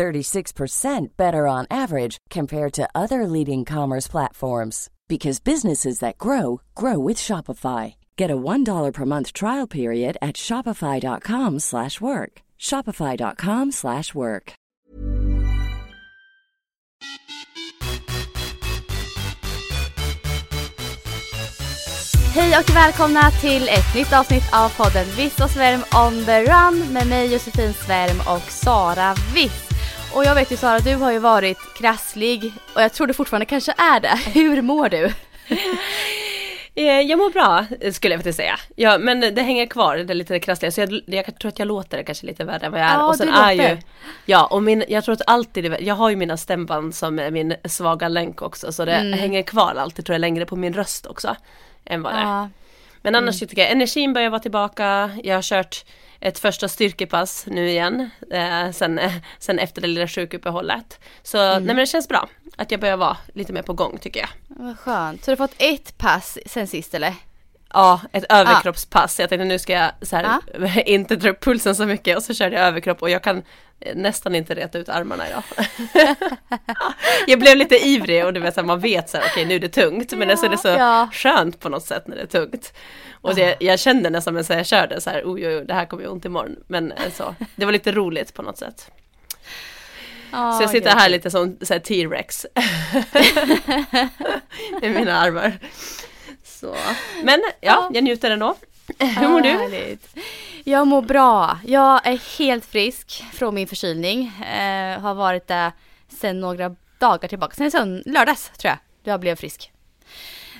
36% 0.00 1.16
better 1.18 1.46
on 1.46 1.66
average 1.70 2.16
compared 2.30 2.72
to 2.72 2.88
other 2.94 3.26
leading 3.26 3.66
commerce 3.66 4.08
platforms 4.08 4.88
because 5.08 5.40
businesses 5.40 5.98
that 5.98 6.16
grow 6.16 6.62
grow 6.74 6.98
with 6.98 7.18
Shopify. 7.18 7.94
Get 8.16 8.30
a 8.30 8.36
$1 8.36 8.94
per 8.94 9.04
month 9.04 9.34
trial 9.34 9.66
period 9.66 10.16
at 10.22 10.36
shopify.com/work. 10.36 12.32
shopify.com/work. 12.68 14.52
Hej 22.34 22.58
och 22.58 22.76
välkomna 22.76 23.30
till 23.30 23.68
ett 23.68 23.94
nytt 23.94 24.12
avsnitt 24.12 24.44
av 24.52 24.68
podden 24.68 25.06
Viss 25.16 25.40
och 25.40 25.50
Svärm 25.50 25.80
on 26.06 26.24
the 26.24 26.44
run 26.44 26.92
med 26.92 27.06
mig 27.06 27.32
Josefin 27.32 27.72
Svärm 27.72 28.20
och 28.36 28.50
Sara 28.50 29.14
Viss. 29.34 29.69
Och 30.14 30.24
jag 30.24 30.34
vet 30.34 30.52
ju 30.52 30.56
Sara, 30.56 30.78
du 30.78 30.94
har 30.96 31.12
ju 31.12 31.18
varit 31.18 31.58
krasslig 31.74 32.52
och 32.74 32.82
jag 32.82 32.92
tror 32.92 33.06
du 33.06 33.14
fortfarande 33.14 33.46
kanske 33.46 33.72
är 33.72 34.00
det. 34.00 34.16
Hur 34.34 34.62
mår 34.62 34.88
du? 34.88 35.12
Eh, 36.74 36.84
jag 37.00 37.18
mår 37.18 37.30
bra 37.30 37.66
skulle 37.92 38.14
jag 38.14 38.18
faktiskt 38.20 38.36
säga. 38.36 38.58
Ja, 38.76 38.98
men 38.98 39.20
det 39.20 39.42
hänger 39.42 39.66
kvar, 39.66 39.96
det 39.96 40.12
är 40.12 40.14
lite 40.14 40.40
krassliga. 40.40 40.72
Så 40.72 40.80
jag, 40.80 41.00
jag 41.06 41.38
tror 41.38 41.48
att 41.48 41.58
jag 41.58 41.68
låter 41.68 42.02
kanske 42.02 42.26
lite 42.26 42.44
värre 42.44 42.66
än 42.66 42.72
vad 42.72 42.80
jag 42.80 42.88
är. 42.88 42.94
Ja, 42.94 43.06
och 43.08 43.16
sen 43.16 43.26
du 43.26 43.32
är 43.32 43.54
låter. 43.56 43.70
ju, 43.70 43.78
Ja, 44.26 44.46
och 44.46 44.62
min, 44.62 44.84
jag 44.88 45.04
tror 45.04 45.12
att 45.12 45.22
alltid, 45.26 45.76
jag 45.80 45.94
har 45.94 46.10
ju 46.10 46.16
mina 46.16 46.36
stämband 46.36 46.94
som 46.94 47.18
är 47.18 47.30
min 47.30 47.54
svaga 47.64 48.08
länk 48.08 48.42
också. 48.42 48.72
Så 48.72 48.84
det 48.84 48.92
Mm. 48.94 49.18
hänger 49.18 49.42
kvar 49.42 49.74
alltid 49.78 50.04
tror 50.06 50.14
jag 50.14 50.20
längre 50.20 50.46
på 50.46 50.56
min 50.56 50.72
röst 50.74 51.06
också. 51.06 51.36
Än 51.84 52.02
vad 52.02 52.12
det 52.12 52.18
är. 52.18 52.22
Ja. 52.22 52.48
Men 53.02 53.14
annars 53.14 53.38
så 53.38 53.46
tycker 53.46 53.62
jag 53.62 53.70
energin 53.70 54.12
börjar 54.12 54.30
vara 54.30 54.40
tillbaka. 54.40 55.10
Jag 55.24 55.34
har 55.34 55.42
kört 55.42 55.84
ett 56.20 56.38
första 56.38 56.68
styrkepass 56.68 57.46
nu 57.46 57.68
igen. 57.68 58.10
Eh, 58.30 58.70
sen, 58.70 58.98
eh, 58.98 59.12
sen 59.38 59.58
efter 59.58 59.82
det 59.82 59.88
lilla 59.88 60.08
sjukuppehållet. 60.08 61.00
Så 61.22 61.38
nej 61.38 61.60
men 61.60 61.76
det 61.76 61.86
känns 61.86 62.08
bra. 62.08 62.28
Att 62.56 62.70
jag 62.70 62.80
börjar 62.80 62.96
vara 62.96 63.16
lite 63.34 63.52
mer 63.52 63.62
på 63.62 63.72
gång 63.72 63.98
tycker 63.98 64.20
jag. 64.20 64.28
Vad 64.48 64.78
skönt. 64.78 65.24
Så 65.24 65.30
du 65.30 65.36
har 65.36 65.48
fått 65.48 65.56
ett 65.58 65.98
pass 65.98 66.38
sen 66.46 66.66
sist 66.66 66.94
eller? 66.94 67.14
Ja, 67.72 68.00
ett 68.12 68.24
överkroppspass. 68.28 69.20
Jag 69.20 69.28
tänkte 69.28 69.44
nu 69.44 69.58
ska 69.58 69.72
jag 69.72 69.90
så 70.02 70.16
här, 70.16 70.24
Ah. 70.24 70.80
inte 70.86 71.16
dra 71.16 71.30
upp 71.30 71.44
pulsen 71.44 71.76
så 71.76 71.86
mycket 71.86 72.16
och 72.16 72.22
så 72.22 72.34
körde 72.34 72.56
jag 72.56 72.64
överkropp 72.66 73.02
och 73.02 73.10
jag 73.10 73.22
kan 73.22 73.42
eh, 73.80 73.96
nästan 73.96 74.34
inte 74.34 74.54
reta 74.54 74.78
ut 74.78 74.88
armarna 74.88 75.24
idag. 75.28 75.42
jag 77.26 77.38
blev 77.40 77.56
lite 77.56 77.76
ivrig 77.88 78.24
och 78.24 78.32
du 78.32 78.40
vet 78.40 78.54
så 78.54 78.60
här, 78.60 78.66
man 78.66 78.80
vet 78.80 79.10
så 79.10 79.16
här, 79.16 79.24
okej 79.30 79.44
nu 79.44 79.54
är 79.54 79.58
det 79.58 79.68
tungt 79.68 80.12
men 80.12 80.36
så 80.38 80.46
är 80.46 80.50
det 80.50 80.58
så 80.58 80.68
Ja. 80.68 81.08
skönt 81.12 81.60
på 81.60 81.68
något 81.68 81.84
sätt 81.84 82.06
när 82.08 82.16
det 82.16 82.22
är 82.22 82.26
tungt. 82.26 82.72
Och 83.22 83.34
det, 83.34 83.56
jag 83.60 83.78
kände 83.78 84.10
nästan 84.10 84.34
medan 84.34 84.56
jag 84.56 84.66
körde 84.66 85.00
så 85.00 85.10
här, 85.10 85.22
oj, 85.24 85.46
oj, 85.48 85.56
oj 85.56 85.64
det 85.64 85.74
här 85.74 85.86
kommer 85.86 86.02
göra 86.02 86.12
ont 86.12 86.24
imorgon. 86.24 86.56
Men 86.66 86.92
eh, 86.92 87.12
så, 87.12 87.34
det 87.56 87.64
var 87.64 87.72
lite 87.72 87.92
roligt 87.92 88.34
på 88.34 88.42
något 88.42 88.58
sätt. 88.58 88.90
Ja, 90.32 90.52
Så 90.52 90.62
jag 90.62 90.70
sitter 90.70 90.90
här 90.90 91.08
lite 91.08 91.30
som 91.30 91.56
T-rex. 91.56 92.46
Med 94.80 94.90
mina 94.94 95.18
armar. 95.18 95.58
Så. 96.60 96.76
Men 97.22 97.42
ja, 97.60 97.90
jag 97.92 98.04
njuter 98.04 98.30
ändå. 98.30 98.54
Hur 98.98 99.28
mår 99.28 99.46
Ja, 99.46 99.68
du? 99.68 99.98
Jag 100.64 100.86
mår 100.86 101.02
bra. 101.02 101.58
Jag 101.66 102.06
är 102.06 102.38
helt 102.38 102.64
frisk 102.66 103.24
från 103.32 103.54
min 103.54 103.66
förkylning. 103.68 104.26
Eh, 104.44 105.00
har 105.00 105.14
varit 105.14 105.46
det 105.48 105.72
sedan 106.08 106.40
några 106.40 106.76
dagar 106.98 107.28
tillbaka. 107.28 107.70
Sen 107.70 108.02
lördags 108.06 108.50
tror 108.58 108.68
jag 108.70 108.78
jag 109.12 109.20
blev 109.20 109.36
frisk. 109.36 109.72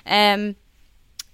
Ehm, 0.05 0.55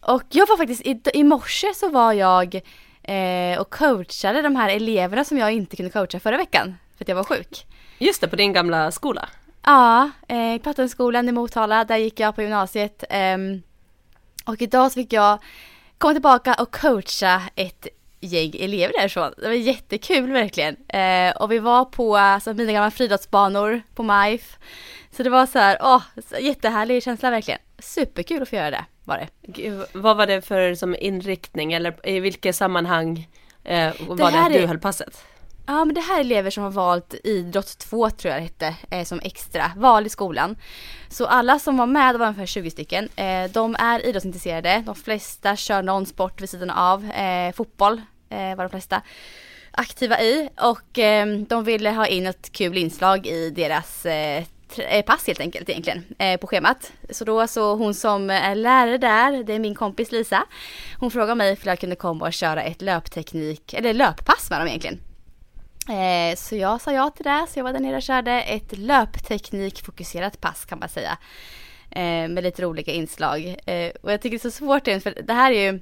och 0.01 0.23
jag 0.31 0.47
var 0.47 0.57
faktiskt, 0.57 0.81
i, 0.87 1.01
i 1.15 1.25
morse 1.25 1.75
så 1.75 1.89
var 1.89 2.13
jag 2.13 2.55
eh, 3.03 3.59
och 3.61 3.71
coachade 3.71 4.43
de 4.43 4.57
här 4.57 4.69
eleverna 4.69 5.25
som 5.25 5.39
jag 5.39 5.53
inte 5.53 5.77
kunde 5.77 5.91
coacha 5.93 6.21
förra 6.21 6.37
veckan. 6.37 6.75
För 6.97 7.05
att 7.05 7.09
jag 7.09 7.17
var 7.17 7.25
sjuk. 7.25 7.67
Just 7.99 8.21
det, 8.21 8.29
på 8.29 8.37
din 8.37 8.53
gamla 8.53 8.91
skola. 8.91 9.29
Ja, 9.65 10.11
eh, 10.29 10.63
Plattenskolan 10.63 11.29
i 11.29 11.33
Motala, 11.33 11.85
där 11.85 11.97
gick 11.97 12.21
jag 12.21 12.35
på 12.35 12.43
gymnasiet. 12.43 13.05
ehm, 13.11 13.63
och 14.47 14.63
idag 14.63 14.93
fick 14.93 15.13
jag 15.13 15.39
komma 15.99 16.13
tillbaka 16.13 16.55
och 16.55 16.75
coacha 16.81 17.43
ett 17.55 17.87
gäng 18.21 18.53
elever 18.61 18.95
därifrån. 18.99 19.33
Det 19.37 19.47
var 19.47 19.55
jättekul 19.55 20.33
verkligen. 20.33 20.77
Eh, 20.89 21.37
och 21.37 21.53
vi 21.53 21.59
var 21.59 21.85
på 21.85 22.17
alltså, 22.17 22.55
mina 22.55 22.73
gamla 22.73 22.91
friidrottsbanor 22.91 23.83
på 23.95 24.03
MIF. 24.03 24.59
Så 25.17 25.23
det 25.23 25.31
var 25.31 25.47
så 25.47 25.59
här, 25.59 25.79
åh, 25.83 26.03
så 26.31 26.37
jättehärlig 26.41 27.03
känsla 27.03 27.31
verkligen. 27.31 27.61
Superkul 27.79 28.43
att 28.43 28.49
få 28.49 28.57
göra 28.57 28.71
det, 28.71 28.85
var 29.05 29.19
det. 29.19 29.29
Gud, 29.43 29.85
Vad 29.93 30.17
var 30.17 30.27
det 30.27 30.43
för 30.43 30.75
som 30.75 30.97
inriktning 31.01 31.73
eller 31.73 32.09
i 32.09 32.21
vilket 32.21 32.57
sammanhang 32.57 33.29
eh, 33.65 33.93
var 34.01 34.17
det, 34.17 34.25
här 34.37 34.47
att 34.47 34.53
du 34.53 34.59
är- 34.59 34.67
höll 34.67 34.79
passet? 34.79 35.25
Ja 35.69 35.85
men 35.85 35.95
det 35.95 36.01
här 36.01 36.17
är 36.17 36.21
elever 36.21 36.51
som 36.51 36.65
har 36.65 36.71
valt 36.71 37.15
idrott 37.25 37.79
2 37.79 38.11
tror 38.11 38.35
jag 38.35 38.43
det 38.43 38.45
hette, 38.45 38.77
eh, 38.91 39.05
som 39.05 39.21
extra 39.23 39.73
val 39.77 40.07
i 40.07 40.09
skolan. 40.09 40.57
Så 41.09 41.27
alla 41.27 41.59
som 41.59 41.77
var 41.77 41.87
med, 41.87 42.15
det 42.15 42.19
var 42.19 42.27
ungefär 42.27 42.47
20 42.47 42.71
stycken, 42.71 43.09
eh, 43.17 43.51
de 43.51 43.77
är 43.79 44.07
idrottsintresserade. 44.07 44.83
De 44.87 44.95
flesta 44.95 45.57
kör 45.57 45.83
någon 45.83 46.07
sport 46.07 46.41
vid 46.41 46.51
sidan 46.51 46.71
av. 46.71 47.11
Eh, 47.11 47.53
fotboll 47.53 48.03
eh, 48.29 48.57
var 48.57 48.65
de 48.65 48.71
flesta 48.71 49.03
aktiva 49.71 50.21
i 50.21 50.49
och 50.61 50.99
eh, 50.99 51.27
de 51.27 51.65
ville 51.65 51.91
ha 51.91 52.07
in 52.07 52.27
ett 52.27 52.53
kul 52.53 52.79
inslag 52.79 53.27
i 53.27 53.51
deras 53.51 54.07
eh, 54.07 54.45
eh, 54.79 55.05
pass 55.05 55.27
helt 55.27 55.41
enkelt 55.41 55.69
egentligen 55.69 56.05
eh, 56.19 56.41
på 56.41 56.47
schemat. 56.47 56.93
Så 57.11 57.25
då 57.25 57.47
så 57.47 57.75
hon 57.75 57.95
som 57.95 58.31
är 58.31 58.55
lärare 58.55 58.99
där, 58.99 59.45
det 59.45 59.53
är 59.53 59.59
min 59.59 59.75
kompis 59.75 60.13
Lisa. 60.13 60.45
Hon 60.99 61.11
frågade 61.11 61.35
mig 61.35 61.51
om 61.53 61.57
jag 61.65 61.79
kunde 61.79 61.97
komma 61.97 62.27
och 62.27 62.33
köra 62.33 62.63
ett 62.63 62.83
löpteknik, 62.83 63.75
eller 63.75 63.95
löppass 63.95 64.51
med 64.51 64.61
dem 64.61 64.69
egentligen. 64.69 65.06
Eh, 65.89 66.37
så 66.37 66.57
jag 66.57 66.81
sa 66.81 66.93
ja 66.93 67.11
till 67.11 67.25
det, 67.25 67.47
så 67.49 67.59
jag 67.59 67.65
var 67.65 67.73
där 67.73 67.81
nere 67.81 67.97
och 67.97 68.03
körde 68.03 68.33
ett 68.43 68.79
löpteknikfokuserat 68.79 70.41
pass 70.41 70.65
kan 70.65 70.79
man 70.79 70.89
säga. 70.89 71.19
Eh, 71.91 72.29
med 72.29 72.43
lite 72.43 72.63
roliga 72.63 72.93
inslag. 72.93 73.57
Eh, 73.67 73.91
och 74.03 74.13
jag 74.13 74.21
tycker 74.21 74.31
det 74.39 74.45
är 74.45 74.51
så 74.51 74.57
svårt 74.57 74.87
igen, 74.87 75.01
för 75.01 75.23
det 75.27 75.33
här 75.33 75.53
är 75.53 75.73
ju 75.73 75.81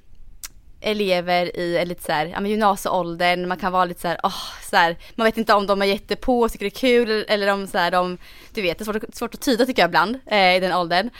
elever 0.80 1.56
i 1.56 1.84
lite 1.86 2.02
så 2.02 2.12
här, 2.12 2.26
ja, 2.26 2.40
men 2.40 2.50
gymnasieåldern, 2.50 3.48
man 3.48 3.56
kan 3.58 3.72
vara 3.72 3.84
lite 3.84 4.00
så 4.00 4.08
här, 4.08 4.18
oh, 4.22 4.60
så 4.70 4.76
här, 4.76 4.96
man 5.14 5.24
vet 5.24 5.36
inte 5.38 5.54
om 5.54 5.66
de 5.66 5.82
är 5.82 5.86
jättepå 5.86 6.40
och 6.40 6.52
tycker 6.52 6.64
det 6.64 6.68
är 6.76 6.80
kul 6.80 7.24
eller 7.28 7.48
om 7.52 7.66
så 7.66 7.78
här, 7.78 7.90
de, 7.90 8.18
du 8.54 8.62
vet, 8.62 8.78
det 8.78 8.82
är 8.82 8.84
svårt, 8.84 9.04
att- 9.04 9.14
svårt 9.14 9.34
att 9.34 9.40
tyda 9.40 9.66
tycker 9.66 9.82
jag 9.82 9.88
ibland 9.88 10.18
eh, 10.26 10.56
i 10.56 10.60
den 10.60 10.72
åldern. 10.72 11.10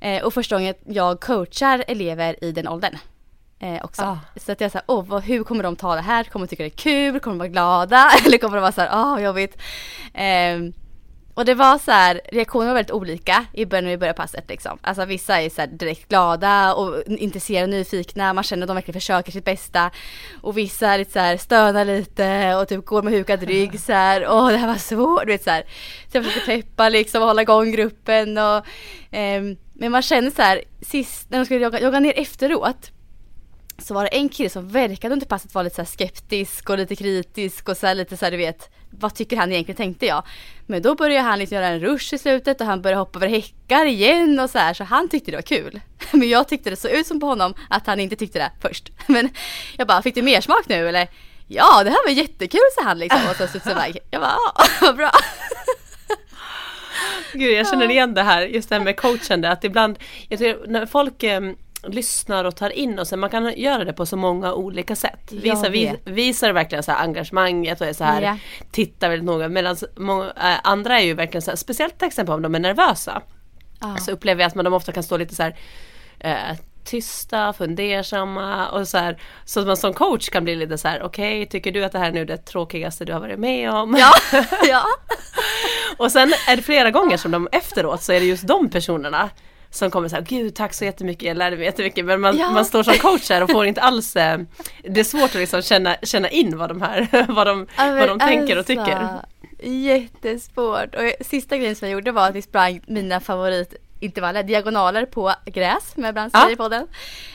Eh, 0.00 0.22
och 0.24 0.34
första 0.34 0.56
gången 0.56 0.74
jag 0.86 1.20
coachar 1.20 1.84
elever 1.88 2.44
i 2.44 2.52
den 2.52 2.68
åldern. 2.68 2.98
Eh, 3.60 3.84
också. 3.84 4.02
Ah. 4.02 4.18
Så 4.36 4.52
att 4.52 4.60
jag 4.60 4.70
säger, 4.70 4.84
åh, 4.86 5.04
vad, 5.06 5.22
hur 5.22 5.44
kommer 5.44 5.62
de 5.62 5.76
ta 5.76 5.94
det 5.94 6.00
här? 6.00 6.24
Kommer 6.24 6.46
de 6.46 6.50
tycka 6.50 6.62
det 6.62 6.68
är 6.68 7.10
kul? 7.10 7.20
Kommer 7.20 7.34
de 7.34 7.38
vara 7.38 7.48
glada? 7.48 8.10
Eller 8.26 8.38
kommer 8.38 8.56
de 8.56 8.60
vara 8.60 8.72
så 8.72 8.80
här, 8.80 8.90
åh, 8.92 9.10
vad 9.10 9.22
jobbigt? 9.22 9.58
Ehm, 10.14 10.72
och 11.34 11.44
det 11.44 11.54
var 11.54 11.78
så 11.78 11.90
här, 11.90 12.20
reaktionerna 12.32 12.70
var 12.70 12.74
väldigt 12.74 12.92
olika 12.92 13.44
i 13.52 13.66
början 13.66 13.84
när 13.84 13.90
vi 13.90 13.96
började 13.96 14.16
passet 14.16 14.48
liksom. 14.48 14.78
Alltså 14.82 15.04
vissa 15.04 15.40
är 15.40 15.50
så 15.50 15.66
direkt 15.66 16.08
glada 16.08 16.74
och 16.74 17.02
intresserade 17.06 17.64
och 17.64 17.70
nyfikna, 17.70 18.32
man 18.32 18.44
känner 18.44 18.62
att 18.62 18.68
de 18.68 18.74
verkligen 18.74 19.00
försöker 19.00 19.32
sitt 19.32 19.44
bästa. 19.44 19.90
Och 20.42 20.58
vissa 20.58 20.88
är 20.88 20.98
lite 20.98 21.12
så 21.12 21.18
här 21.18 21.36
stönar 21.36 21.84
lite 21.84 22.54
och 22.54 22.68
typ 22.68 22.86
går 22.86 23.02
med 23.02 23.12
hukad 23.12 23.42
rygg 23.42 23.80
så 23.80 23.92
här, 23.92 24.26
åh 24.28 24.48
det 24.48 24.56
här 24.56 24.66
var 24.66 24.74
svårt, 24.74 25.26
du 25.26 25.32
vet 25.32 25.44
så 25.44 25.50
här. 25.50 25.62
Så 26.12 26.16
jag 26.16 26.24
försöker 26.24 26.62
peppa 26.62 26.88
liksom 26.88 27.22
och 27.22 27.28
hålla 27.28 27.42
igång 27.42 27.72
gruppen 27.72 28.38
och 28.38 28.66
ehm, 29.10 29.56
men 29.74 29.92
man 29.92 30.02
känner 30.02 30.30
så 30.30 30.42
här, 30.42 30.62
sist 30.82 31.30
när 31.30 31.38
de 31.38 31.44
skulle 31.44 31.60
jogga, 31.60 31.80
jogga 31.80 32.00
ner 32.00 32.12
efteråt 32.16 32.90
så 33.82 33.94
var 33.94 34.02
det 34.02 34.08
en 34.08 34.28
kille 34.28 34.50
som 34.50 34.68
verkade 34.68 35.12
under 35.12 35.26
passet 35.26 35.54
vara 35.54 35.62
lite 35.62 35.76
så 35.76 35.84
skeptisk 35.84 36.70
och 36.70 36.78
lite 36.78 36.96
kritisk 36.96 37.68
och 37.68 37.76
så 37.76 37.94
lite 37.94 38.16
så 38.16 38.24
här, 38.24 38.32
du 38.32 38.36
vet 38.36 38.70
vad 38.90 39.14
tycker 39.14 39.36
han 39.36 39.52
egentligen 39.52 39.76
tänkte 39.76 40.06
jag. 40.06 40.22
Men 40.66 40.82
då 40.82 40.94
började 40.94 41.28
han 41.28 41.38
liksom 41.38 41.54
göra 41.54 41.66
en 41.66 41.80
rush 41.80 42.14
i 42.14 42.18
slutet 42.18 42.60
och 42.60 42.66
han 42.66 42.82
började 42.82 43.00
hoppa 43.00 43.18
över 43.18 43.28
häckar 43.28 43.86
igen 43.86 44.40
och 44.40 44.50
så 44.50 44.58
här 44.58 44.74
så 44.74 44.84
han 44.84 45.08
tyckte 45.08 45.30
det 45.30 45.36
var 45.36 45.42
kul. 45.42 45.80
Men 46.12 46.28
jag 46.28 46.48
tyckte 46.48 46.70
det 46.70 46.76
såg 46.76 46.90
ut 46.90 47.06
som 47.06 47.20
på 47.20 47.26
honom 47.26 47.54
att 47.70 47.86
han 47.86 48.00
inte 48.00 48.16
tyckte 48.16 48.38
det 48.38 48.50
först. 48.60 48.92
Men 49.06 49.28
jag 49.76 49.86
bara, 49.86 50.02
fick 50.02 50.14
du 50.14 50.22
mer 50.22 50.40
smak 50.40 50.68
nu 50.68 50.88
eller? 50.88 51.08
Ja 51.46 51.84
det 51.84 51.90
här 51.90 52.06
var 52.06 52.12
jättekul 52.12 52.60
sa 52.74 52.82
han 52.82 52.98
liksom 52.98 53.20
och 53.30 53.36
så 53.36 53.46
studsade 53.46 53.74
iväg. 53.74 53.98
Jag 54.10 54.20
bara, 54.20 54.36
ja 54.56 54.64
vad 54.80 54.96
bra. 54.96 55.10
Gud, 57.32 57.52
jag 57.52 57.68
känner 57.68 57.90
igen 57.90 58.14
det 58.14 58.22
här, 58.22 58.42
just 58.42 58.68
det 58.68 58.74
här 58.74 58.82
med 58.82 58.96
coachande, 58.96 59.50
att 59.50 59.64
ibland, 59.64 59.98
jag 60.28 60.38
tror, 60.38 60.64
när 60.66 60.86
folk 60.86 61.22
eh, 61.22 61.40
lyssnar 61.88 62.44
och 62.44 62.56
tar 62.56 62.70
in 62.70 62.98
oss, 62.98 63.12
man 63.12 63.30
kan 63.30 63.52
göra 63.56 63.84
det 63.84 63.92
på 63.92 64.06
så 64.06 64.16
många 64.16 64.52
olika 64.54 64.96
sätt. 64.96 65.20
Jag 65.30 65.40
Visa, 65.40 65.68
vi, 65.68 65.84
vet. 65.84 66.00
visar 66.06 66.52
verkligen 66.52 66.82
så 66.84 66.92
här 66.92 67.02
engagemanget 67.04 67.80
och 67.80 67.86
är 67.86 67.92
så 67.92 68.04
här, 68.04 68.22
Ja. 68.22 68.36
tittar 68.70 69.08
väldigt 69.08 69.26
noga, 69.26 69.48
medan 69.48 69.76
många, 69.96 70.24
eh, 70.24 70.56
andra 70.64 71.00
är 71.00 71.04
ju 71.04 71.14
verkligen 71.14 71.42
så 71.42 71.50
här, 71.50 71.56
speciellt 71.56 71.98
till 71.98 72.08
exempel 72.08 72.34
om 72.34 72.42
de 72.42 72.54
är 72.54 72.58
nervösa. 72.58 73.22
Ja. 73.80 73.96
så 73.96 74.10
upplever 74.12 74.42
jag 74.42 74.48
att 74.48 74.54
man 74.54 74.64
de 74.64 74.74
ofta 74.74 74.92
kan 74.92 75.02
stå 75.02 75.16
lite 75.16 75.34
så 75.34 75.42
här 75.42 75.56
eh, 76.20 76.56
tysta, 76.84 77.52
fundersamma 77.52 78.68
och 78.68 78.88
så 78.88 78.98
här, 78.98 79.18
så 79.44 79.60
att 79.60 79.66
man 79.66 79.76
som 79.76 79.94
coach 79.94 80.28
kan 80.28 80.44
bli 80.44 80.56
lite 80.56 80.78
så 80.78 80.88
här: 80.88 81.02
okej 81.02 81.46
tycker 81.46 81.72
du 81.72 81.84
att 81.84 81.92
det 81.92 81.98
här 81.98 82.08
är 82.08 82.12
nu 82.12 82.24
det 82.24 82.36
tråkigaste 82.36 83.04
du 83.04 83.12
har 83.12 83.20
varit 83.20 83.38
med 83.38 83.70
om? 83.70 83.96
Ja, 83.98 84.12
ja. 84.68 84.82
och 85.96 86.12
sen 86.12 86.32
är 86.48 86.56
det 86.56 86.62
flera 86.62 86.90
gånger 86.90 87.16
som 87.16 87.30
de 87.30 87.48
efteråt 87.52 88.02
så 88.02 88.12
är 88.12 88.20
det 88.20 88.26
just 88.26 88.46
de 88.46 88.70
personerna 88.70 89.30
som 89.70 89.90
kommer 89.90 90.08
säga 90.08 90.20
gud 90.20 90.54
tack 90.54 90.74
så 90.74 90.84
jättemycket, 90.84 91.22
jag 91.28 91.36
lärde 91.36 91.56
mig 91.56 91.64
jättemycket 91.64 92.04
men 92.04 92.20
man, 92.20 92.36
Ja. 92.38 92.50
man 92.50 92.64
står 92.64 92.82
som 92.82 92.94
coach 92.94 93.30
här 93.30 93.42
och 93.42 93.50
får 93.50 93.66
inte 93.66 93.80
alls 93.90 94.16
eh, 94.16 94.38
Det 94.88 95.00
är 95.00 95.04
svårt 95.04 95.24
att 95.30 95.34
liksom 95.34 95.62
känna, 95.62 95.96
känna 96.02 96.28
in 96.30 96.58
vad 96.58 96.68
de 96.70 96.82
här, 96.82 97.26
vad 97.28 97.46
de, 97.46 97.66
Ja, 97.76 97.90
vad 97.94 98.08
de 98.08 98.18
tänker 98.18 98.52
och 98.58 98.70
alltså, 98.70 98.72
tycker. 98.72 99.08
Jättesvårt. 99.72 100.94
Och 100.94 101.26
sista 101.26 101.56
grejen 101.56 101.76
som 101.76 101.88
jag 101.88 101.92
gjorde 101.92 102.12
var 102.12 102.28
att 102.28 102.34
vi 102.34 102.42
sprang 102.42 102.80
mina 102.86 103.20
favoritintervaller, 103.20 104.42
diagonaler 104.42 105.06
på 105.06 105.34
gräs 105.46 105.96
med 105.96 106.08
ibland 106.10 106.30
Ja. 106.34 106.50
i 106.50 106.56
podden. 106.56 106.86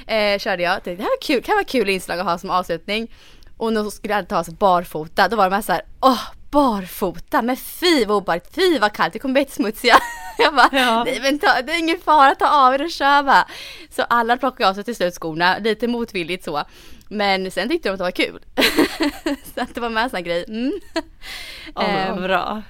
Eh, 0.07 0.39
körde 0.39 0.63
jag. 0.63 0.73
Tänkte, 0.83 0.95
Det 0.95 1.03
här 1.03 1.09
var 1.09 1.21
kul, 1.21 1.43
kan 1.43 1.55
vara 1.55 1.65
kul 1.65 1.89
inslag 1.89 2.19
att 2.19 2.25
ha 2.25 2.37
som 2.37 2.49
avslutning. 2.49 3.11
Och 3.57 3.73
nu 3.73 3.89
skulle 3.91 4.13
jag 4.13 4.27
ta 4.27 4.43
sig 4.43 4.53
barfota, 4.53 5.27
då 5.27 5.35
var 5.35 5.49
de 5.49 5.55
här 5.55 5.61
såhär, 5.61 5.81
åh 6.01 6.19
barfota, 6.51 7.41
men 7.41 7.57
fy 7.57 8.05
vad 8.05 8.17
obehagligt, 8.17 8.55
fy 8.55 8.79
vad 8.79 8.93
kallt, 8.93 9.13
det 9.13 9.19
kommer 9.19 9.33
bli 9.33 9.41
jättesmutsiga. 9.41 9.95
Jag 10.37 10.55
bara, 10.55 10.69
Ja. 10.71 11.03
nej 11.03 11.19
men 11.21 11.39
ta, 11.39 11.61
det 11.61 11.71
är 11.73 11.79
ingen 11.79 11.99
fara, 11.99 12.35
ta 12.35 12.67
av 12.67 12.73
er 12.73 12.83
och 12.83 12.91
kör 12.91 13.23
bara. 13.23 13.47
Så 13.89 14.03
alla 14.03 14.37
plockade 14.37 14.69
av 14.69 14.73
sig 14.73 14.83
till 14.83 14.95
slut 14.95 15.13
skorna, 15.13 15.57
lite 15.57 15.87
motvilligt 15.87 16.43
så. 16.43 16.63
Men 17.09 17.51
sen 17.51 17.69
tyckte 17.69 17.89
de 17.89 17.93
att 17.93 17.99
det 17.99 18.03
var 18.03 18.11
kul. 18.11 18.39
så 19.55 19.61
att 19.61 19.75
det 19.75 19.81
var 19.81 19.89
med 19.89 20.03
en 20.03 20.09
sån 20.09 20.17
här 20.17 20.23
grej. 20.23 20.45
Mm. 20.47 20.71
Ehm, 21.79 22.11
vad 22.15 22.23
bra. 22.23 22.61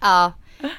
Ja, 0.00 0.32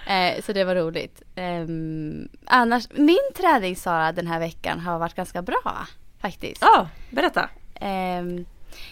eh, 0.07 0.41
så 0.43 0.53
det 0.53 0.63
var 0.63 0.75
roligt. 0.75 1.21
Ehm, 1.35 2.29
annars, 2.45 2.87
min 2.91 3.31
träning 3.35 3.75
Sara 3.75 4.11
den 4.11 4.27
här 4.27 4.39
veckan 4.39 4.79
har 4.79 4.99
varit 4.99 5.15
ganska 5.15 5.41
bra 5.41 5.87
faktiskt. 6.21 6.61
Ja, 6.61 6.89
berätta. 7.09 7.49
Ehm, 7.75 8.45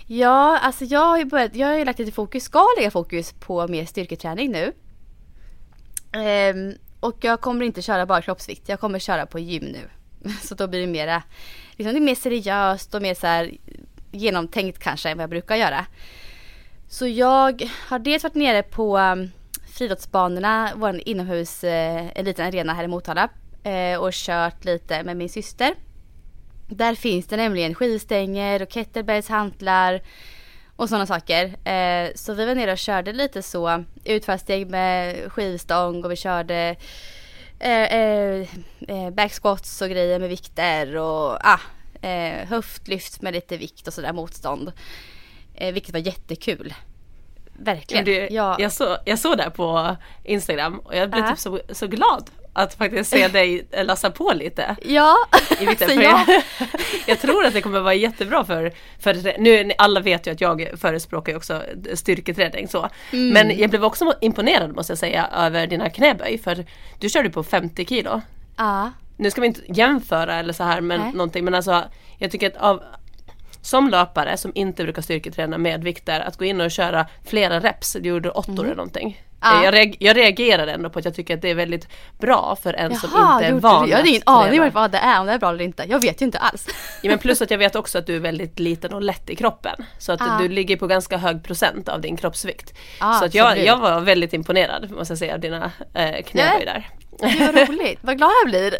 ja, 0.07 0.57
alltså 0.59 0.85
jag 0.85 1.05
har 1.05 1.17
ju 1.17 1.25
börjat, 1.25 1.55
jag 1.55 1.67
har 1.67 1.75
ju 1.75 1.85
lagt 1.85 1.99
lite 1.99 2.11
fokus, 2.11 2.43
ska 2.43 2.65
lägga 2.77 2.91
fokus 2.91 3.33
på 3.33 3.67
mer 3.67 3.85
styrketräning 3.85 4.51
nu. 4.51 4.73
Ehm, 6.11 6.73
och 6.99 7.17
jag 7.21 7.41
kommer 7.41 7.65
inte 7.65 7.81
köra 7.81 8.05
bara 8.05 8.21
kroppsvikt, 8.21 8.69
jag 8.69 8.79
kommer 8.79 8.99
köra 8.99 9.25
på 9.25 9.39
gym 9.39 9.63
nu. 9.63 9.89
Så 10.41 10.55
då 10.55 10.67
blir 10.67 10.81
det 10.81 10.87
mera, 10.87 11.23
liksom 11.71 11.93
det 11.93 11.99
är 11.99 12.01
mer 12.01 12.15
seriöst 12.15 12.95
och 12.95 13.01
mer 13.01 13.13
så 13.13 13.27
här 13.27 13.51
genomtänkt 14.11 14.79
kanske 14.79 15.09
än 15.09 15.17
vad 15.17 15.23
jag 15.23 15.29
brukar 15.29 15.55
göra. 15.55 15.85
Så 16.87 17.07
jag 17.07 17.69
har 17.87 17.99
dels 17.99 18.23
varit 18.23 18.35
nere 18.35 18.63
på 18.63 18.97
um, 18.97 19.31
friidrottsbanorna, 19.73 20.71
vår 20.75 21.01
inomhus, 21.05 21.63
eh, 21.63 22.07
en 22.15 22.25
liten 22.25 22.47
arena 22.47 22.73
här 22.73 22.83
i 22.83 22.87
Motala 22.87 23.29
eh, 23.63 23.99
och 23.99 24.13
kört 24.13 24.65
lite 24.65 25.03
med 25.03 25.17
min 25.17 25.29
syster. 25.29 25.75
Där 26.69 26.95
finns 26.95 27.27
det 27.27 27.37
nämligen 27.37 27.75
skivstänger 27.75 28.61
och 28.61 28.71
kettlebells, 28.71 29.29
hantlar 29.29 30.01
och 30.79 30.89
sådana 30.89 31.05
saker. 31.05 31.67
Eh, 31.67 32.11
så 32.15 32.33
vi 32.33 32.45
var 32.45 32.55
nere 32.55 32.71
och 32.71 32.77
körde 32.77 33.13
lite 33.13 33.41
så 33.41 33.83
utfallssteg 34.03 34.69
med 34.69 35.31
skivstång 35.31 36.03
och 36.05 36.11
vi 36.11 36.15
körde 36.15 36.75
eh, 37.59 37.83
eh, 37.83 38.47
eh, 38.87 39.09
backsquats 39.11 39.81
och 39.81 39.89
grejer 39.89 40.19
med 40.19 40.29
vikter 40.29 40.95
och 40.97 41.37
ah, 41.45 41.59
eh, 42.01 42.47
höftlyft 42.47 43.21
med 43.21 43.33
lite 43.33 43.57
vikt 43.57 43.87
och 43.87 43.93
sådär 43.93 44.13
motstånd. 44.13 44.71
Eh, 45.55 45.73
vilket 45.73 45.93
var 45.93 45.99
jättekul. 45.99 46.73
Verkligen. 47.53 48.05
Du, 48.05 48.27
ja. 48.31 48.55
jag, 48.59 48.71
så, 48.71 48.97
jag 49.05 49.19
såg 49.19 49.37
det 49.37 49.49
på 49.49 49.95
Instagram 50.23 50.79
och 50.79 50.95
jag 50.95 51.09
blev 51.09 51.23
Ja. 51.23 51.29
typ 51.29 51.39
så, 51.39 51.59
så 51.69 51.87
glad 51.87 52.29
att 52.53 52.73
faktiskt 52.73 53.09
se 53.09 53.27
dig 53.27 53.67
lassa 53.83 54.11
på 54.11 54.33
lite. 54.33 54.75
ja. 54.85 55.15
i 55.59 55.65
vikten. 55.65 55.89
För 55.89 56.01
jag, 56.01 56.19
jag, 57.07 57.19
tror 57.19 57.45
att 57.45 57.53
det 57.53 57.61
kommer 57.61 57.79
vara 57.79 57.93
jättebra 57.93 58.45
för, 58.45 58.73
för 58.99 59.39
nu, 59.39 59.71
alla 59.77 59.99
vet 59.99 60.27
ju 60.27 60.31
att 60.31 60.41
jag 60.41 60.69
förespråkar 60.77 61.35
också 61.35 61.63
styrketräning 61.93 62.67
så. 62.67 62.89
Mm. 63.11 63.29
Men 63.29 63.59
jag 63.59 63.69
blev 63.69 63.85
också 63.85 64.13
imponerad 64.21 64.75
måste 64.75 64.91
jag 64.91 64.97
säga 64.97 65.27
över 65.27 65.67
dina 65.67 65.89
knäböj 65.89 66.37
för 66.37 66.65
du 66.99 67.09
körde 67.09 67.29
på 67.29 67.43
50 67.43 67.85
kilo. 67.85 68.21
ja. 68.57 68.91
Nu 69.21 69.31
ska 69.31 69.41
vi 69.41 69.47
inte 69.47 69.61
jämföra 69.67 70.35
eller 70.35 70.53
så 70.53 70.63
här 70.63 70.81
med 70.81 70.99
Nej. 70.99 71.11
någonting 71.11 71.45
men 71.45 71.55
alltså 71.55 71.83
jag 72.17 72.31
tycker 72.31 72.47
att 72.47 72.57
av 72.57 72.83
som 73.61 73.89
löpare 73.89 74.37
som 74.37 74.51
inte 74.55 74.83
brukar 74.83 75.01
styrketräna 75.01 75.57
med 75.57 75.83
vikter 75.83 76.19
att 76.19 76.37
gå 76.37 76.45
in 76.45 76.61
och 76.61 76.71
köra 76.71 77.07
flera 77.25 77.59
reps, 77.59 77.93
du 77.93 78.09
gjorde 78.09 78.31
åttor 78.31 78.65
eller 78.65 78.75
någonting. 78.75 79.21
Ja. 79.41 79.63
Jag, 79.63 79.73
reag- 79.73 79.95
jag 79.99 80.17
reagerade 80.17 80.71
ändå 80.71 80.89
på 80.89 80.99
att 80.99 81.05
jag 81.05 81.15
tycker 81.15 81.33
att 81.35 81.41
det 81.41 81.49
är 81.49 81.55
väldigt 81.55 81.87
bra 82.19 82.57
för 82.63 82.73
en 82.73 82.95
som 82.95 83.09
Jaha, 83.13 83.33
inte 83.35 83.45
är 83.45 83.53
van? 83.53 83.89
Jag 83.89 83.97
hade 83.97 84.09
ingen 84.09 84.21
aning 84.25 84.61
om 84.61 84.69
vad 84.73 84.91
det 84.91 84.97
är, 84.97 85.19
om 85.19 85.25
det 85.27 85.33
är 85.33 85.37
bra 85.39 85.49
eller 85.49 85.63
inte. 85.63 85.85
Jag 85.89 86.01
vet 86.01 86.21
ju 86.21 86.25
inte 86.25 86.37
alls. 86.37 86.67
Ja, 87.01 87.09
men 87.09 87.19
plus 87.19 87.41
att 87.41 87.51
jag 87.51 87.57
vet 87.57 87.75
också 87.75 87.97
att 87.97 88.05
du 88.05 88.15
är 88.15 88.19
väldigt 88.19 88.59
liten 88.59 88.93
och 88.93 89.01
lätt 89.01 89.29
i 89.29 89.35
kroppen. 89.35 89.85
Så 89.97 90.11
att 90.11 90.19
Ja. 90.19 90.37
du 90.41 90.47
ligger 90.47 90.77
på 90.77 90.87
ganska 90.87 91.17
hög 91.17 91.43
procent 91.43 91.89
av 91.89 92.01
din 92.01 92.17
kroppsvikt. 92.17 92.73
Ja, 92.99 93.13
så 93.13 93.25
att 93.25 93.35
jag, 93.35 93.59
jag 93.59 93.77
var 93.77 93.99
väldigt 93.99 94.33
imponerad 94.33 94.91
måste 94.91 95.11
jag 95.11 95.17
säga 95.19 95.33
av 95.33 95.39
dina 95.39 95.71
eh, 95.93 96.23
knäböj 96.25 96.65
där. 96.65 96.87
Det 97.21 97.51
var 97.53 97.65
roligt, 97.67 97.99
vad 98.01 98.17
glad 98.17 98.31
jag 98.43 98.49
blir. 98.49 98.75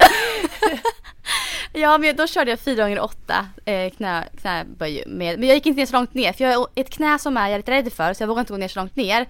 ja 1.74 1.98
men 1.98 2.16
då 2.16 2.28
körde 2.28 2.50
jag 2.52 2.60
4 2.60 2.84
gånger 2.84 3.00
8 3.00 3.46
eh, 3.66 3.90
knä, 3.92 4.24
knäböj 4.42 5.04
med, 5.08 5.40
men 5.40 5.48
jag 5.48 5.56
gick 5.56 5.66
inte 5.66 5.80
ner 5.80 5.86
så 5.86 5.94
långt 5.94 6.14
ner 6.14 6.34
för 6.34 6.44
jag 6.44 6.58
har 6.60 6.68
ett 6.76 6.90
knä 6.90 7.20
som 7.20 7.38
är 7.38 7.42
jag 7.48 7.52
är 7.54 7.58
lite 7.58 7.72
rädd 7.72 7.94
för 7.94 8.14
så 8.14 8.24
jag 8.24 8.28
vågar 8.28 8.40
inte 8.40 8.54
gå 8.54 8.58
ner 8.58 8.68
så 8.68 8.80
långt 8.80 8.96
ner. 8.96 9.26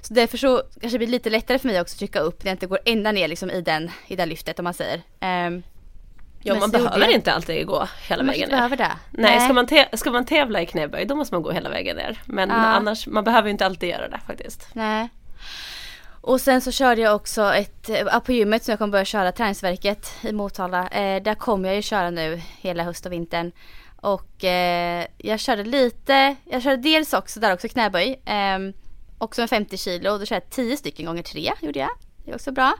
Så 0.00 0.14
därför 0.14 0.38
så 0.38 0.62
kanske 0.80 0.94
det 0.94 0.98
blir 0.98 1.08
lite 1.08 1.30
lättare 1.30 1.58
för 1.58 1.68
mig 1.68 1.80
också 1.80 1.94
att 1.94 1.98
trycka 1.98 2.20
upp 2.20 2.44
när 2.44 2.50
jag 2.50 2.54
inte 2.54 2.66
går 2.66 2.78
ända 2.84 3.12
ner 3.12 3.28
liksom 3.28 3.50
i 3.50 3.60
den, 3.60 3.90
i 4.06 4.16
det 4.16 4.26
lyftet 4.26 4.58
om 4.58 4.64
man 4.64 4.74
säger. 4.74 5.02
Ehm, 5.20 5.62
Ja, 6.42 6.54
man 6.54 6.70
behöver 6.70 6.98
jag. 7.00 7.10
inte 7.10 7.32
alltid 7.32 7.66
gå 7.66 7.88
hela 8.08 8.22
man 8.22 8.32
vägen 8.32 8.48
ner. 8.48 8.56
behöver 8.56 8.76
det. 8.76 8.90
Nej, 9.10 9.40
Ska, 9.40 9.52
man 9.52 9.66
ska 9.92 10.10
man 10.10 10.24
tävla 10.26 10.62
i 10.62 10.66
knäböj 10.66 11.04
då 11.04 11.14
måste 11.14 11.34
man 11.34 11.42
gå 11.42 11.50
hela 11.50 11.70
vägen 11.70 11.96
ner. 11.96 12.20
Men 12.24 12.48
Ja. 12.48 12.54
annars, 12.54 13.06
man 13.06 13.24
behöver 13.24 13.50
inte 13.50 13.66
alltid 13.66 13.88
göra 13.88 14.08
det 14.08 14.20
faktiskt. 14.26 14.68
Nej. 14.72 15.08
Och 16.28 16.40
sen 16.40 16.60
så 16.60 16.72
körde 16.72 17.00
jag 17.00 17.16
också 17.16 17.54
ett, 17.54 17.88
eh, 17.88 18.20
på 18.20 18.32
gymmet 18.32 18.64
som 18.64 18.72
jag 18.72 18.78
kommer 18.78 18.92
börja 18.92 19.04
köra, 19.04 19.32
träningsverket 19.32 20.12
i 20.22 20.32
Motala. 20.32 20.88
Eh, 20.88 21.22
där 21.22 21.34
kommer 21.34 21.68
jag 21.68 21.76
ju 21.76 21.82
köra 21.82 22.10
nu 22.10 22.42
hela 22.60 22.82
höst 22.82 23.06
och 23.06 23.12
vintern. 23.12 23.52
Och 23.96 24.44
eh, 24.44 25.06
jag 25.18 25.40
körde 25.40 25.64
lite, 25.64 26.36
jag 26.44 26.62
körde 26.62 26.76
dels 26.76 27.12
också 27.12 27.40
där 27.40 27.52
också 27.52 27.68
knäböj. 27.68 28.20
Eh, 28.24 28.58
också 29.18 29.40
med 29.40 29.50
50 29.50 29.76
kilo, 29.76 30.18
då 30.18 30.26
körde 30.26 30.42
jag 30.44 30.50
10 30.50 30.76
stycken 30.76 31.06
gånger 31.06 31.22
3 31.22 31.52
gjorde 31.60 31.78
jag. 31.78 31.90
Det 32.24 32.30
är 32.30 32.34
också 32.34 32.52
bra. 32.52 32.74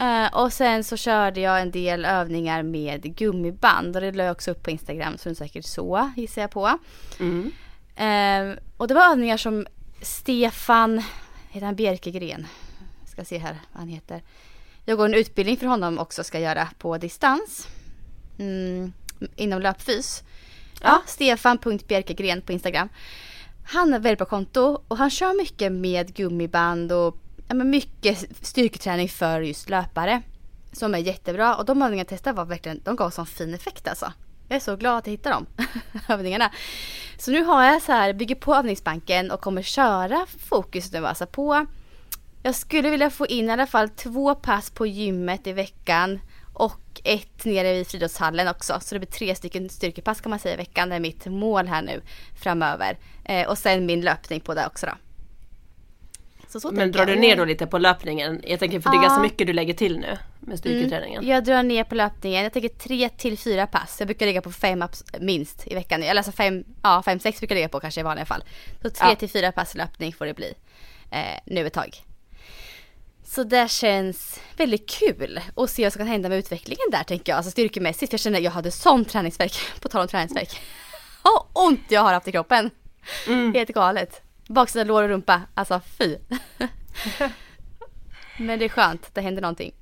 Eh, 0.00 0.34
och 0.34 0.52
sen 0.52 0.84
så 0.84 0.96
körde 0.96 1.40
jag 1.40 1.60
en 1.60 1.70
del 1.70 2.04
övningar 2.04 2.62
med 2.62 3.02
gummiband 3.16 3.96
och 3.96 4.02
det 4.02 4.12
la 4.12 4.24
jag 4.24 4.32
också 4.32 4.50
upp 4.50 4.62
på 4.62 4.70
Instagram 4.70 5.18
så 5.18 5.30
är 5.30 5.34
säkert 5.34 5.64
så 5.64 6.12
gissar 6.16 6.42
jag 6.42 6.50
på. 6.50 6.78
Mm. 7.20 7.52
Eh, 7.96 8.62
och 8.76 8.88
det 8.88 8.94
var 8.94 9.10
övningar 9.10 9.36
som 9.36 9.66
Stefan, 10.02 11.02
heter 11.50 11.66
han 11.66 11.76
Bjerkegren? 11.76 12.46
Ska 13.12 13.24
se 13.24 13.38
här 13.38 13.58
vad 13.72 13.80
han 13.80 13.88
heter. 13.88 14.22
Jag 14.84 14.98
går 14.98 15.04
en 15.04 15.14
utbildning 15.14 15.56
för 15.56 15.66
honom 15.66 15.98
också 15.98 16.24
ska 16.24 16.38
göra 16.38 16.68
på 16.78 16.98
distans. 16.98 17.68
Mm, 18.38 18.92
inom 19.36 19.62
löpfys. 19.62 20.22
Ja, 20.82 21.02
Stefan.bjerkegren 21.06 22.42
på 22.42 22.52
Instagram. 22.52 22.88
Han 23.66 23.92
har 23.92 24.00
väldigt 24.00 24.18
bra 24.18 24.26
konto 24.26 24.82
och 24.88 24.96
han 24.96 25.10
kör 25.10 25.36
mycket 25.36 25.72
med 25.72 26.14
gummiband 26.14 26.92
och 26.92 27.16
ja, 27.48 27.54
men 27.54 27.70
mycket 27.70 28.46
styrketräning 28.46 29.08
för 29.08 29.40
just 29.40 29.68
löpare. 29.68 30.22
Som 30.72 30.94
är 30.94 30.98
jättebra 30.98 31.56
och 31.56 31.64
de 31.64 31.82
övningarna 31.82 32.00
jag 32.00 32.08
testade 32.08 32.36
var 32.36 32.44
verkligen, 32.44 32.80
de 32.84 32.96
gav 32.96 33.10
sån 33.10 33.26
fin 33.26 33.54
effekt 33.54 33.88
alltså. 33.88 34.12
Jag 34.48 34.56
är 34.56 34.60
så 34.60 34.76
glad 34.76 34.98
att 34.98 35.06
jag 35.06 35.12
hittade 35.12 35.34
de 35.34 35.46
övningarna. 36.08 36.50
Så 37.18 37.30
nu 37.30 37.44
har 37.44 37.64
jag 37.64 37.82
så 37.82 37.92
här, 37.92 38.12
bygger 38.12 38.34
på 38.34 38.54
övningsbanken 38.54 39.30
och 39.30 39.40
kommer 39.40 39.62
köra 39.62 40.26
fokus 40.48 40.92
nu 40.92 41.06
alltså 41.06 41.26
på 41.26 41.66
jag 42.42 42.54
skulle 42.54 42.90
vilja 42.90 43.10
få 43.10 43.26
in 43.26 43.48
i 43.48 43.52
alla 43.52 43.66
fall 43.66 43.88
två 43.88 44.34
pass 44.34 44.70
på 44.70 44.86
gymmet 44.86 45.46
i 45.46 45.52
veckan 45.52 46.20
och 46.54 47.00
ett 47.04 47.44
nere 47.44 47.70
i 47.76 47.84
friidrottshallen 47.84 48.48
också. 48.48 48.80
Så 48.80 48.94
det 48.94 48.98
blir 48.98 49.10
tre 49.10 49.34
stycken 49.34 49.68
styrkepass 49.68 50.20
kan 50.20 50.30
man 50.30 50.38
säga 50.38 50.54
i 50.54 50.56
veckan. 50.56 50.88
Det 50.88 50.94
är 50.96 51.00
mitt 51.00 51.26
mål 51.26 51.66
här 51.66 51.82
nu 51.82 52.02
framöver. 52.42 52.98
Eh, 53.24 53.48
och 53.48 53.58
sen 53.58 53.86
min 53.86 54.00
löpning 54.00 54.40
på 54.40 54.54
det 54.54 54.66
också 54.66 54.86
då. 54.86 54.92
Så, 56.48 56.60
så 56.60 56.70
Men 56.70 56.92
drar 56.92 57.06
du 57.06 57.12
jag. 57.12 57.20
ner 57.20 57.36
då 57.36 57.44
lite 57.44 57.66
på 57.66 57.78
löpningen? 57.78 58.40
Jag 58.46 58.60
tänker 58.60 58.80
för 58.80 58.90
det 58.90 58.96
är 58.96 58.98
Ja. 58.98 59.02
ganska 59.02 59.22
mycket 59.22 59.46
du 59.46 59.52
lägger 59.52 59.74
till 59.74 59.98
nu 59.98 60.18
med 60.40 60.58
styrketräningen. 60.58 61.26
Jag 61.26 61.44
drar 61.44 61.62
ner 61.62 61.84
på 61.84 61.94
löpningen. 61.94 62.42
Jag 62.42 62.52
tänker 62.52 62.68
tre 62.68 63.08
till 63.08 63.38
fyra 63.38 63.66
pass. 63.66 63.96
Jag 63.98 64.06
brukar 64.08 64.26
ligga 64.26 64.42
på 64.42 64.52
fem 64.52 64.84
minst 65.20 65.66
i 65.66 65.74
veckan. 65.74 66.02
Eller 66.02 66.18
alltså 66.20 66.32
fem, 66.32 66.64
ja 66.82 67.02
fem, 67.04 67.18
sex 67.20 67.38
brukar 67.40 67.54
jag 67.54 67.58
ligga 67.58 67.68
på 67.68 67.80
kanske 67.80 68.00
i 68.00 68.04
vanliga 68.04 68.26
fall. 68.26 68.44
Så 68.82 68.90
tre 68.90 69.08
Ja. 69.08 69.14
till 69.14 69.30
fyra 69.30 69.52
pass 69.52 69.74
löpning 69.74 70.12
får 70.12 70.26
det 70.26 70.34
bli 70.34 70.54
eh, 71.10 71.38
nu 71.46 71.66
ett 71.66 71.72
tag. 71.72 72.02
Så 73.34 73.44
det 73.44 73.70
känns 73.70 74.40
väldigt 74.56 74.90
kul 74.90 75.40
att 75.56 75.70
se 75.70 75.82
vad 75.84 75.92
som 75.92 75.98
kan 75.98 76.06
hända 76.06 76.28
med 76.28 76.38
utvecklingen 76.38 76.90
där 76.90 77.04
tänker 77.04 77.32
jag. 77.32 77.36
Alltså 77.36 77.50
styrkemässigt. 77.50 78.10
För 78.10 78.14
jag 78.14 78.20
känner 78.20 78.38
att 78.38 78.44
jag 78.44 78.50
hade 78.50 78.70
sån 78.70 79.04
träningsverk. 79.04 79.54
På 79.80 79.88
tal 79.88 80.00
om 80.00 80.08
träningsverk. 80.08 80.60
Vad 81.22 81.46
ont 81.52 81.80
jag 81.88 82.00
har 82.00 82.12
haft 82.12 82.28
i 82.28 82.32
kroppen. 82.32 82.70
Mm. 83.26 83.54
Helt 83.54 83.68
galet. 83.68 84.22
Baksida 84.48 84.84
lår 84.84 85.02
och 85.02 85.08
rumpa. 85.08 85.42
Alltså 85.54 85.80
fy. 85.98 86.16
Men 88.38 88.58
det 88.58 88.64
är 88.64 88.68
skönt. 88.68 89.14
Det 89.14 89.20
händer 89.20 89.42
någonting. 89.42 89.72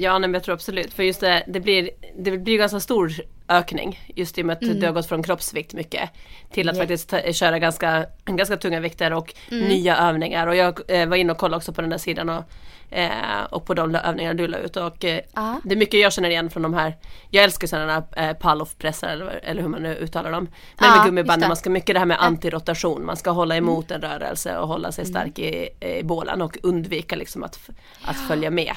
Ja, 0.00 0.12
nej, 0.18 0.28
men 0.28 0.34
jag 0.34 0.42
tror 0.44 0.54
absolut. 0.54 0.92
För 0.94 1.02
just 1.02 1.20
det, 1.20 1.44
det 1.46 1.60
blir, 1.60 1.90
det 2.18 2.38
blir 2.38 2.58
ganska 2.58 2.80
stor 2.80 3.12
ökning. 3.48 4.00
Just 4.16 4.38
i 4.38 4.42
och 4.42 4.46
med 4.46 4.56
att 4.56 4.62
Mm. 4.62 4.80
du 4.80 4.86
har 4.86 4.92
gått 4.92 5.06
från 5.08 5.22
kroppsvikt 5.22 5.74
mycket. 5.74 6.10
Till 6.52 6.68
att 6.68 6.78
faktiskt 6.78 7.08
ta, 7.10 7.32
köra 7.32 7.58
ganska, 7.58 8.06
ganska 8.24 8.56
tunga 8.56 8.80
vikter 8.80 9.12
och 9.12 9.34
Mm. 9.50 9.68
nya 9.68 9.96
övningar. 9.96 10.46
Och 10.46 10.56
jag 10.56 10.80
eh, 10.90 11.08
var 11.08 11.16
inne 11.16 11.32
och 11.32 11.38
kollade 11.38 11.56
också 11.56 11.72
på 11.72 11.80
den 11.80 11.90
där 11.90 11.98
sidan 11.98 12.28
och, 12.28 12.44
eh, 12.90 13.44
och 13.50 13.66
på 13.66 13.74
de 13.74 13.94
övningarna 13.94 14.34
du 14.34 14.46
la 14.48 14.58
ut. 14.58 14.76
Och 14.76 15.04
eh, 15.04 15.20
det 15.64 15.74
är 15.74 15.76
mycket 15.76 16.00
jag 16.00 16.12
känner 16.12 16.30
igen 16.30 16.50
från 16.50 16.62
de 16.62 16.74
här. 16.74 16.96
Jag 17.30 17.44
älskar 17.44 17.66
sådana 17.66 18.04
eh, 18.16 18.32
pall-off-pressar 18.32 19.08
eller, 19.08 19.40
eller 19.42 19.62
hur 19.62 19.68
man 19.68 19.82
nu 19.82 19.94
uttalar 19.94 20.30
dem. 20.32 20.48
Men 20.78 20.88
med 20.90 20.96
just 20.96 21.06
gummiband, 21.06 21.42
det. 21.42 21.48
man 21.48 21.56
ska 21.56 21.70
mycket 21.70 21.94
det 21.94 21.98
här 21.98 22.06
med 22.06 22.22
antirotation. 22.22 23.04
Man 23.06 23.16
ska 23.16 23.30
hålla 23.30 23.54
Mm. 23.56 23.68
emot 23.68 23.90
en 23.90 24.00
rörelse 24.00 24.58
och 24.58 24.68
hålla 24.68 24.92
sig 24.92 25.06
stark 25.06 25.38
i, 25.38 25.68
i 25.80 26.02
bålen 26.02 26.42
och 26.42 26.58
undvika 26.62 27.16
liksom 27.16 27.42
att, 27.44 27.70
att 28.02 28.16
följa 28.16 28.50
med. 28.50 28.74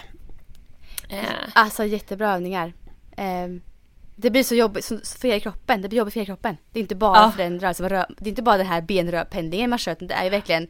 Eh, 1.12 1.24
Alltså 1.54 1.86
jättebra 1.86 2.34
övningar. 2.34 2.74
Ehm, 3.18 3.62
det 4.16 4.30
blir 4.30 4.44
så 4.44 4.56
jobbigt 4.56 4.86
för 5.20 5.28
hela 5.28 5.40
kroppen. 5.40 5.82
Det 5.82 5.88
blir 5.90 5.98
jobbigt 6.00 6.14
för 6.14 6.20
hela 6.20 6.26
kroppen. 6.26 6.58
Det 6.72 6.80
är 6.80 6.82
inte 6.82 6.96
bara 6.96 7.18
Ja. 7.18 7.32
för 7.32 7.44
den 7.44 7.60
rörelsen, 7.60 7.90
det 7.90 8.26
är 8.26 8.30
inte 8.30 8.42
bara 8.42 8.58
den 8.58 8.68
här 8.68 8.82
benrörpendlingen 8.82 9.70
man 9.70 9.80
kör 9.80 9.96
det 10.00 10.14
är 10.14 10.24
ju 10.24 10.30
verkligen 10.30 10.68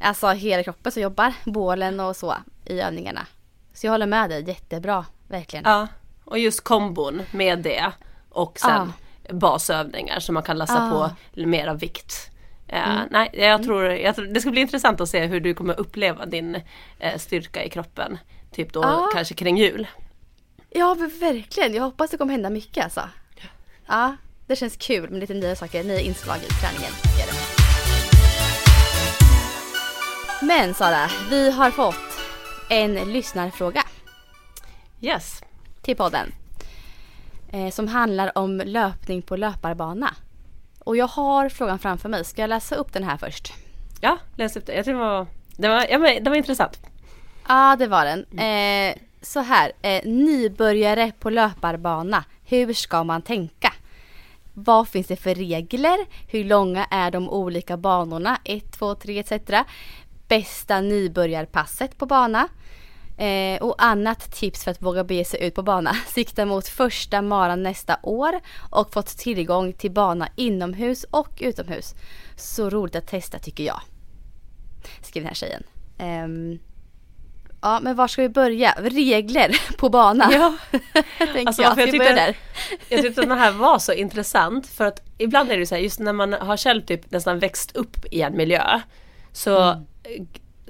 alltså 0.00 0.28
hela 0.28 0.62
kroppen 0.62 0.92
som 0.92 1.02
jobbar. 1.02 1.32
Bålen 1.44 2.00
och 2.00 2.16
så 2.16 2.34
i 2.64 2.80
övningarna. 2.80 3.26
Så 3.74 3.86
jag 3.86 3.92
håller 3.92 4.06
med 4.06 4.30
dig, 4.30 4.48
jättebra. 4.48 5.04
Verkligen. 5.28 5.64
Ja, 5.66 5.88
och 6.24 6.38
just 6.38 6.64
kombon 6.64 7.22
med 7.32 7.58
det 7.58 7.92
och 8.28 8.58
sen 8.58 8.92
basövningar 9.30 10.20
som 10.20 10.34
man 10.34 10.42
kan 10.42 10.58
lassa 10.58 10.86
Ah. 10.86 10.90
på 11.34 11.40
mera 11.46 11.74
vikt. 11.74 12.30
Eh, 12.68 12.98
Nej, 13.10 13.30
jag 13.32 13.62
tror, 13.62 13.84
jag 13.84 14.16
tror 14.16 14.26
det 14.26 14.40
ska 14.40 14.50
bli 14.50 14.60
intressant 14.60 15.00
att 15.00 15.08
se 15.08 15.26
hur 15.26 15.40
du 15.40 15.54
kommer 15.54 15.80
uppleva 15.80 16.26
din 16.26 16.54
eh, 16.98 17.18
styrka 17.18 17.64
i 17.64 17.70
kroppen. 17.70 18.18
Typ 18.54 18.72
då 18.72 18.82
Ah. 18.84 19.10
kanske 19.12 19.34
kring 19.34 19.56
jul. 19.56 19.86
Ja 20.70 20.94
men 20.94 21.10
verkligen, 21.20 21.74
jag 21.74 21.82
hoppas 21.82 22.10
det 22.10 22.16
kommer 22.16 22.32
hända 22.32 22.50
mycket 22.50 22.84
alltså. 22.84 23.08
Ja, 23.86 24.16
det 24.46 24.56
känns 24.56 24.76
kul 24.76 25.10
med 25.10 25.20
lite 25.20 25.34
nya 25.34 25.56
saker, 25.56 25.84
nya 25.84 26.00
inslag 26.00 26.36
i 26.36 26.46
träningen. 26.46 26.92
Men 30.42 30.74
Sara, 30.74 31.10
vi 31.30 31.50
har 31.50 31.70
fått 31.70 31.94
en 32.70 32.94
lyssnarfråga 32.94 33.82
Yes. 35.00 35.42
till 35.82 35.96
podden. 35.96 36.34
Eh, 37.52 37.70
som 37.70 37.88
handlar 37.88 38.38
om 38.38 38.58
löpning 38.64 39.22
på 39.22 39.36
löparbana. 39.36 40.14
Och 40.78 40.96
jag 40.96 41.06
har 41.06 41.48
frågan 41.48 41.78
framför 41.78 42.08
mig, 42.08 42.24
ska 42.24 42.40
jag 42.40 42.48
läsa 42.48 42.74
upp 42.74 42.92
den 42.92 43.04
här 43.04 43.16
först? 43.16 43.52
Ja, 44.00 44.18
läs 44.36 44.56
upp 44.56 44.66
det. 44.66 44.74
Jag 44.74 44.84
tror 44.84 44.94
det 44.94 45.00
var, 45.00 45.26
det 45.56 45.68
var, 45.68 45.86
ja, 45.90 45.98
men, 45.98 46.24
det 46.24 46.30
var 46.30 46.36
intressant. 46.36 46.80
Ja, 47.48 47.76
det 47.78 47.86
var 47.86 48.04
den. 48.04 48.38
Eh, 48.38 48.96
så 49.22 49.40
här, 49.40 49.72
eh, 49.82 50.04
nybörjare 50.04 51.12
på 51.18 51.30
löparbana. 51.30 52.24
Hur 52.44 52.72
ska 52.72 53.04
man 53.04 53.22
tänka? 53.22 53.72
Vad 54.54 54.88
finns 54.88 55.06
det 55.06 55.16
för 55.16 55.34
regler? 55.34 55.98
Hur 56.28 56.44
långa 56.44 56.84
är 56.84 57.10
de 57.10 57.30
olika 57.30 57.76
banorna? 57.76 58.38
1, 58.44 58.72
2, 58.72 58.94
3 58.94 59.18
etc. 59.18 59.32
Bästa 60.28 60.80
nybörjarpasset 60.80 61.98
på 61.98 62.06
bana. 62.06 62.48
Eh, 63.18 63.62
och 63.62 63.74
annat 63.78 64.32
tips 64.32 64.64
för 64.64 64.70
att 64.70 64.82
våga 64.82 65.04
bege 65.04 65.24
sig 65.24 65.42
ut 65.46 65.54
på 65.54 65.62
bana. 65.62 65.94
Sikta 66.06 66.46
mot 66.46 66.68
första 66.68 67.22
maran 67.22 67.62
nästa 67.62 67.98
år 68.02 68.40
och 68.70 68.92
fått 68.92 69.18
tillgång 69.18 69.72
till 69.72 69.90
bana 69.90 70.28
inomhus 70.36 71.04
och 71.10 71.38
utomhus. 71.40 71.94
Så 72.36 72.70
roligt 72.70 72.96
att 72.96 73.06
testa 73.06 73.38
tycker 73.38 73.64
jag. 73.64 73.80
Skriver 75.02 75.24
den 75.24 75.28
här 75.28 75.34
tjejen. 75.34 75.62
Ehm, 75.98 76.58
ja 77.64 77.80
men 77.82 77.96
var 77.96 78.08
ska 78.08 78.22
vi 78.22 78.28
börja? 78.28 78.74
Regler 78.78 79.76
på 79.78 79.88
bana. 79.88 80.28
Ja. 80.32 80.54
Tänker 81.18 81.46
Alltså, 81.46 81.62
jag. 81.62 81.78
jag 81.78 81.90
tyckte- 81.90 82.12
där? 82.14 82.36
Jag 82.88 83.02
tyckte 83.02 83.20
att 83.20 83.28
den 83.28 83.38
här 83.38 83.52
var 83.52 83.78
så 83.78 83.92
intressant 83.92 84.66
för 84.66 84.84
att 84.84 85.00
ibland 85.18 85.50
är 85.52 85.58
det 85.58 85.66
så 85.66 85.74
här, 85.74 85.82
just 85.82 86.00
när 86.00 86.12
man 86.12 86.32
har 86.32 86.56
själv 86.56 86.82
typ 86.82 87.10
nästan 87.10 87.38
växt 87.38 87.76
upp 87.76 87.96
i 88.10 88.22
en 88.22 88.36
miljö 88.36 88.80
så 89.32 89.68
eh, 89.70 89.76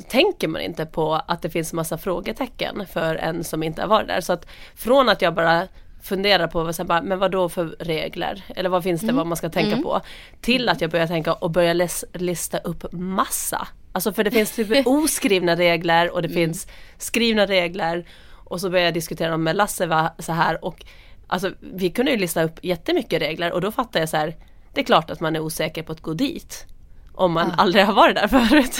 tänker 0.09 0.49
man 0.49 0.61
inte 0.61 0.87
på 0.87 1.15
att 1.29 1.43
det 1.43 1.51
finns 1.51 1.73
massa 1.73 1.99
frågetecken 1.99 2.87
för 2.93 3.15
en 3.17 3.45
som 3.45 3.63
inte 3.63 3.81
har 3.83 3.89
varit 3.89 4.09
där. 4.09 4.21
Så 4.21 4.33
att 4.33 4.47
från 4.77 5.09
att 5.09 5.23
jag 5.23 5.35
bara 5.35 5.69
funderar 6.03 6.47
på 6.47 6.63
vad, 6.63 6.87
bara, 6.87 7.03
men 7.03 7.19
vad 7.19 7.31
då 7.31 7.49
för 7.49 7.77
regler 7.79 8.43
eller 8.57 8.69
vad 8.71 8.83
finns 8.83 9.01
det 9.01 9.13
vad 9.13 9.27
man 9.27 9.37
ska 9.37 9.49
tänka 9.51 9.83
på 9.83 10.01
till 10.41 10.69
att 10.69 10.81
jag 10.81 10.91
börjar 10.91 11.07
tänka 11.07 11.33
och 11.33 11.51
börja 11.51 11.73
läs, 11.73 12.05
lista 12.13 12.59
upp 12.59 12.93
massa. 12.93 13.69
Alltså 13.95 14.13
för 14.13 14.25
det 14.25 14.31
finns 14.31 14.53
typ 14.53 14.69
oskrivna 14.87 15.57
regler 15.57 16.11
och 16.11 16.23
det 16.23 16.29
finns 16.29 16.67
skrivna 16.99 17.47
regler. 17.47 18.07
Och 18.31 18.61
så 18.61 18.71
började 18.71 18.87
jag 18.87 18.95
diskutera 18.95 19.31
dem 19.31 19.43
med 19.43 19.57
Lasse 19.57 19.87
va, 19.87 20.15
så 20.19 20.33
här. 20.33 20.65
Och 20.65 20.85
alltså 21.27 21.53
vi 21.61 21.91
kunde 21.91 22.11
ju 22.11 22.17
lista 22.17 22.43
upp 22.43 22.59
jättemycket 22.63 23.23
regler 23.23 23.53
och 23.53 23.61
då 23.61 23.73
fattade 23.73 23.99
jag 23.99 24.09
så 24.09 24.17
här 24.17 24.37
det 24.75 24.81
är 24.81 24.85
klart 24.85 25.11
att 25.11 25.21
man 25.21 25.37
är 25.37 25.41
osäker 25.41 25.83
på 25.83 25.93
att 25.93 26.01
gå 26.01 26.15
dit 26.15 26.67
om 27.15 27.33
man 27.33 27.51
aldrig 27.51 27.85
har 27.85 27.93
varit 27.95 28.17
där 28.17 28.29
förut. 28.49 28.79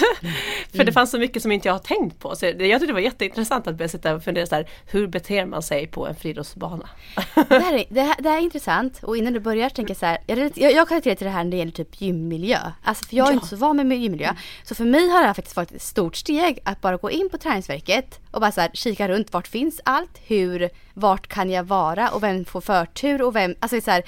För 0.75 0.83
det 0.83 0.91
fanns 0.91 1.11
så 1.11 1.19
mycket 1.19 1.41
som 1.41 1.51
inte 1.51 1.67
jag 1.67 1.73
har 1.73 1.79
tänkt 1.79 2.19
på. 2.19 2.35
Så 2.35 2.45
jag 2.45 2.57
tyckte 2.59 2.85
det 2.85 2.93
var 2.93 2.99
jätteintressant 2.99 3.67
att 3.67 3.75
börja 3.75 3.89
sitta 3.89 4.15
och 4.15 4.23
fundera 4.23 4.45
så 4.45 4.55
här, 4.55 4.69
hur 4.85 5.07
beter 5.07 5.45
man 5.45 5.61
sig 5.63 5.87
på 5.87 6.07
en 6.07 6.15
friidrottsbana? 6.15 6.89
Det 7.35 7.59
här, 7.59 7.73
är, 7.73 7.85
det, 7.89 8.01
här, 8.01 8.15
det 8.19 8.29
här 8.29 8.37
är 8.37 8.41
intressant 8.41 9.03
och 9.03 9.17
innan 9.17 9.33
du 9.33 9.39
börjar 9.39 9.69
tänker 9.69 9.89
jag 9.91 9.97
så 9.97 10.05
här, 10.05 10.17
jag, 10.27 10.51
jag, 10.55 10.71
jag 10.73 10.87
kan 10.87 10.95
relatera 10.95 11.15
till 11.15 11.25
det 11.25 11.31
här 11.31 11.43
när 11.43 11.51
det 11.51 11.57
gäller 11.57 11.71
typ 11.71 12.01
gymmiljö. 12.01 12.59
Alltså 12.83 13.05
för 13.05 13.15
jag 13.17 13.27
är 13.27 13.31
Ja. 13.31 13.33
inte 13.33 13.47
så 13.47 13.55
van 13.55 13.87
med 13.87 13.97
gymmiljö. 13.97 14.29
Så 14.63 14.75
för 14.75 14.85
mig 14.85 15.09
har 15.09 15.19
det 15.21 15.27
här 15.27 15.33
faktiskt 15.33 15.55
varit 15.55 15.71
ett 15.71 15.81
stort 15.81 16.15
steg 16.15 16.59
att 16.63 16.81
bara 16.81 16.97
gå 16.97 17.11
in 17.11 17.29
på 17.29 17.37
träningsverket 17.37 18.19
och 18.31 18.41
bara 18.41 18.51
så 18.51 18.61
här, 18.61 18.69
kika 18.73 19.07
runt, 19.07 19.33
vart 19.33 19.47
finns 19.47 19.81
allt? 19.85 20.19
Hur, 20.27 20.69
vart 20.93 21.27
kan 21.27 21.49
jag 21.49 21.63
vara 21.63 22.09
och 22.09 22.23
vem 22.23 22.45
får 22.45 22.61
förtur 22.61 23.21
och 23.21 23.35
vem, 23.35 23.55
alltså 23.59 23.81
så 23.81 23.91
här, 23.91 24.03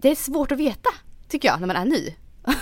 det 0.00 0.10
är 0.10 0.14
svårt 0.14 0.52
att 0.52 0.58
veta 0.58 0.90
tycker 1.28 1.48
jag 1.48 1.60
när 1.60 1.66
man 1.66 1.76
är 1.76 1.84
ny 1.84 2.14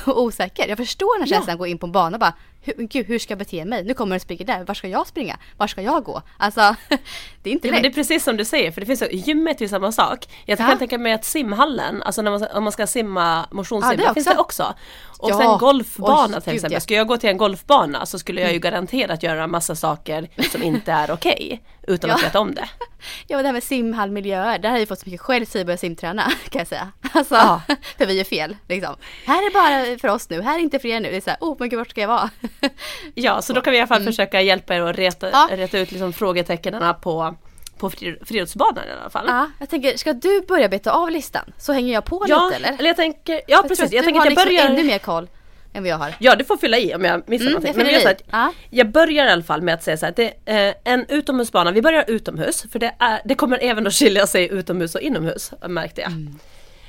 och 0.07 0.23
osäker. 0.23 0.69
Jag 0.69 0.79
förstår 0.79 1.09
Ja. 1.21 1.27
känslan 1.27 1.53
att 1.55 1.59
gå 1.59 1.67
in 1.67 1.79
på 1.79 1.87
en 1.87 1.93
bana 1.93 2.17
och 2.17 2.21
bara, 2.21 2.35
hur, 2.61 2.75
gud 2.87 3.07
hur 3.07 3.19
ska 3.19 3.33
jag 3.33 3.39
bete 3.39 3.65
mig? 3.65 3.85
Nu 3.85 3.95
kommer 3.95 4.15
en 4.17 4.21
springer 4.21 4.45
där, 4.45 4.65
var 4.65 4.75
ska 4.75 4.89
jag 4.89 5.07
springa? 5.07 5.39
Var 5.57 5.67
ska 5.67 5.83
jag 5.83 6.05
gå? 6.05 6.23
Alltså, 6.37 6.61
det 7.43 7.51
är 7.51 7.53
inte 7.53 7.69
Ja, 7.69 7.73
men 7.73 7.83
lätt. 7.83 7.83
det 7.83 7.89
är 7.89 8.03
precis 8.03 8.25
som 8.25 8.37
du 8.37 8.45
säger, 8.45 8.71
för 8.71 8.81
det 8.81 8.87
finns 8.87 9.01
så, 9.01 9.07
gymmet 9.11 9.57
är 9.57 9.63
ju 9.63 9.69
samma 9.69 9.93
sak. 9.93 10.27
Jag 10.47 10.61
Ja. 10.61 10.67
kan 10.67 10.79
tänka 10.79 10.99
mig 10.99 11.13
att 11.13 11.25
simhallen, 11.25 12.03
alltså 12.03 12.23
när 12.23 12.31
man, 12.31 12.45
om 12.55 12.65
man 12.65 12.73
ska 12.73 12.87
simma 12.87 13.47
motionssim, 13.51 13.99
Ja, 14.01 14.09
det 14.09 14.15
finns 14.15 14.27
det 14.27 14.37
också. 14.39 14.75
Och 15.19 15.31
Ja. 15.31 15.39
sen 15.39 15.59
golfbana 15.59 16.37
Oj, 16.37 16.43
till 16.43 16.55
exempel. 16.55 16.73
ja. 16.73 16.81
Ska 16.81 16.95
jag 16.95 17.07
gå 17.07 17.17
till 17.17 17.31
en 17.31 17.37
golfbana 17.37 18.07
så 18.07 18.19
skulle 18.19 18.41
jag 18.41 18.53
ju 18.53 18.59
garanterat 18.59 19.23
göra 19.23 19.47
massa 19.47 19.75
saker 19.75 20.29
som 20.53 20.63
inte 20.63 20.93
är 20.93 21.11
okej. 21.11 21.63
utan 21.87 22.11
att 22.11 22.21
Ja. 22.21 22.27
veta 22.27 22.41
om 22.41 22.55
det. 22.55 22.69
Ja 23.27 23.39
det 23.39 23.45
här 23.49 23.53
med 23.53 23.63
simhallmiljöer, 23.63 24.59
där 24.59 24.71
har 24.71 24.79
jag 24.79 24.89
fått 24.89 24.99
så 25.01 25.07
mycket 25.07 25.21
skäll 25.21 25.47
sen 25.47 25.59
jag 25.59 25.67
började 25.67 25.81
simträna 25.81 26.23
kan 26.51 26.59
jag 26.59 26.69
säga. 26.69 26.93
Alltså, 27.13 27.35
Ja. 27.35 27.63
för 27.99 28.07
vi 28.07 28.13
gör 28.15 28.25
fel 28.25 28.57
liksom. 28.69 28.95
Här 29.27 29.37
är 29.47 29.53
bara 29.53 29.99
för 29.99 30.09
oss 30.09 30.31
nu, 30.31 30.43
här 30.43 30.55
är 30.59 30.63
inte 30.63 30.79
för 30.79 30.89
er 30.89 31.01
nu. 31.01 31.11
Det 31.11 31.17
är 31.17 31.21
såhär, 31.21 31.39
oh 31.41 31.57
men 31.59 31.69
gud 31.69 31.79
vart 31.79 31.91
ska 31.91 32.01
jag 32.01 32.09
vara? 32.09 32.31
Ja, 33.15 33.43
så 33.43 33.53
då 33.53 33.61
kan 33.61 33.71
vi 33.71 33.77
i 33.77 33.81
alla 33.81 33.87
fall 33.89 34.03
försöka 34.05 34.41
hjälpa 34.43 34.75
er 34.75 34.81
att 34.81 34.97
reta, 34.99 35.27
Mm. 35.29 35.41
Ja. 35.51 35.57
reta 35.57 35.79
ut 35.79 35.91
liksom 35.93 36.13
frågetecknen 36.13 36.95
på, 37.03 37.35
på 37.79 37.91
fri- 37.91 38.25
friidrottsbanan 38.25 38.85
i 38.89 39.01
alla 39.01 39.11
fall. 39.11 39.25
ja, 39.29 39.51
jag 39.61 39.69
tänker, 39.71 39.97
ska 39.97 40.13
du 40.13 40.41
börja 40.49 40.69
beta 40.69 40.93
av 40.93 41.11
listan? 41.11 41.45
Så 41.59 41.73
hänger 41.73 41.93
jag 41.95 42.05
på 42.05 42.25
Ja, 42.29 42.45
lite 42.45 42.57
eller? 42.57 42.79
eller 42.79 42.89
jag 42.89 42.97
tänker, 42.97 43.33
ja 43.35 43.41
Jag 43.47 43.69
precis, 43.69 43.93
jag 43.93 44.03
du 44.03 44.05
tänker 44.07 44.21
att 44.21 44.25
jag 44.25 44.31
liksom 44.31 44.49
börjar 44.49 44.69
ännu 44.69 44.85
mer 44.85 44.99
koll 44.99 45.29
än 45.75 45.83
vad 45.83 45.91
jag 45.93 45.97
har. 45.97 46.15
Ja 46.19 46.37
du 46.37 46.45
får 46.45 46.57
fylla 46.57 46.79
i 46.79 46.95
om 46.95 47.05
jag 47.05 47.29
missar 47.29 47.43
Mm, 47.47 47.53
någonting. 47.53 47.75
jag 47.77 47.85
Men 47.85 47.93
jag, 47.95 48.03
så 48.03 48.09
att, 48.09 48.23
Ja. 48.31 48.53
jag 48.71 48.91
börjar 48.91 49.27
i 49.27 49.31
alla 49.31 49.43
fall 49.43 49.63
med 49.63 49.75
att 49.75 49.83
säga 49.83 49.97
så 49.97 50.07
här, 50.07 50.13
det, 50.17 50.33
eh, 50.69 50.75
en 50.85 51.07
utomhusbana, 51.09 51.71
vi 51.71 51.83
börjar 51.83 52.05
utomhus 52.09 52.65
för 52.73 52.79
det, 52.79 52.95
är, 52.99 53.21
det 53.25 53.35
kommer 53.35 53.59
även 53.63 53.87
att 53.87 53.95
skilja 53.95 54.27
sig 54.27 54.49
utomhus 54.53 54.95
och 54.95 55.01
inomhus 55.01 55.53
märkte 55.69 56.01
jag. 56.01 56.11
Mm. 56.11 56.39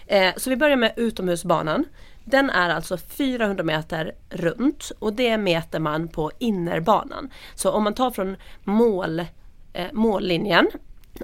Eh, 0.07 0.33
så 0.37 0.49
vi 0.49 0.55
börjar 0.55 0.75
med 0.75 0.93
utomhusbanan. 0.95 1.85
Den 2.29 2.50
är 2.50 2.69
alltså 2.69 2.98
400 2.98 3.63
meter 3.63 4.15
runt 4.29 4.91
och 5.00 5.13
det 5.13 5.38
mäter 5.38 5.79
man 5.79 6.07
på 6.07 6.31
innerbanan. 6.39 7.29
Så 7.55 7.71
om 7.71 7.83
man 7.83 7.93
tar 7.93 8.12
från 8.12 8.36
mål, 8.63 9.19
eh, 9.74 9.88
mållinjen 9.93 10.67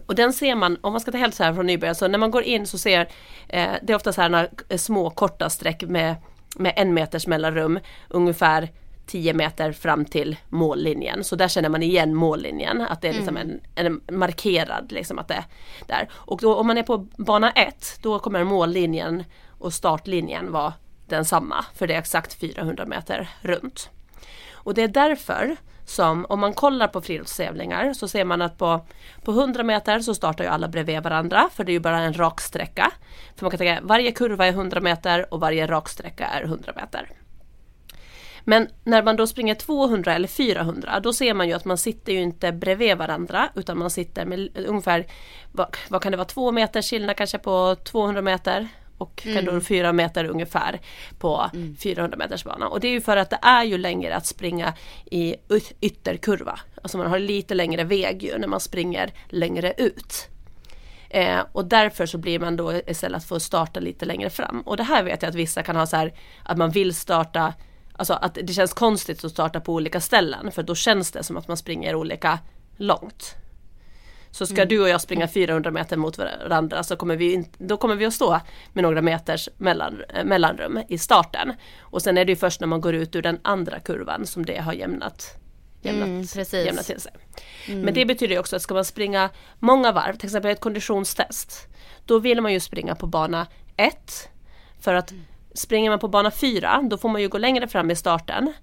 och 0.06 0.16
den 0.16 0.34
ser 0.34 0.56
man, 0.56 0.78
om 0.82 0.92
man 0.92 1.02
ska 1.02 1.12
ta 1.12 1.18
helt 1.18 1.36
så 1.36 1.44
här 1.44 1.54
från 1.54 1.66
nybörjare, 1.66 1.96
så 1.96 2.08
när 2.08 2.18
man 2.18 2.32
går 2.32 2.44
in 2.44 2.68
så 2.68 2.78
ser 2.78 3.02
eh, 3.48 3.72
det 3.82 3.94
är 3.94 3.96
ofta 3.96 4.14
så 4.14 4.22
här 4.22 4.30
några 4.30 4.48
små 4.78 5.10
korta 5.10 5.50
streck 5.50 5.84
med, 5.84 6.16
med 6.56 6.74
en 6.76 6.94
meters 6.94 7.28
mellanrum 7.28 7.80
ungefär 8.10 8.70
10 9.06 9.34
meter 9.34 9.72
fram 9.72 10.06
till 10.06 10.38
mållinjen. 10.50 11.24
Så 11.24 11.36
där 11.36 11.48
känner 11.48 11.70
man 11.70 11.84
igen 11.84 12.16
mållinjen, 12.16 12.82
att 12.82 13.02
det 13.02 13.08
är 13.08 13.14
liksom 13.14 13.38
en, 13.38 13.62
en 13.76 14.02
markerad 14.12 14.92
liksom 14.92 15.20
att 15.20 15.28
det 15.28 15.34
är 15.34 15.46
där. 15.88 16.10
Och 16.14 16.40
då, 16.42 16.56
om 16.56 16.68
man 16.68 16.78
är 16.78 16.84
på 16.84 16.98
bana 17.18 17.52
1 17.52 18.00
då 18.02 18.20
kommer 18.20 18.44
mållinjen 18.44 19.24
och 19.60 19.74
startlinjen 19.74 20.52
vara 20.52 20.74
densamma 21.08 21.66
för 21.76 21.88
det 21.88 21.94
är 21.94 22.00
exakt 22.00 22.34
400 22.34 22.86
meter 22.86 23.30
runt. 23.42 23.90
Och 24.52 24.74
det 24.74 24.82
är 24.82 24.88
därför 24.88 25.58
som 25.86 26.26
om 26.30 26.40
man 26.40 26.54
kollar 26.54 26.88
på 26.88 27.02
friluftstävlingar 27.02 27.94
så 27.94 28.08
ser 28.08 28.26
man 28.26 28.42
att 28.42 28.58
på, 28.58 28.86
på 29.24 29.32
100 29.32 29.64
meter 29.64 30.00
så 30.00 30.16
startar 30.16 30.44
ju 30.44 30.50
alla 30.50 30.68
bredvid 30.68 31.04
varandra 31.04 31.50
för 31.54 31.64
det 31.64 31.72
är 31.72 31.74
ju 31.74 31.80
bara 31.80 32.00
en 32.00 32.14
rak 32.14 32.42
sträcka. 32.42 32.92
För 33.36 33.46
man 33.46 33.52
kan 33.52 33.58
tänka 33.58 33.80
varje 33.84 34.12
kurva 34.12 34.46
är 34.46 34.52
100 34.52 34.82
meter 34.82 35.34
och 35.34 35.40
varje 35.40 35.68
rak 35.68 35.90
sträcka 35.90 36.26
är 36.26 36.44
100 36.44 36.74
meter. 36.76 37.12
Men 38.48 38.68
när 38.84 39.04
man 39.04 39.16
då 39.16 39.28
springer 39.28 39.56
200 39.56 40.14
eller 40.14 40.28
400 40.28 41.00
då 41.00 41.14
ser 41.14 41.34
man 41.34 41.48
ju 41.48 41.54
att 41.54 41.66
man 41.66 41.78
sitter 41.78 42.14
ju 42.14 42.22
inte 42.22 42.52
bredvid 42.52 42.98
varandra 42.98 43.50
utan 43.56 43.78
man 43.78 43.90
sitter 43.90 44.26
med 44.26 44.58
ungefär, 44.68 45.06
vad, 45.52 45.78
vad 45.90 46.02
kan 46.02 46.12
det 46.12 46.18
vara, 46.18 46.28
två 46.28 46.52
meter 46.52 46.82
skillnad 46.82 47.18
kanske 47.18 47.38
på 47.38 47.76
200 47.84 48.22
meter 48.22 48.68
och 48.98 49.22
mm. 49.26 49.36
kan 49.36 49.54
då 49.54 49.62
fyra 49.62 49.94
meter 49.94 50.26
ungefär 50.26 50.80
på 51.20 51.50
mm. 51.54 51.76
400 51.76 52.18
meters 52.18 52.44
bana. 52.44 52.68
Och 52.68 52.80
det 52.80 52.88
är 52.88 52.92
ju 52.92 53.02
för 53.02 53.18
att 53.18 53.30
det 53.30 53.40
är 53.42 53.64
ju 53.64 53.78
längre 53.78 54.16
att 54.16 54.26
springa 54.26 54.74
i 55.06 55.36
ytterkurva. 55.82 56.60
Alltså 56.82 56.98
man 56.98 57.08
har 57.08 57.20
lite 57.20 57.54
längre 57.54 57.84
väg 57.84 58.24
ju 58.24 58.38
när 58.38 58.48
man 58.48 58.60
springer 58.60 59.14
längre 59.30 59.74
ut. 59.78 60.28
Eh, 61.10 61.40
och 61.52 61.66
därför 61.66 62.06
så 62.06 62.18
blir 62.18 62.40
man 62.40 62.56
då 62.56 62.74
istället 62.74 63.18
att 63.18 63.28
få 63.28 63.40
starta 63.40 63.80
lite 63.80 64.06
längre 64.06 64.30
fram. 64.30 64.62
Och 64.62 64.78
det 64.78 64.84
här 64.84 65.04
vet 65.04 65.22
jag 65.22 65.30
att 65.30 65.36
vissa 65.36 65.64
kan 65.64 65.76
ha 65.76 65.86
så 65.86 65.96
här 65.96 66.14
att 66.44 66.58
man 66.58 66.70
vill 66.72 66.96
starta 66.96 67.54
Alltså 67.98 68.14
att 68.14 68.38
det 68.44 68.54
känns 68.54 68.74
konstigt 68.74 69.26
att 69.26 69.32
starta 69.32 69.60
på 69.60 69.74
olika 69.74 70.02
ställen 70.02 70.52
för 70.52 70.64
då 70.64 70.76
känns 70.76 71.12
det 71.12 71.24
som 71.24 71.38
att 71.38 71.48
man 71.48 71.58
springer 71.58 71.96
olika 71.96 72.40
långt. 72.78 73.36
Så 74.36 74.46
ska 74.46 74.56
mm. 74.56 74.68
du 74.68 74.82
och 74.82 74.90
jag 74.90 75.02
springa 75.02 75.28
400 75.28 75.72
meter 75.72 75.98
mot 75.98 76.18
varandra 76.18 76.84
så 76.84 76.96
kommer 76.96 77.16
vi, 77.16 77.34
in, 77.34 77.46
då 77.58 77.78
kommer 77.78 77.96
vi 77.96 78.06
att 78.06 78.14
stå 78.14 78.40
med 78.74 78.84
några 78.84 79.02
meters 79.02 79.50
mellan, 79.58 80.02
mellanrum 80.26 80.80
i 80.90 80.98
starten. 80.98 81.54
Och 81.80 82.02
sen 82.02 82.18
är 82.18 82.26
det 82.26 82.32
ju 82.32 82.36
först 82.36 82.60
när 82.60 82.68
man 82.68 82.82
går 82.82 82.96
ut 82.96 83.16
ur 83.16 83.22
den 83.22 83.40
andra 83.42 83.80
kurvan 83.80 84.26
som 84.26 84.46
det 84.46 84.58
har 84.58 84.74
jämnat, 84.74 85.38
jämnat, 85.82 86.08
mm, 86.08 86.66
jämnat 86.66 86.86
till 86.86 87.02
sig. 87.02 87.12
Mm. 87.68 87.82
Men 87.82 87.94
det 87.94 88.06
betyder 88.06 88.40
också 88.40 88.56
att 88.56 88.62
ska 88.62 88.74
man 88.74 88.86
springa 88.86 89.30
många 89.60 89.92
varv, 89.92 90.16
till 90.16 90.28
exempel 90.28 90.52
ett 90.52 90.60
konditionstest, 90.60 91.68
då 92.06 92.20
vill 92.20 92.42
man 92.42 92.54
ju 92.54 92.60
springa 92.60 92.96
på 92.96 93.08
bana 93.08 93.48
1 93.78 94.30
för 94.80 94.94
att 94.94 95.12
mm. 95.12 95.24
springer 95.54 95.90
man 95.90 96.00
på 96.00 96.08
bana 96.08 96.32
4 96.32 96.82
då 96.90 96.98
får 96.98 97.10
man 97.10 97.22
ju 97.22 97.28
gå 97.28 97.38
längre 97.38 97.68
fram 97.68 97.92
i 97.92 97.96
starten. 97.96 98.54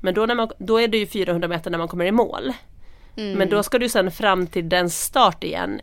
Men 0.00 0.14
då, 0.14 0.26
när 0.26 0.34
man, 0.34 0.50
då 0.58 0.80
är 0.80 0.88
det 0.88 0.98
ju 0.98 1.06
400 1.06 1.48
meter 1.48 1.70
när 1.70 1.78
man 1.78 1.88
kommer 1.88 2.04
i 2.04 2.12
mål. 2.12 2.52
Mm. 3.16 3.38
Men 3.38 3.48
då 3.48 3.62
ska 3.62 3.78
du 3.78 3.88
sen 3.88 4.10
fram 4.10 4.46
till 4.46 4.68
den 4.68 4.90
start 4.90 5.44
igen 5.44 5.80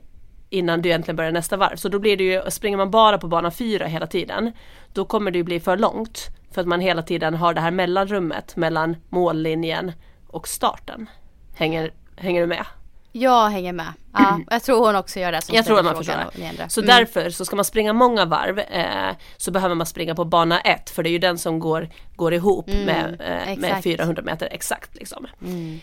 innan 0.50 0.82
du 0.82 0.90
egentligen 0.90 1.16
börjar 1.16 1.32
nästa 1.32 1.58
varv. 1.58 1.76
Så 1.76 1.90
då 1.90 2.00
blir 2.00 2.18
det 2.18 2.24
ju, 2.24 2.42
springer 2.52 2.78
man 2.78 2.92
bara 2.92 3.18
på 3.18 3.28
bana 3.28 3.52
4 3.52 3.86
hela 3.86 4.08
tiden, 4.08 4.52
då 4.94 5.06
kommer 5.06 5.32
det 5.32 5.38
ju 5.38 5.44
bli 5.44 5.60
för 5.60 5.78
långt. 5.78 6.28
För 6.52 6.62
att 6.62 6.68
man 6.68 6.80
hela 6.80 7.02
tiden 7.02 7.34
har 7.34 7.54
det 7.54 7.62
här 7.62 7.72
mellanrummet 7.72 8.56
mellan 8.56 8.96
mållinjen 9.10 9.92
och 10.28 10.48
starten. 10.48 11.10
Hänger, 11.56 11.94
hänger 12.16 12.42
du 12.42 12.48
med? 12.48 12.66
Jag 13.12 13.50
hänger 13.50 13.74
med. 13.74 13.94
Ja, 14.14 14.40
jag 14.50 14.64
tror 14.64 14.86
hon 14.86 14.96
också 14.96 15.20
gör 15.20 15.32
det. 15.32 15.42
Som 15.42 15.56
jag 15.56 15.66
tror 15.66 15.80
att 15.80 15.86
man 15.86 15.96
förstår 15.96 16.16
det. 16.34 16.70
Så 16.70 16.82
mm. 16.82 16.88
därför 16.88 17.30
så 17.30 17.46
ska 17.46 17.56
man 17.56 17.66
springa 17.66 17.94
många 17.94 18.26
varv 18.26 18.60
eh, 18.60 19.16
så 19.38 19.52
behöver 19.52 19.76
man 19.76 19.86
springa 19.86 20.16
på 20.16 20.26
bana 20.26 20.62
1 20.62 20.90
för 20.90 21.04
det 21.04 21.10
är 21.10 21.12
ju 21.12 21.20
den 21.20 21.38
som 21.38 21.60
går, 21.60 21.90
går 22.16 22.34
ihop 22.34 22.68
mm, 22.68 22.86
med, 22.86 23.22
eh, 23.22 23.58
med 23.58 23.84
400 23.84 24.22
meter 24.22 24.48
exakt. 24.52 24.96
Liksom. 24.96 25.28
Mm. 25.42 25.80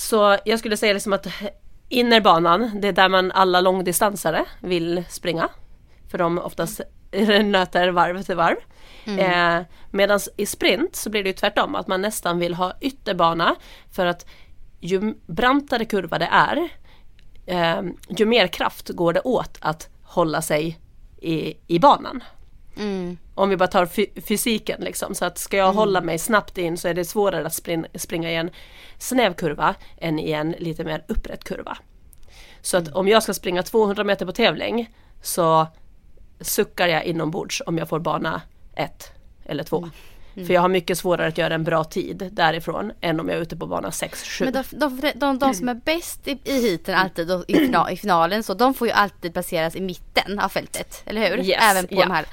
Så 0.00 0.36
jag 0.44 0.58
skulle 0.58 0.76
säga 0.76 0.92
liksom 0.92 1.12
att 1.12 1.26
innerbanan, 1.88 2.80
det 2.80 2.88
är 2.88 2.92
där 2.92 3.08
man 3.08 3.32
alla 3.32 3.60
långdistansare 3.60 4.44
vill 4.60 5.04
springa. 5.08 5.48
För 6.10 6.18
de 6.18 6.38
oftast 6.38 6.80
nöter 7.44 7.88
varv 7.88 8.22
till 8.22 8.36
varv. 8.36 8.56
Mm. 9.04 9.58
Eh, 9.58 9.66
Medan 9.90 10.20
i 10.36 10.46
sprint 10.46 10.96
så 10.96 11.10
blir 11.10 11.22
det 11.22 11.28
ju 11.28 11.34
tvärtom, 11.34 11.74
att 11.74 11.86
man 11.86 12.02
nästan 12.02 12.38
vill 12.38 12.54
ha 12.54 12.72
ytterbana 12.80 13.56
för 13.92 14.06
att 14.06 14.26
ju 14.80 15.14
brantare 15.26 15.84
kurva 15.84 16.18
det 16.18 16.28
är, 16.32 16.68
eh, 17.46 17.82
ju 18.08 18.26
mer 18.26 18.46
kraft 18.46 18.88
går 18.88 19.12
det 19.12 19.20
åt 19.20 19.58
att 19.60 19.88
hålla 20.02 20.42
sig 20.42 20.78
i, 21.20 21.54
i 21.66 21.78
banan. 21.78 22.24
Mm. 22.80 23.18
Om 23.34 23.48
vi 23.48 23.56
bara 23.56 23.68
tar 23.68 23.86
fysiken 24.20 24.80
liksom. 24.80 25.14
Så 25.14 25.24
att 25.24 25.38
ska 25.38 25.56
jag 25.56 25.66
mm. 25.66 25.76
hålla 25.76 26.00
mig 26.00 26.18
snabbt 26.18 26.58
in 26.58 26.76
så 26.76 26.88
är 26.88 26.94
det 26.94 27.04
svårare 27.04 27.46
att 27.46 27.54
spring 27.54 27.86
springa 27.94 28.30
i 28.30 28.36
en 28.36 28.50
snäv 28.98 29.34
kurva 29.34 29.74
än 29.98 30.18
i 30.18 30.30
en 30.30 30.50
lite 30.50 30.84
mer 30.84 31.04
upprätt 31.08 31.44
kurva. 31.44 31.78
Så 32.60 32.76
att 32.76 32.86
mm. 32.86 32.96
om 32.96 33.08
jag 33.08 33.22
ska 33.22 33.34
springa 33.34 33.62
200 33.62 34.04
meter 34.04 34.26
på 34.26 34.32
tävling 34.32 34.94
så 35.22 35.66
suckar 36.40 36.88
jag 36.88 37.04
inombords 37.04 37.62
om 37.66 37.78
jag 37.78 37.88
får 37.88 37.98
bana 37.98 38.42
1 38.74 39.12
eller 39.44 39.64
2. 39.64 39.78
Mm. 39.78 39.90
Mm. 40.34 40.46
För 40.46 40.54
jag 40.54 40.60
har 40.60 40.68
mycket 40.68 40.98
svårare 40.98 41.28
att 41.28 41.38
göra 41.38 41.54
en 41.54 41.64
bra 41.64 41.84
tid 41.84 42.28
därifrån 42.32 42.92
än 43.00 43.20
om 43.20 43.28
jag 43.28 43.38
är 43.38 43.42
ute 43.42 43.56
på 43.56 43.66
bana 43.66 43.90
6-7. 43.90 44.44
Men 44.44 44.52
de, 44.52 44.62
de, 44.70 45.12
de, 45.14 45.38
de, 45.38 45.54
som 45.54 45.68
är 45.68 45.74
bäst 45.74 46.28
i, 46.28 46.38
i 46.44 46.68
heaten 46.68 46.94
alltid 46.94 47.30
och 47.30 47.44
i, 47.48 47.72
i, 47.90 47.96
finalen 47.96 48.42
så 48.42 48.54
de 48.54 48.74
får 48.74 48.86
ju 48.86 48.92
alltid 48.92 49.32
placeras 49.32 49.76
i 49.76 49.80
mitten 49.80 50.38
av 50.38 50.48
fältet, 50.48 51.02
eller 51.06 51.30
hur? 51.30 51.44
Yes, 51.44 51.58
Även 51.62 51.86
på 51.86 51.94
ja. 51.94 52.00
de 52.00 52.10
här. 52.10 52.26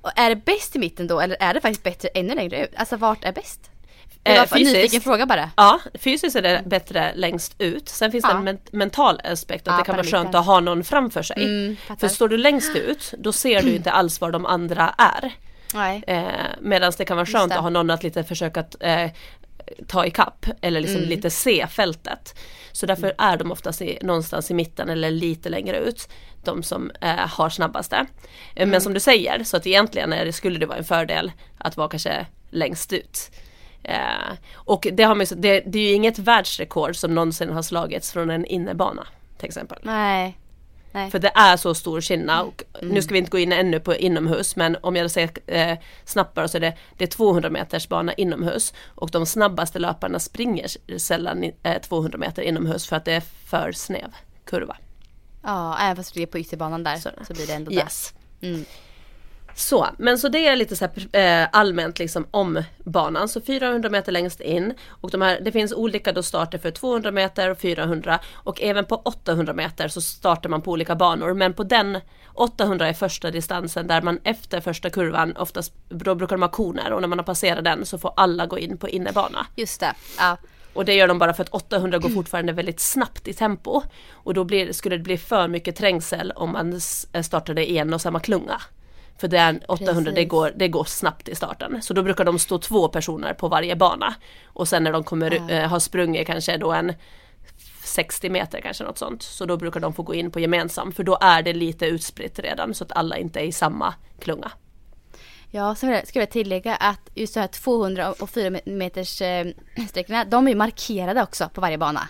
Och 0.00 0.10
är 0.16 0.28
det 0.28 0.36
bäst 0.36 0.76
i 0.76 0.78
mitten 0.78 1.06
då 1.06 1.20
eller 1.20 1.36
är 1.40 1.54
det 1.54 1.60
faktiskt 1.60 1.82
bättre 1.82 2.08
ännu 2.08 2.34
längre 2.34 2.64
ut? 2.64 2.70
Alltså 2.76 2.96
vart 2.96 3.24
är 3.24 3.32
bäst? 3.32 3.70
Det 4.22 4.50
var 4.50 4.58
eh, 4.58 4.64
nyfiken 4.64 5.00
fråga 5.00 5.26
bara. 5.26 5.50
Ja, 5.56 5.80
fysiskt 5.94 6.36
är 6.36 6.42
det 6.42 6.62
bättre 6.66 7.12
längst 7.14 7.54
ut. 7.58 7.88
Sen 7.88 8.12
finns 8.12 8.24
ja. 8.24 8.32
det 8.32 8.38
en 8.38 8.44
men 8.44 8.58
mental 8.70 9.20
aspekt 9.24 9.68
att 9.68 9.72
ja, 9.72 9.78
det 9.78 9.84
kan 9.84 9.96
vara 9.96 10.06
skönt 10.06 10.34
att 10.34 10.46
ha 10.46 10.60
någon 10.60 10.84
framför 10.84 11.22
sig. 11.22 11.44
Mm, 11.44 11.76
för 12.00 12.08
står 12.08 12.28
du 12.28 12.36
längst 12.36 12.76
ut 12.76 13.14
då 13.18 13.32
ser 13.32 13.62
du 13.62 13.74
inte 13.74 13.90
alls 13.90 14.20
var 14.20 14.30
de 14.30 14.46
andra 14.46 14.94
är. 14.98 15.32
Eh, 16.06 16.28
Medan 16.60 16.92
det 16.98 17.04
kan 17.04 17.16
vara 17.16 17.26
skönt 17.26 17.52
att 17.52 17.62
ha 17.62 17.70
någon 17.70 17.90
att 17.90 18.02
lite 18.02 18.24
försöka 18.24 18.64
eh, 18.80 19.10
ta 19.86 20.06
ikapp 20.06 20.46
eller 20.60 20.80
liksom 20.80 20.98
mm. 20.98 21.08
lite 21.08 21.30
se 21.30 21.66
fältet. 21.66 22.38
Så 22.78 22.86
därför 22.86 23.14
är 23.18 23.36
de 23.36 23.52
oftast 23.52 23.82
i, 23.82 23.98
någonstans 24.02 24.50
i 24.50 24.54
mitten 24.54 24.88
eller 24.88 25.10
lite 25.10 25.48
längre 25.48 25.78
ut. 25.78 26.08
De 26.44 26.62
som 26.62 26.90
eh, 27.00 27.16
har 27.16 27.50
snabbaste. 27.50 27.96
Eh, 27.96 28.06
mm. 28.56 28.70
Men 28.70 28.80
som 28.80 28.94
du 28.94 29.00
säger 29.00 29.44
så 29.44 29.56
att 29.56 29.66
egentligen 29.66 30.12
är 30.12 30.24
det, 30.24 30.32
skulle 30.32 30.58
det 30.58 30.66
vara 30.66 30.78
en 30.78 30.84
fördel 30.84 31.32
att 31.58 31.76
vara 31.76 31.88
kanske 31.88 32.26
längst 32.50 32.92
ut. 32.92 33.30
Eh, 33.82 34.36
och 34.54 34.86
det, 34.92 35.02
har 35.02 35.14
man, 35.14 35.26
det, 35.36 35.60
det 35.66 35.78
är 35.78 35.82
ju 35.82 35.92
inget 35.92 36.18
världsrekord 36.18 36.96
som 36.96 37.14
någonsin 37.14 37.50
har 37.50 37.62
slagits 37.62 38.12
från 38.12 38.30
en 38.30 38.44
innebana 38.44 39.06
till 39.38 39.46
exempel. 39.46 39.78
Nej. 39.82 40.37
Nej. 40.92 41.10
För 41.10 41.18
det 41.18 41.32
är 41.34 41.56
så 41.56 41.74
stor 41.74 42.00
skillnad. 42.00 42.46
Och 42.46 42.64
mm. 42.82 42.94
Nu 42.94 43.02
ska 43.02 43.12
vi 43.12 43.18
inte 43.18 43.30
gå 43.30 43.38
in 43.38 43.52
ännu 43.52 43.80
på 43.80 43.94
inomhus 43.94 44.56
men 44.56 44.76
om 44.80 44.96
jag 44.96 45.10
säger 45.10 45.30
eh, 45.46 45.78
snabbare 46.04 46.48
så 46.48 46.56
är 46.56 46.60
det, 46.60 46.76
det 46.96 47.04
är 47.04 47.08
200 47.08 47.50
meters 47.50 47.88
bana 47.88 48.12
inomhus 48.12 48.74
och 48.86 49.10
de 49.10 49.26
snabbaste 49.26 49.78
löparna 49.78 50.18
springer 50.18 50.98
sällan 50.98 51.52
eh, 51.62 51.80
200 51.80 52.18
meter 52.18 52.42
inomhus 52.42 52.86
för 52.86 52.96
att 52.96 53.04
det 53.04 53.12
är 53.12 53.20
för 53.20 53.72
snäv 53.72 54.14
kurva. 54.44 54.76
Ja, 55.42 55.78
även 55.80 55.96
fast 55.96 56.14
det 56.14 56.22
är 56.22 56.26
på 56.26 56.38
ytterbanan 56.38 56.84
där 56.84 56.96
så, 56.96 57.10
så 57.26 57.34
blir 57.34 57.46
det 57.46 57.52
ändå 57.52 57.72
yes. 57.72 58.14
Mm. 58.40 58.64
Så, 59.58 59.88
men 59.98 60.18
så 60.18 60.28
det 60.28 60.46
är 60.46 60.56
lite 60.56 60.76
så 60.76 60.84
här, 60.84 61.42
eh, 61.42 61.48
allmänt 61.52 61.98
liksom 61.98 62.26
om 62.30 62.62
banan. 62.84 63.28
Så 63.28 63.40
400 63.40 63.90
meter 63.90 64.12
längst 64.12 64.40
in 64.40 64.74
och 64.88 65.10
de 65.10 65.22
här, 65.22 65.40
det 65.40 65.52
finns 65.52 65.72
olika 65.72 66.12
då 66.12 66.22
starter 66.22 66.58
för 66.58 66.70
200 66.70 67.10
meter 67.10 67.50
och 67.50 67.58
400 67.58 68.18
och 68.32 68.62
även 68.62 68.84
på 68.84 68.96
800 68.96 69.52
meter 69.52 69.88
så 69.88 70.00
startar 70.00 70.50
man 70.50 70.62
på 70.62 70.70
olika 70.70 70.96
banor. 70.96 71.34
Men 71.34 71.54
på 71.54 71.64
den 71.64 72.00
800 72.34 72.88
är 72.88 72.92
första 72.92 73.30
distansen 73.30 73.86
där 73.86 74.02
man 74.02 74.20
efter 74.24 74.60
första 74.60 74.90
kurvan 74.90 75.36
oftast, 75.36 75.72
då 75.88 76.14
brukar 76.14 76.36
de 76.36 76.42
ha 76.42 76.50
koner 76.50 76.92
och 76.92 77.00
när 77.00 77.08
man 77.08 77.18
har 77.18 77.26
passerat 77.26 77.64
den 77.64 77.86
så 77.86 77.98
får 77.98 78.12
alla 78.16 78.46
gå 78.46 78.58
in 78.58 78.78
på 78.78 78.88
innebana. 78.88 79.46
Just 79.56 79.80
det, 79.80 79.94
ja. 80.18 80.36
Och 80.72 80.84
det 80.84 80.94
gör 80.94 81.08
de 81.08 81.18
bara 81.18 81.34
för 81.34 81.42
att 81.42 81.50
800 81.50 81.98
går 81.98 82.08
fortfarande 82.08 82.52
väldigt 82.52 82.80
snabbt 82.80 83.28
i 83.28 83.34
tempo. 83.34 83.82
Och 84.12 84.34
då 84.34 84.44
blir, 84.44 84.72
skulle 84.72 84.96
det 84.96 85.02
bli 85.02 85.18
för 85.18 85.48
mycket 85.48 85.76
trängsel 85.76 86.32
om 86.36 86.52
man 86.52 86.80
startade 87.22 87.70
i 87.70 87.78
en 87.78 87.94
och 87.94 88.00
samma 88.00 88.20
klunga. 88.20 88.60
För 89.18 89.28
det 89.28 89.60
800 89.68 90.12
det 90.12 90.24
går, 90.24 90.52
det 90.56 90.68
går 90.68 90.84
snabbt 90.84 91.28
i 91.28 91.34
starten. 91.34 91.82
Så 91.82 91.94
då 91.94 92.02
brukar 92.02 92.24
de 92.24 92.38
stå 92.38 92.58
två 92.58 92.88
personer 92.88 93.34
på 93.34 93.48
varje 93.48 93.76
bana. 93.76 94.14
Och 94.46 94.68
sen 94.68 94.84
när 94.84 94.92
de 94.92 95.04
kommer 95.04 95.34
ja. 95.34 95.50
äh, 95.50 95.68
ha 95.68 95.80
sprungit 95.80 96.26
kanske 96.26 96.56
då 96.56 96.72
en 96.72 96.92
60 97.84 98.30
meter 98.30 98.60
kanske 98.60 98.84
något 98.84 98.98
sånt. 98.98 99.22
Så 99.22 99.44
då 99.44 99.56
brukar 99.56 99.80
de 99.80 99.92
få 99.92 100.02
gå 100.02 100.14
in 100.14 100.30
på 100.30 100.40
gemensam 100.40 100.92
för 100.92 101.04
då 101.04 101.18
är 101.20 101.42
det 101.42 101.52
lite 101.52 101.86
utspritt 101.86 102.38
redan 102.38 102.74
så 102.74 102.84
att 102.84 102.92
alla 102.92 103.16
inte 103.16 103.40
är 103.40 103.44
i 103.44 103.52
samma 103.52 103.94
klunga. 104.20 104.50
Ja, 105.50 105.74
så 105.74 106.00
ska 106.04 106.18
jag 106.18 106.30
tillägga 106.30 106.76
att 106.76 107.10
just 107.14 107.34
de 107.34 107.40
här 107.40 107.46
200 107.46 108.12
och 108.12 108.30
400 108.30 108.60
meters 108.64 109.22
eh, 109.22 109.46
sträckorna, 109.88 110.24
de 110.24 110.48
är 110.48 110.54
markerade 110.54 111.22
också 111.22 111.48
på 111.54 111.60
varje 111.60 111.78
bana. 111.78 112.08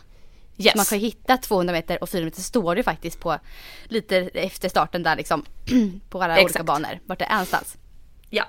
Yes. 0.59 0.77
Man 0.77 0.85
kan 0.85 0.99
hitta 0.99 1.37
200 1.37 1.73
meter 1.73 2.03
och 2.03 2.09
400 2.09 2.27
meter 2.27 2.42
står 2.42 2.75
det 2.75 2.83
faktiskt 2.83 3.21
på 3.21 3.38
lite 3.85 4.16
efter 4.18 4.68
starten 4.68 5.03
där 5.03 5.16
liksom 5.16 5.44
på 6.11 6.23
alla 6.23 6.37
Exakt. 6.37 6.44
olika 6.44 6.64
banor 6.64 7.01
vart 7.07 7.18
det 7.18 7.25
är 7.25 7.33
någonstans. 7.33 7.77
Ja. 8.31 8.44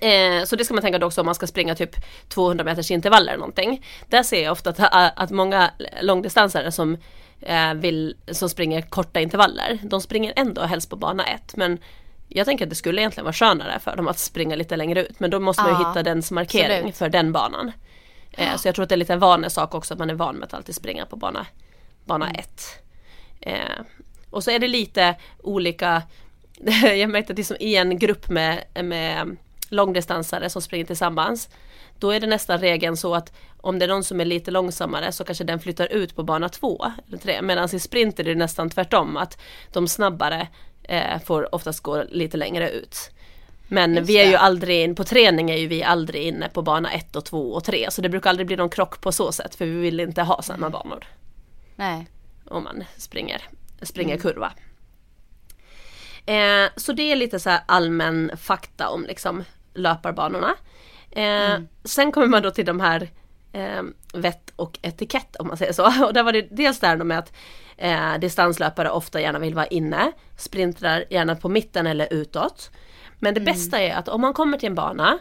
Eh, 0.00 0.44
så 0.44 0.56
det 0.56 0.64
ska 0.64 0.74
man 0.74 0.82
tänka 0.82 0.98
då 0.98 1.06
också 1.06 1.20
om 1.20 1.26
man 1.26 1.34
ska 1.34 1.46
springa 1.46 1.74
typ 1.74 1.96
200 2.28 2.64
meters 2.64 2.90
intervaller 2.90 3.32
eller 3.32 3.40
någonting. 3.40 3.86
Där 4.08 4.22
ser 4.22 4.42
jag 4.42 4.52
ofta 4.52 4.70
att, 4.70 5.12
att 5.16 5.30
många 5.30 5.70
långdistansare 6.00 6.72
som, 6.72 6.96
eh, 7.40 7.74
vill, 7.74 8.16
som 8.30 8.48
springer 8.48 8.82
korta 8.82 9.20
intervaller, 9.20 9.78
de 9.82 10.00
springer 10.00 10.32
ändå 10.36 10.62
helst 10.62 10.90
på 10.90 10.96
bana 10.96 11.26
1 11.26 11.56
men 11.56 11.78
jag 12.28 12.46
tänker 12.46 12.64
att 12.64 12.70
det 12.70 12.76
skulle 12.76 13.00
egentligen 13.00 13.24
vara 13.24 13.32
skönare 13.32 13.80
för 13.80 13.96
dem 13.96 14.08
att 14.08 14.18
springa 14.18 14.56
lite 14.56 14.76
längre 14.76 15.04
ut 15.06 15.20
men 15.20 15.30
då 15.30 15.40
måste 15.40 15.62
man 15.62 15.80
ju 15.80 15.88
hitta 15.88 16.02
dens 16.02 16.30
markering 16.30 16.76
absolut. 16.76 16.96
för 16.96 17.08
den 17.08 17.32
banan. 17.32 17.72
Eh, 18.36 18.56
så 18.56 18.68
jag 18.68 18.74
tror 18.74 18.82
att 18.82 18.88
det 18.88 18.94
är 18.94 18.96
lite 18.96 19.12
en 19.12 19.18
vanesak 19.18 19.74
också 19.74 19.94
att 19.94 19.98
man 19.98 20.10
är 20.10 20.14
van 20.14 20.36
med 20.36 20.46
att 20.46 20.54
alltid 20.54 20.74
springa 20.74 21.06
på 21.06 21.16
bana, 21.16 21.46
bana 22.04 22.30
1. 22.30 22.60
Mm. 23.40 23.60
Eh, 23.60 23.84
och 24.30 24.44
så 24.44 24.50
är 24.50 24.58
det 24.58 24.68
lite 24.68 25.14
olika, 25.42 26.02
jag 26.82 27.10
märkte 27.10 27.32
att 27.32 27.38
liksom 27.38 27.56
i 27.60 27.76
en 27.76 27.98
grupp 27.98 28.28
med, 28.28 28.64
med 28.84 29.36
långdistansare 29.68 30.50
som 30.50 30.62
springer 30.62 30.84
tillsammans. 30.84 31.48
Då 31.98 32.10
är 32.10 32.20
det 32.20 32.26
nästan 32.26 32.58
regeln 32.58 32.96
så 32.96 33.14
att 33.14 33.32
om 33.60 33.78
det 33.78 33.84
är 33.84 33.88
någon 33.88 34.04
som 34.04 34.20
är 34.20 34.24
lite 34.24 34.50
långsammare 34.50 35.12
så 35.12 35.24
kanske 35.24 35.44
den 35.44 35.60
flyttar 35.60 35.92
ut 35.92 36.16
på 36.16 36.22
bana 36.22 36.48
två 36.48 36.86
eller 37.08 37.18
tre. 37.18 37.42
Medan 37.42 37.68
i 37.72 37.78
sprint 37.78 38.20
är 38.20 38.24
det 38.24 38.34
nästan 38.34 38.70
tvärtom 38.70 39.16
att 39.16 39.40
de 39.72 39.88
snabbare 39.88 40.48
eh, 40.82 41.20
får 41.24 41.54
oftast 41.54 41.80
gå 41.80 42.04
lite 42.08 42.36
längre 42.36 42.70
ut. 42.70 43.10
Men 43.68 43.94
Just 43.94 44.10
vi 44.10 44.18
är 44.18 44.24
ju 44.24 44.30
det. 44.30 44.38
aldrig 44.38 44.82
in, 44.84 44.94
på 44.94 45.04
träning 45.04 45.50
är 45.50 45.56
ju 45.56 45.66
vi 45.66 45.82
aldrig 45.82 46.22
inne 46.22 46.48
på 46.48 46.62
bana 46.62 46.92
ett 46.92 47.16
och 47.16 47.24
två 47.24 47.52
och 47.52 47.64
tre 47.64 47.90
så 47.90 48.02
det 48.02 48.08
brukar 48.08 48.30
aldrig 48.30 48.46
bli 48.46 48.56
någon 48.56 48.70
krock 48.70 49.00
på 49.00 49.12
så 49.12 49.32
sätt 49.32 49.54
för 49.54 49.66
vi 49.66 49.72
vill 49.80 50.00
inte 50.00 50.22
ha 50.22 50.42
samma 50.42 50.70
banor 50.70 51.04
Nej. 51.76 52.06
om 52.44 52.64
man 52.64 52.84
springer, 52.96 53.42
springer 53.82 54.18
kurva. 54.18 54.52
Eh, 56.26 56.70
så 56.76 56.92
det 56.92 57.12
är 57.12 57.16
lite 57.16 57.40
så 57.40 57.50
här 57.50 57.60
allmän 57.66 58.30
fakta 58.36 58.88
om 58.88 59.04
liksom 59.04 59.44
löparbanorna. 59.74 60.54
Eh, 61.10 61.60
Sen 61.84 62.12
kommer 62.12 62.26
man 62.26 62.42
då 62.42 62.50
till 62.50 62.66
de 62.66 62.80
här 62.80 63.08
eh, 63.52 63.82
vett 64.14 64.52
och 64.56 64.78
etikett 64.82 65.36
om 65.36 65.48
man 65.48 65.56
säger 65.56 65.72
så. 65.72 65.84
Och 66.06 66.14
där 66.14 66.22
var 66.22 66.32
det 66.32 66.46
dels 66.50 66.80
där 66.80 66.96
med 66.96 67.18
att 67.18 67.32
eh, 67.76 68.18
distanslöpare 68.18 68.90
ofta 68.90 69.20
gärna 69.20 69.38
vill 69.38 69.54
vara 69.54 69.66
inne, 69.66 70.12
sprintrar 70.36 71.04
gärna 71.10 71.36
på 71.36 71.48
mitten 71.48 71.86
eller 71.86 72.08
utåt. 72.12 72.70
Men 73.18 73.34
det 73.34 73.40
bästa 73.40 73.80
är 73.80 73.94
att 73.94 74.08
om 74.08 74.20
man 74.20 74.32
kommer 74.34 74.58
till 74.58 74.66
en 74.68 74.74
bana 74.74 75.18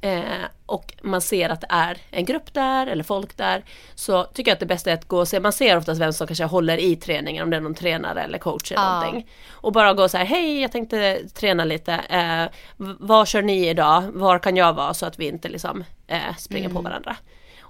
eh, 0.00 0.22
och 0.66 0.92
man 1.02 1.20
ser 1.20 1.48
att 1.50 1.60
det 1.60 1.66
är 1.70 1.98
en 2.10 2.24
grupp 2.24 2.54
där 2.54 2.86
eller 2.86 3.04
folk 3.04 3.36
där 3.36 3.64
så 3.94 4.24
tycker 4.24 4.50
jag 4.50 4.54
att 4.54 4.60
det 4.60 4.66
bästa 4.66 4.90
är 4.90 4.94
att 4.94 5.08
gå 5.08 5.18
och 5.18 5.28
se, 5.28 5.40
man 5.40 5.52
ser 5.52 5.76
oftast 5.76 6.00
vem 6.00 6.12
som 6.12 6.26
kanske 6.26 6.44
håller 6.44 6.78
i 6.78 6.96
träningen 6.96 7.42
om 7.42 7.50
det 7.50 7.56
är 7.56 7.60
någon 7.60 7.74
tränare 7.74 8.22
eller 8.22 8.38
coach 8.38 8.72
eller 8.72 8.82
Ja. 8.82 9.00
någonting. 9.00 9.28
Och 9.50 9.72
bara 9.72 9.94
gå 9.94 10.08
så 10.08 10.16
här, 10.18 10.24
hej 10.24 10.60
jag 10.60 10.72
tänkte 10.72 11.20
träna 11.34 11.64
lite, 11.64 11.92
eh, 11.94 12.44
v- 12.76 12.94
vad 13.00 13.28
kör 13.28 13.42
ni 13.42 13.68
idag, 13.68 14.02
var 14.12 14.38
kan 14.38 14.56
jag 14.56 14.72
vara 14.72 14.94
så 14.94 15.06
att 15.06 15.18
vi 15.18 15.28
inte 15.28 15.48
liksom 15.48 15.84
eh, 16.06 16.36
springer 16.38 16.68
på 16.68 16.80
varandra. 16.80 17.16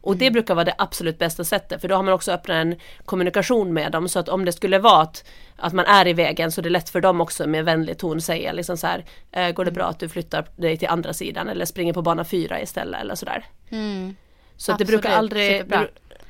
Och 0.05 0.17
det 0.17 0.31
brukar 0.31 0.55
vara 0.55 0.65
det 0.65 0.75
absolut 0.79 1.19
bästa 1.19 1.45
sättet 1.45 1.81
för 1.81 1.89
då 1.89 1.95
har 1.95 2.03
man 2.03 2.15
också 2.15 2.33
öppnat 2.33 2.55
en 2.55 2.77
kommunikation 3.05 3.73
med 3.73 3.93
dem 3.93 4.09
så 4.09 4.19
att 4.19 4.29
om 4.29 4.45
det 4.45 4.53
skulle 4.53 4.79
vara 4.79 5.03
att, 5.03 5.25
att 5.57 5.73
man 5.73 5.85
är 5.85 6.07
i 6.07 6.13
vägen 6.13 6.53
så 6.53 6.61
är 6.61 6.63
det 6.63 6.71
lätt 6.71 6.89
för 6.89 7.01
dem 7.01 7.21
också 7.21 7.47
med 7.47 7.65
vänlig 7.65 7.99
ton 7.99 8.21
säga 8.21 8.53
liksom 8.53 8.77
så 8.77 8.87
här, 8.87 9.05
eh, 9.33 9.51
går 9.51 9.65
det 9.65 9.71
bra 9.71 9.85
att 9.85 9.99
du 9.99 10.09
flyttar 10.09 10.47
dig 10.57 10.77
till 10.77 10.89
andra 10.89 11.13
sidan 11.13 11.49
eller 11.49 11.65
springer 11.65 11.93
på 11.93 12.03
bana 12.03 12.25
fyra 12.25 12.61
istället 12.61 13.01
eller 13.01 13.15
sådär. 13.15 13.45
Mm. 13.71 14.17
Så 14.57 14.73
att 14.73 14.79
det 14.79 14.85
brukar 14.85 15.09
Absolut, 15.09 15.19
aldrig 15.19 15.69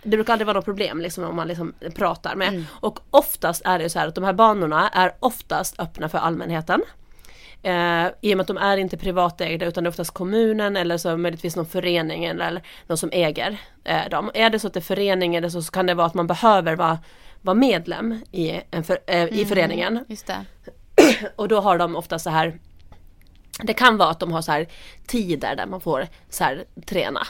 det, 0.03 0.17
brukar 0.17 0.33
aldrig 0.33 0.47
vara 0.47 0.57
något 0.57 0.65
problem 0.65 1.01
liksom 1.01 1.25
om 1.25 1.37
man 1.37 1.49
liksom 1.49 1.75
pratar 1.95 2.35
med. 2.35 2.65
Och 2.71 2.99
oftast 3.11 3.63
är 3.65 3.79
det 3.79 3.91
så 3.91 3.99
här 3.99 4.09
att 4.09 4.15
de 4.15 4.25
här 4.25 4.33
banorna 4.33 4.89
är 4.89 5.15
oftast 5.21 5.81
öppna 5.81 6.09
för 6.09 6.19
allmänheten. 6.19 6.83
Eh, 7.65 8.07
I 8.21 8.33
och 8.35 8.37
med 8.37 8.41
att 8.41 8.47
de 8.47 8.57
är 8.57 8.77
inte 8.77 8.97
privatägda 8.97 9.67
utan 9.67 9.85
det 9.85 9.89
är 9.89 9.91
oftast 9.91 10.11
kommunen 10.11 10.77
eller 10.77 10.99
så 10.99 11.17
möjligtvis 11.17 11.57
någon 11.57 11.67
förening 11.67 12.25
eller 12.25 12.63
någon 12.87 12.99
som 12.99 13.11
äger 13.13 13.57
eh, 13.85 14.09
dem. 14.11 14.31
Är 14.35 14.51
det 14.51 14.59
så 14.59 14.67
att 14.67 14.75
det 14.75 14.79
är 14.79 14.83
förening 14.83 15.35
eller 15.35 15.49
så, 15.49 15.63
så 15.63 15.73
kan 15.73 15.87
det 15.87 15.95
vara 15.95 16.07
att 16.07 16.15
man 16.15 16.27
behöver 16.27 16.77
vara, 16.77 16.99
vara 17.41 17.55
medlem 17.55 18.21
i, 18.33 18.61
en 18.71 18.85
för, 18.85 18.99
eh, 19.07 19.25
i 19.25 19.45
föreningen. 19.45 20.05
Och 21.37 21.49
då 21.49 21.61
har 21.61 21.79
de 21.79 21.97
ofta 21.97 22.19
så 22.19 22.31
här 22.31 22.59
Det 23.63 23.75
kan 23.75 23.97
vara 23.97 24.09
att 24.09 24.21
de 24.21 24.33
har 24.33 24.43
så 24.43 24.53
här 24.53 24.69
tider 25.07 25.57
där 25.57 25.67
man 25.67 25.81
får 25.81 26.07
så 26.31 26.45
här 26.45 26.65
träna. 26.87 27.21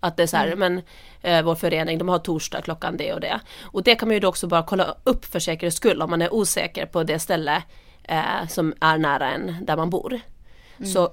Att 0.00 0.16
det 0.16 0.22
är 0.22 0.26
så 0.26 0.36
här, 0.36 0.56
men 0.56 0.82
eh, 1.22 1.42
vår 1.42 1.54
förening 1.54 1.98
de 1.98 2.08
har 2.08 2.18
torsdag 2.18 2.62
klockan 2.62 2.96
det 2.96 3.12
och 3.12 3.20
det. 3.20 3.40
Och 3.62 3.82
det 3.82 3.94
kan 3.94 4.08
man 4.08 4.14
ju 4.14 4.20
då 4.20 4.28
också 4.28 4.46
bara 4.46 4.62
kolla 4.62 4.96
upp 5.04 5.24
för 5.24 5.38
säkerhets 5.38 5.76
skull 5.76 6.02
om 6.02 6.10
man 6.10 6.22
är 6.22 6.34
osäker 6.34 6.86
på 6.86 7.02
det 7.02 7.18
ställe 7.18 7.62
eh, 8.08 8.46
som 8.48 8.74
är 8.80 8.98
nära 8.98 9.30
en 9.30 9.56
där 9.60 9.76
man 9.76 9.90
bor. 9.90 10.20
Så 10.84 11.12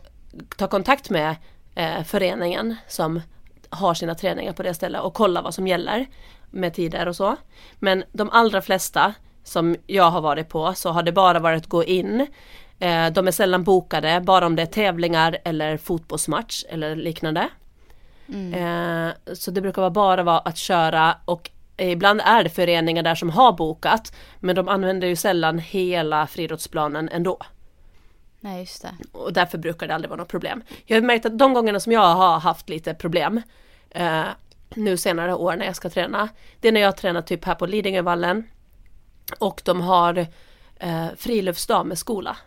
ta 0.58 0.68
kontakt 0.68 1.10
med 1.10 1.36
eh, 1.76 2.04
föreningen 2.04 2.76
som 2.88 3.22
har 3.70 3.94
sina 3.94 4.16
träningar 4.16 4.54
på 4.54 4.64
det 4.64 4.74
stället 4.74 5.02
och 5.02 5.14
kolla 5.14 5.42
vad 5.42 5.54
som 5.54 5.68
gäller 5.68 6.06
med 6.52 6.74
tider 6.74 7.08
och 7.08 7.16
så. 7.16 7.36
Men 7.80 8.04
de 8.12 8.30
allra 8.30 8.62
flesta 8.62 9.14
som 9.44 9.76
jag 9.88 10.12
har 10.12 10.22
varit 10.22 10.50
på 10.50 10.74
så 10.74 10.90
har 10.90 11.04
det 11.04 11.12
bara 11.12 11.40
varit 11.40 11.64
att 11.64 11.70
gå 11.70 11.84
in. 11.84 12.28
Eh, 12.80 13.08
de 13.12 13.28
är 13.28 13.32
sällan 13.32 13.64
bokade, 13.64 14.22
bara 14.22 14.46
om 14.46 14.56
det 14.56 14.62
är 14.62 14.66
tävlingar 14.66 15.38
eller 15.44 15.78
fotbollsmatch 15.78 16.64
eller 16.70 16.96
liknande. 16.96 17.50
Eh, 18.54 19.34
så 19.34 19.52
det 19.52 19.62
brukar 19.62 19.82
vara 19.82 19.92
bara 19.92 20.24
vara 20.24 20.40
att 20.40 20.58
köra 20.58 21.18
och 21.26 21.50
ibland 21.78 22.22
är 22.22 22.44
det 22.44 22.50
föreningar 22.50 23.04
där 23.04 23.16
som 23.16 23.30
har 23.30 23.52
bokat 23.52 24.16
men 24.40 24.56
de 24.56 24.68
använder 24.68 25.08
ju 25.08 25.16
sällan 25.16 25.60
hela 25.60 26.28
friidrottsplanen 26.28 27.10
ändå. 27.10 27.38
Nej 28.40 28.60
just 28.60 28.82
det. 28.82 28.94
Och 29.12 29.34
därför 29.34 29.58
brukar 29.58 29.88
det 29.88 29.96
aldrig 29.96 30.10
vara 30.10 30.20
något 30.20 30.28
problem. 30.28 30.64
Jag 30.86 30.98
har 30.98 31.02
märkt 31.02 31.26
att 31.26 31.38
de 31.38 31.54
gångerna 31.54 31.80
som 31.80 31.92
jag 31.92 32.16
har 32.16 32.40
haft 32.40 32.70
lite 32.70 32.94
problem 32.94 33.42
eh, 33.90 34.24
nu 34.70 34.98
senare 34.98 35.36
år 35.36 35.56
när 35.56 35.66
jag 35.66 35.76
ska 35.76 35.90
träna. 35.90 36.30
Det 36.60 36.68
är 36.68 36.72
när 36.72 36.82
jag 36.82 36.98
tränar 36.98 37.22
typ 37.22 37.46
här 37.46 37.56
på 37.56 37.66
Lidingövallen 37.66 38.48
och 39.40 39.62
de 39.66 39.82
har 39.82 40.28
eh, 40.80 41.08
friluftsdag 41.18 41.86
med 41.86 41.98
skola. 41.98 42.38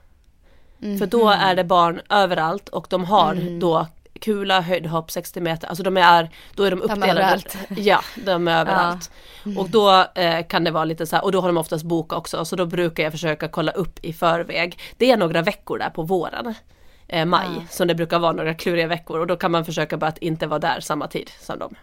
För 0.98 1.06
då 1.06 1.28
är 1.28 1.54
det 1.54 1.64
barn 1.64 2.00
överallt 2.10 2.68
och 2.68 2.86
de 2.90 3.04
har 3.04 3.60
då 3.60 3.86
kula, 4.20 4.60
höjdhopp, 4.60 5.10
60 5.10 5.40
meter, 5.40 5.68
alltså 5.68 5.82
de 5.82 5.96
är, 5.96 6.30
då 6.54 6.62
är 6.64 6.70
de 6.70 6.80
är 6.80 6.84
uppdelade. 6.84 7.10
överallt. 7.10 7.56
Ja, 7.76 8.00
de 8.24 8.48
är 8.48 8.60
överallt. 8.60 9.10
Och 9.58 9.70
då 9.70 10.04
eh, 10.14 10.46
kan 10.46 10.64
det 10.64 10.70
vara 10.70 10.84
lite 10.84 11.06
så 11.06 11.16
här, 11.16 11.24
och 11.24 11.32
då 11.32 11.40
har 11.40 11.48
de 11.48 11.56
oftast 11.56 11.84
bokat 11.84 12.18
också, 12.18 12.44
så 12.44 12.56
då 12.56 12.66
brukar 12.66 13.02
jag 13.02 13.12
försöka 13.12 13.48
kolla 13.48 13.72
upp 13.72 13.98
i 14.04 14.12
förväg. 14.12 14.78
Det 14.96 15.10
är 15.10 15.16
några 15.16 15.42
veckor 15.42 15.78
där 15.78 15.90
på 15.90 16.02
våren, 16.02 16.54
eh, 17.08 17.24
maj, 17.24 17.46
Ja. 17.56 17.62
som 17.70 17.88
det 17.88 17.94
brukar 17.94 18.18
vara 18.18 18.32
några 18.32 18.54
kluriga 18.54 18.86
veckor 18.86 19.20
och 19.20 19.26
då 19.26 19.36
kan 19.36 19.50
man 19.50 19.64
försöka 19.64 19.96
bara 19.96 20.06
att 20.06 20.18
inte 20.18 20.46
vara 20.46 20.58
där 20.58 20.80
samma 20.80 21.08
tid 21.08 21.30
som 21.40 21.58
dem. 21.58 21.74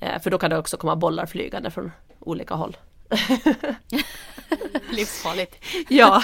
Eh, 0.00 0.20
för 0.22 0.30
då 0.30 0.38
kan 0.38 0.50
det 0.50 0.58
också 0.58 0.76
komma 0.76 0.96
bollar 0.96 1.26
flygande 1.26 1.70
från 1.70 1.92
olika 2.20 2.54
håll. 2.54 2.76
Livsfarligt. 4.90 5.54
Ja. 5.88 6.22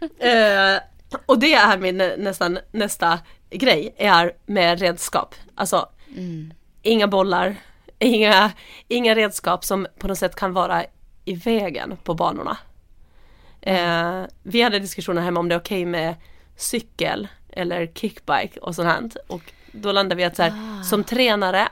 eh, 0.00 0.80
och 1.26 1.38
det 1.38 1.54
är 1.54 1.78
min 1.78 1.96
nä- 1.98 2.16
nästan 2.16 2.58
nästa 2.70 3.18
grej, 3.50 3.94
är 3.96 4.32
med 4.46 4.80
redskap. 4.80 5.34
Alltså 5.54 5.88
inga 6.82 7.08
bollar, 7.08 7.56
inga, 7.98 8.52
inga 8.88 9.14
redskap 9.14 9.64
som 9.64 9.86
på 9.98 10.08
något 10.08 10.18
sätt 10.18 10.34
kan 10.34 10.52
vara 10.52 10.84
i 11.24 11.34
vägen 11.34 11.96
på 12.04 12.14
banorna. 12.14 12.56
Eh, 13.60 14.22
vi 14.42 14.62
hade 14.62 14.78
diskussioner 14.78 15.22
hemma 15.22 15.40
om 15.40 15.48
det 15.48 15.54
är 15.54 15.60
okej 15.60 15.84
med 15.84 16.14
cykel 16.56 17.28
eller 17.52 17.86
kickbike 17.86 18.60
och 18.60 18.74
sånt 18.74 18.88
här. 18.88 19.10
Och 19.26 19.42
då 19.72 19.92
landade 19.92 20.14
vi 20.14 20.24
att 20.24 20.36
så 20.36 20.42
här, 20.42 20.82
som 20.82 21.04
tränare 21.04 21.68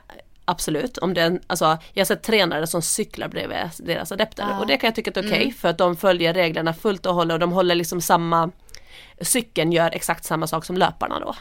Absolut, 0.49 0.99
om 0.99 1.15
det 1.15 1.21
är 1.23 1.27
en, 1.27 1.41
alltså, 1.47 1.65
jag 1.65 2.01
har 2.01 2.05
sett 2.05 2.23
tränare 2.23 2.67
som 2.67 2.83
cyklar 2.83 3.29
bredvid 3.29 3.59
deras 3.79 4.13
adepter 4.13 4.47
Ja. 4.51 4.61
och 4.61 4.67
det 4.67 4.77
kan 4.77 4.89
jag 4.89 4.95
tycka 4.95 5.21
är 5.21 5.27
okej 5.27 5.53
för 5.53 5.69
att 5.69 5.79
de 5.79 5.97
följer 5.97 6.35
reglerna 6.35 6.75
fullt 6.75 7.07
och 7.07 7.15
hållet 7.15 7.35
och 7.35 7.41
de 7.41 7.53
håller 7.53 7.75
liksom 7.75 8.01
samma 8.01 8.51
Cykeln 9.21 9.73
gör 9.73 9.91
exakt 9.95 10.25
samma 10.25 10.47
sak 10.47 10.65
som 10.65 10.77
löparna 10.77 11.21
då. 11.21 11.35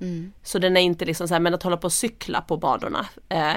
Mm. 0.00 0.32
Så 0.42 0.58
den 0.58 0.76
är 0.76 0.80
inte 0.80 1.04
liksom 1.04 1.28
så 1.28 1.34
här, 1.34 1.40
men 1.40 1.54
att 1.54 1.62
hålla 1.62 1.76
på 1.76 1.84
och 1.84 1.92
cykla 1.92 2.40
på 2.40 2.56
banorna 2.56 3.06
eh, 3.28 3.54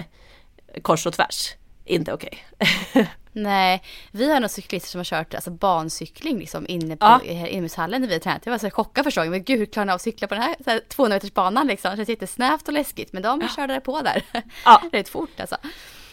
kors 0.81 1.05
och 1.05 1.13
tvärs, 1.13 1.53
inte 1.85 2.13
okej. 2.13 2.45
Nej, 3.35 3.83
vi 4.11 4.27
har 4.27 4.33
några 4.33 4.49
cyklister 4.49 4.89
som 4.89 4.99
har 4.99 5.05
kört 5.05 5.33
alltså, 5.33 5.51
bancykling 5.51 6.39
liksom 6.39 6.65
inne 6.67 6.97
på 6.97 7.05
Ja. 7.05 7.21
ja. 7.25 7.47
inomhushallen 7.47 8.01
där 8.01 8.07
vi 8.07 8.13
har 8.13 8.19
tränat. 8.19 8.45
Jag 8.45 8.51
var 8.51 8.57
så 8.57 8.69
chockad 8.69 9.03
första 9.03 9.21
gången. 9.21 9.31
Men 9.31 9.43
gud 9.43 9.59
hur 9.59 9.65
klarar 9.65 9.85
ni 9.85 9.91
av 9.91 9.95
att 9.95 10.01
cykla 10.01 10.27
på 10.27 10.33
den 10.33 10.43
här, 10.43 10.55
så 10.63 10.69
här 10.69 10.81
200 10.89 11.15
meters 11.15 11.33
banan 11.33 11.67
liksom? 11.67 11.91
Det 11.91 11.97
känns 11.97 12.09
jättesnävt 12.09 12.67
och 12.67 12.73
läskigt. 12.73 13.13
Men 13.13 13.23
de 13.23 13.49
körde 13.55 13.73
det 13.73 13.79
på 13.79 14.01
där. 14.01 14.23
Ja. 14.65 14.81
Rätt 14.91 15.09
fort 15.09 15.39
alltså. 15.39 15.57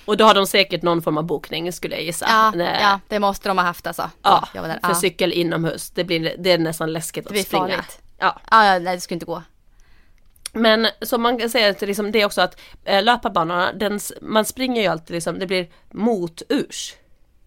Och 0.04 0.16
då 0.16 0.24
har 0.24 0.34
de 0.34 0.46
säkert 0.46 0.82
någon 0.82 1.02
form 1.02 1.18
av 1.18 1.24
bokning 1.24 1.72
skulle 1.72 1.94
jag 1.94 2.04
gissa. 2.04 2.26
Ja, 2.28 2.52
ja, 2.80 3.00
det 3.08 3.18
måste 3.18 3.48
de 3.48 3.58
ha 3.58 3.64
haft 3.64 3.86
alltså. 3.86 4.10
Ja, 4.22 4.48
där. 4.52 4.62
för 4.62 4.78
ja. 4.82 4.94
cykel 4.94 5.32
inomhus, 5.32 5.90
det, 5.90 6.04
blir, 6.04 6.34
det 6.38 6.52
är 6.52 6.58
nästan 6.58 6.92
läskigt 6.92 7.24
Det 7.24 7.30
blir 7.30 7.40
att 7.40 7.46
springa. 7.46 7.62
farligt. 7.62 8.00
Ja. 8.18 8.40
Ja, 8.50 8.66
ja, 8.66 8.78
nej 8.78 8.94
det 8.94 9.00
skulle 9.00 9.16
inte 9.16 9.26
gå. 9.26 9.42
Men 10.52 10.86
som 11.02 11.22
man 11.22 11.38
kan 11.38 11.50
säga 11.50 11.74
liksom, 11.80 12.12
det 12.12 12.20
är 12.20 12.26
också 12.26 12.40
att 12.40 12.60
eh, 12.84 13.02
löparbanorna, 13.02 13.72
den, 13.72 14.00
man 14.22 14.44
springer 14.44 14.82
ju 14.82 14.88
alltid 14.88 15.14
liksom, 15.14 15.38
det 15.38 15.46
blir 15.46 15.68
mot 15.90 16.42
urs. 16.48 16.94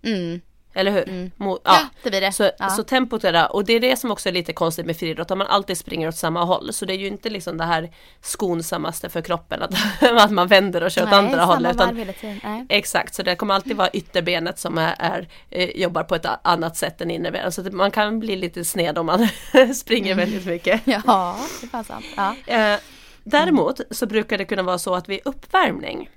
Mm. 0.03 0.41
Eller 0.73 0.91
hur? 0.91 1.31
Mot, 1.35 1.61
Ja, 1.63 1.73
ja. 1.73 1.89
det 2.03 2.09
blir 2.09 2.21
det. 2.21 2.31
Så, 2.31 2.51
ja. 2.59 2.69
så 2.69 2.83
tempot 2.83 3.23
är 3.23 3.33
där 3.33 3.55
och 3.55 3.65
det 3.65 3.73
är 3.73 3.79
det 3.79 3.97
som 3.97 4.11
också 4.11 4.29
är 4.29 4.33
lite 4.33 4.53
konstigt 4.53 4.85
med 4.85 4.97
friidrott, 4.97 5.31
att 5.31 5.37
man 5.37 5.47
alltid 5.47 5.77
springer 5.77 6.07
åt 6.07 6.15
samma 6.15 6.43
håll. 6.43 6.73
Så 6.73 6.85
det 6.85 6.93
är 6.93 6.97
ju 6.97 7.07
inte 7.07 7.29
liksom 7.29 7.57
det 7.57 7.63
här 7.63 7.91
skonsammaste 8.21 9.09
för 9.09 9.21
kroppen 9.21 9.61
att, 9.61 9.73
att 10.01 10.31
man 10.31 10.47
vänder 10.47 10.83
och 10.83 10.91
kör 10.91 11.03
åt 11.03 11.13
andra 11.13 11.43
hållet. 11.43 11.75
Utan. 11.75 12.13
Nej. 12.43 12.65
exakt, 12.69 13.15
så 13.15 13.23
det 13.23 13.35
kommer 13.35 13.53
alltid 13.53 13.77
vara 13.77 13.89
ytterbenet 13.89 14.59
som 14.59 14.77
är, 14.77 14.95
är, 14.99 15.27
eh, 15.49 15.69
jobbar 15.69 16.03
på 16.03 16.15
ett 16.15 16.25
annat 16.41 16.77
sätt 16.77 17.01
än 17.01 17.11
innerbenet. 17.11 17.53
Så 17.53 17.61
man 17.71 17.91
kan 17.91 18.19
bli 18.19 18.35
lite 18.35 18.65
sned 18.65 18.97
om 18.97 19.05
man 19.05 19.27
springer 19.75 20.15
väldigt 20.15 20.45
mycket. 20.45 20.81
Ja, 21.05 21.39
det 21.61 21.65
är 21.65 21.69
fan 21.69 21.83
sant. 21.83 22.05
Ja. 22.15 22.35
Eh, 22.45 22.79
däremot 23.23 23.81
så 23.91 24.05
brukar 24.05 24.37
det 24.37 24.45
kunna 24.45 24.63
vara 24.63 24.77
så 24.77 24.95
att 24.95 25.09
vid 25.09 25.19
uppvärmning, 25.25 26.09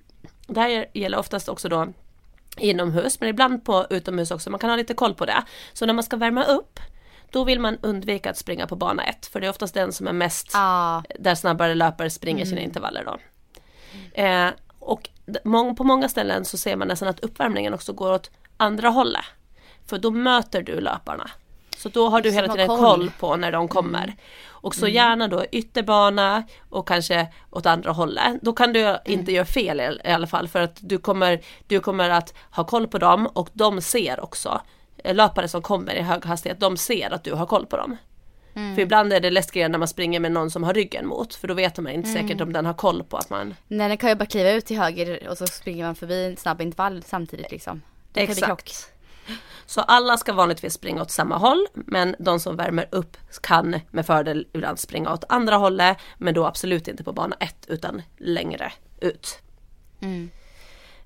det 0.46 0.60
här 0.60 0.86
gäller 0.92 1.18
oftast 1.18 1.48
också 1.48 1.68
då 1.68 1.92
inomhus 2.58 3.20
men 3.20 3.28
ibland 3.28 3.64
på 3.64 3.86
utomhus 3.90 4.30
också, 4.30 4.50
man 4.50 4.60
kan 4.60 4.70
ha 4.70 4.76
lite 4.76 4.94
koll 4.94 5.14
på 5.14 5.24
det. 5.26 5.42
Så 5.72 5.86
när 5.86 5.94
man 5.94 6.04
ska 6.04 6.16
värma 6.16 6.44
upp 6.44 6.80
då 7.30 7.44
vill 7.44 7.60
man 7.60 7.78
undvika 7.82 8.30
att 8.30 8.36
springa 8.38 8.66
på 8.66 8.76
bana 8.76 9.04
1 9.04 9.26
för 9.26 9.40
det 9.40 9.46
är 9.46 9.50
oftast 9.50 9.74
den 9.74 9.92
som 9.92 10.06
är 10.06 10.12
mest 10.12 10.50
Ja. 10.52 11.02
där 11.18 11.34
snabbare 11.34 11.74
löpare 11.74 12.10
springer 12.10 12.44
sina 12.44 12.60
intervaller 12.60 13.04
då. 13.04 13.18
Eh, 14.22 14.48
och 14.78 15.08
på 15.76 15.84
många 15.84 16.08
ställen 16.08 16.44
så 16.44 16.58
ser 16.58 16.76
man 16.76 16.88
nästan 16.88 17.08
att 17.08 17.20
uppvärmningen 17.20 17.74
också 17.74 17.92
går 17.92 18.12
åt 18.12 18.30
andra 18.56 18.88
hållet. 18.88 19.24
För 19.86 19.98
då 19.98 20.10
möter 20.10 20.62
du 20.62 20.80
löparna. 20.80 21.30
Så 21.76 21.88
då 21.88 22.08
har 22.08 22.20
du 22.20 22.30
hela 22.30 22.48
tiden 22.48 22.68
koll. 22.68 22.78
koll. 22.78 23.10
på 23.18 23.36
när 23.36 23.52
de 23.52 23.68
kommer. 23.68 24.14
Och 24.66 24.74
så 24.74 24.88
gärna 24.88 25.28
då 25.28 25.44
ytterbana 25.52 26.44
och 26.70 26.88
kanske 26.88 27.26
åt 27.50 27.66
andra 27.66 27.92
hållet. 27.92 28.38
Då 28.42 28.52
kan 28.52 28.72
du 28.72 28.96
inte 29.04 29.32
göra 29.32 29.46
fel 29.46 29.80
i, 29.80 29.98
i 30.04 30.10
alla 30.10 30.26
fall 30.26 30.48
för 30.48 30.60
att 30.60 30.78
du 30.80 30.98
kommer, 30.98 31.40
du 31.66 31.80
kommer 31.80 32.10
att 32.10 32.34
ha 32.50 32.64
koll 32.64 32.88
på 32.88 32.98
dem 32.98 33.26
och 33.26 33.48
de 33.52 33.80
ser 33.80 34.20
också 34.20 34.60
eh, 35.04 35.14
löpare 35.14 35.48
som 35.48 35.62
kommer 35.62 35.94
i 35.94 36.02
hög 36.02 36.24
hastighet, 36.24 36.60
de 36.60 36.76
ser 36.76 37.14
att 37.14 37.24
du 37.24 37.32
har 37.32 37.46
koll 37.46 37.66
på 37.66 37.76
dem. 37.76 37.96
För 38.74 38.82
ibland 38.82 39.12
är 39.12 39.20
det 39.20 39.30
läskigare 39.30 39.68
när 39.68 39.78
man 39.78 39.88
springer 39.88 40.20
med 40.20 40.32
någon 40.32 40.50
som 40.50 40.62
har 40.62 40.74
ryggen 40.74 41.06
mot 41.06 41.34
för 41.34 41.48
då 41.48 41.54
vet 41.54 41.78
man 41.78 41.92
inte 41.92 42.08
säkert 42.08 42.40
om 42.40 42.52
den 42.52 42.66
har 42.66 42.74
koll 42.74 43.04
på 43.04 43.16
att 43.16 43.30
man 43.30 43.54
Nej, 43.68 43.88
den 43.88 43.96
kan 43.96 44.08
ju 44.08 44.14
bara 44.14 44.26
kliva 44.26 44.50
ut 44.50 44.66
till 44.66 44.78
höger 44.78 45.28
och 45.28 45.38
så 45.38 45.46
springer 45.46 45.84
man 45.84 45.94
förbi 45.94 46.24
en 46.24 46.36
snabb 46.36 46.60
intervall 46.60 47.02
samtidigt 47.02 47.50
liksom. 47.50 47.82
Det. 48.12 48.20
Exakt. 48.20 48.92
Så 49.66 49.80
alla 49.80 50.16
ska 50.16 50.32
vanligtvis 50.32 50.74
springa 50.74 51.02
åt 51.02 51.10
samma 51.10 51.36
håll 51.36 51.66
men 51.74 52.16
de 52.18 52.40
som 52.40 52.56
värmer 52.56 52.88
upp 52.90 53.16
kan 53.42 53.80
med 53.90 54.06
fördel 54.06 54.46
ibland 54.52 54.78
springa 54.78 55.12
åt 55.12 55.24
andra 55.28 55.56
hållet 55.56 55.96
men 56.18 56.34
då 56.34 56.46
absolut 56.46 56.88
inte 56.88 57.04
på 57.04 57.12
bana 57.12 57.36
1 57.40 57.66
utan 57.68 58.02
längre 58.18 58.72
ut. 59.00 59.38
Mm. 60.00 60.30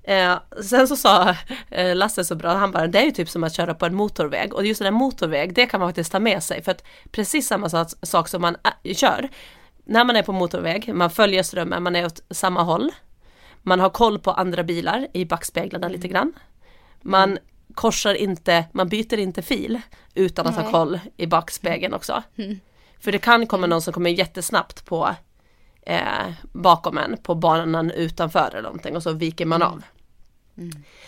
Eh, 0.03 0.39
sen 0.63 0.87
så 0.87 0.95
sa 0.95 1.35
eh, 1.69 1.95
Lasse 1.95 2.25
så 2.25 2.35
bra, 2.35 2.53
han 2.53 2.71
bara 2.71 2.87
det 2.87 2.99
är 2.99 3.05
ju 3.05 3.11
typ 3.11 3.29
som 3.29 3.43
att 3.43 3.55
köra 3.55 3.73
på 3.73 3.85
en 3.85 3.95
motorväg. 3.95 4.53
Och 4.53 4.65
just 4.65 4.81
en 4.81 4.93
motorväg 4.93 5.53
det 5.53 5.65
kan 5.65 5.79
man 5.79 5.89
faktiskt 5.89 6.11
ta 6.11 6.19
med 6.19 6.43
sig 6.43 6.63
för 6.63 6.71
att 6.71 6.83
precis 7.11 7.47
samma 7.47 7.69
sak, 7.69 7.87
sak 8.01 8.27
som 8.27 8.41
man 8.41 8.55
ä- 8.55 8.93
kör. 8.93 9.29
När 9.83 10.05
man 10.05 10.15
är 10.15 10.23
på 10.23 10.31
motorväg, 10.31 10.93
man 10.93 11.09
följer 11.09 11.43
strömmen, 11.43 11.83
man 11.83 11.95
är 11.95 12.05
åt 12.05 12.23
samma 12.29 12.63
håll. 12.63 12.91
Man 13.61 13.79
har 13.79 13.89
koll 13.89 14.19
på 14.19 14.31
andra 14.31 14.63
bilar 14.63 15.07
i 15.13 15.25
backspeglarna 15.25 15.87
lite 15.87 16.07
grann. 16.07 16.33
Man 17.01 17.37
korsar 17.75 18.13
inte, 18.13 18.65
man 18.71 18.89
byter 18.89 19.17
inte 19.17 19.41
fil 19.41 19.81
utan 20.13 20.47
att 20.47 20.55
ha 20.55 20.63
Nej. 20.63 20.71
koll 20.71 20.99
i 21.17 21.27
backspegeln 21.27 21.93
också. 21.93 22.23
För 22.99 23.11
det 23.11 23.17
kan 23.17 23.47
komma 23.47 23.67
någon 23.67 23.81
som 23.81 23.93
kommer 23.93 24.09
jättesnabbt 24.09 24.85
på 24.85 25.15
eh, 25.81 26.31
bakom 26.53 26.97
en 26.97 27.17
på 27.17 27.35
banan 27.35 27.91
utanför 27.91 28.49
eller 28.51 28.61
någonting 28.61 28.95
och 28.95 29.03
så 29.03 29.13
viker 29.13 29.45
man 29.45 29.61
av. 29.61 29.83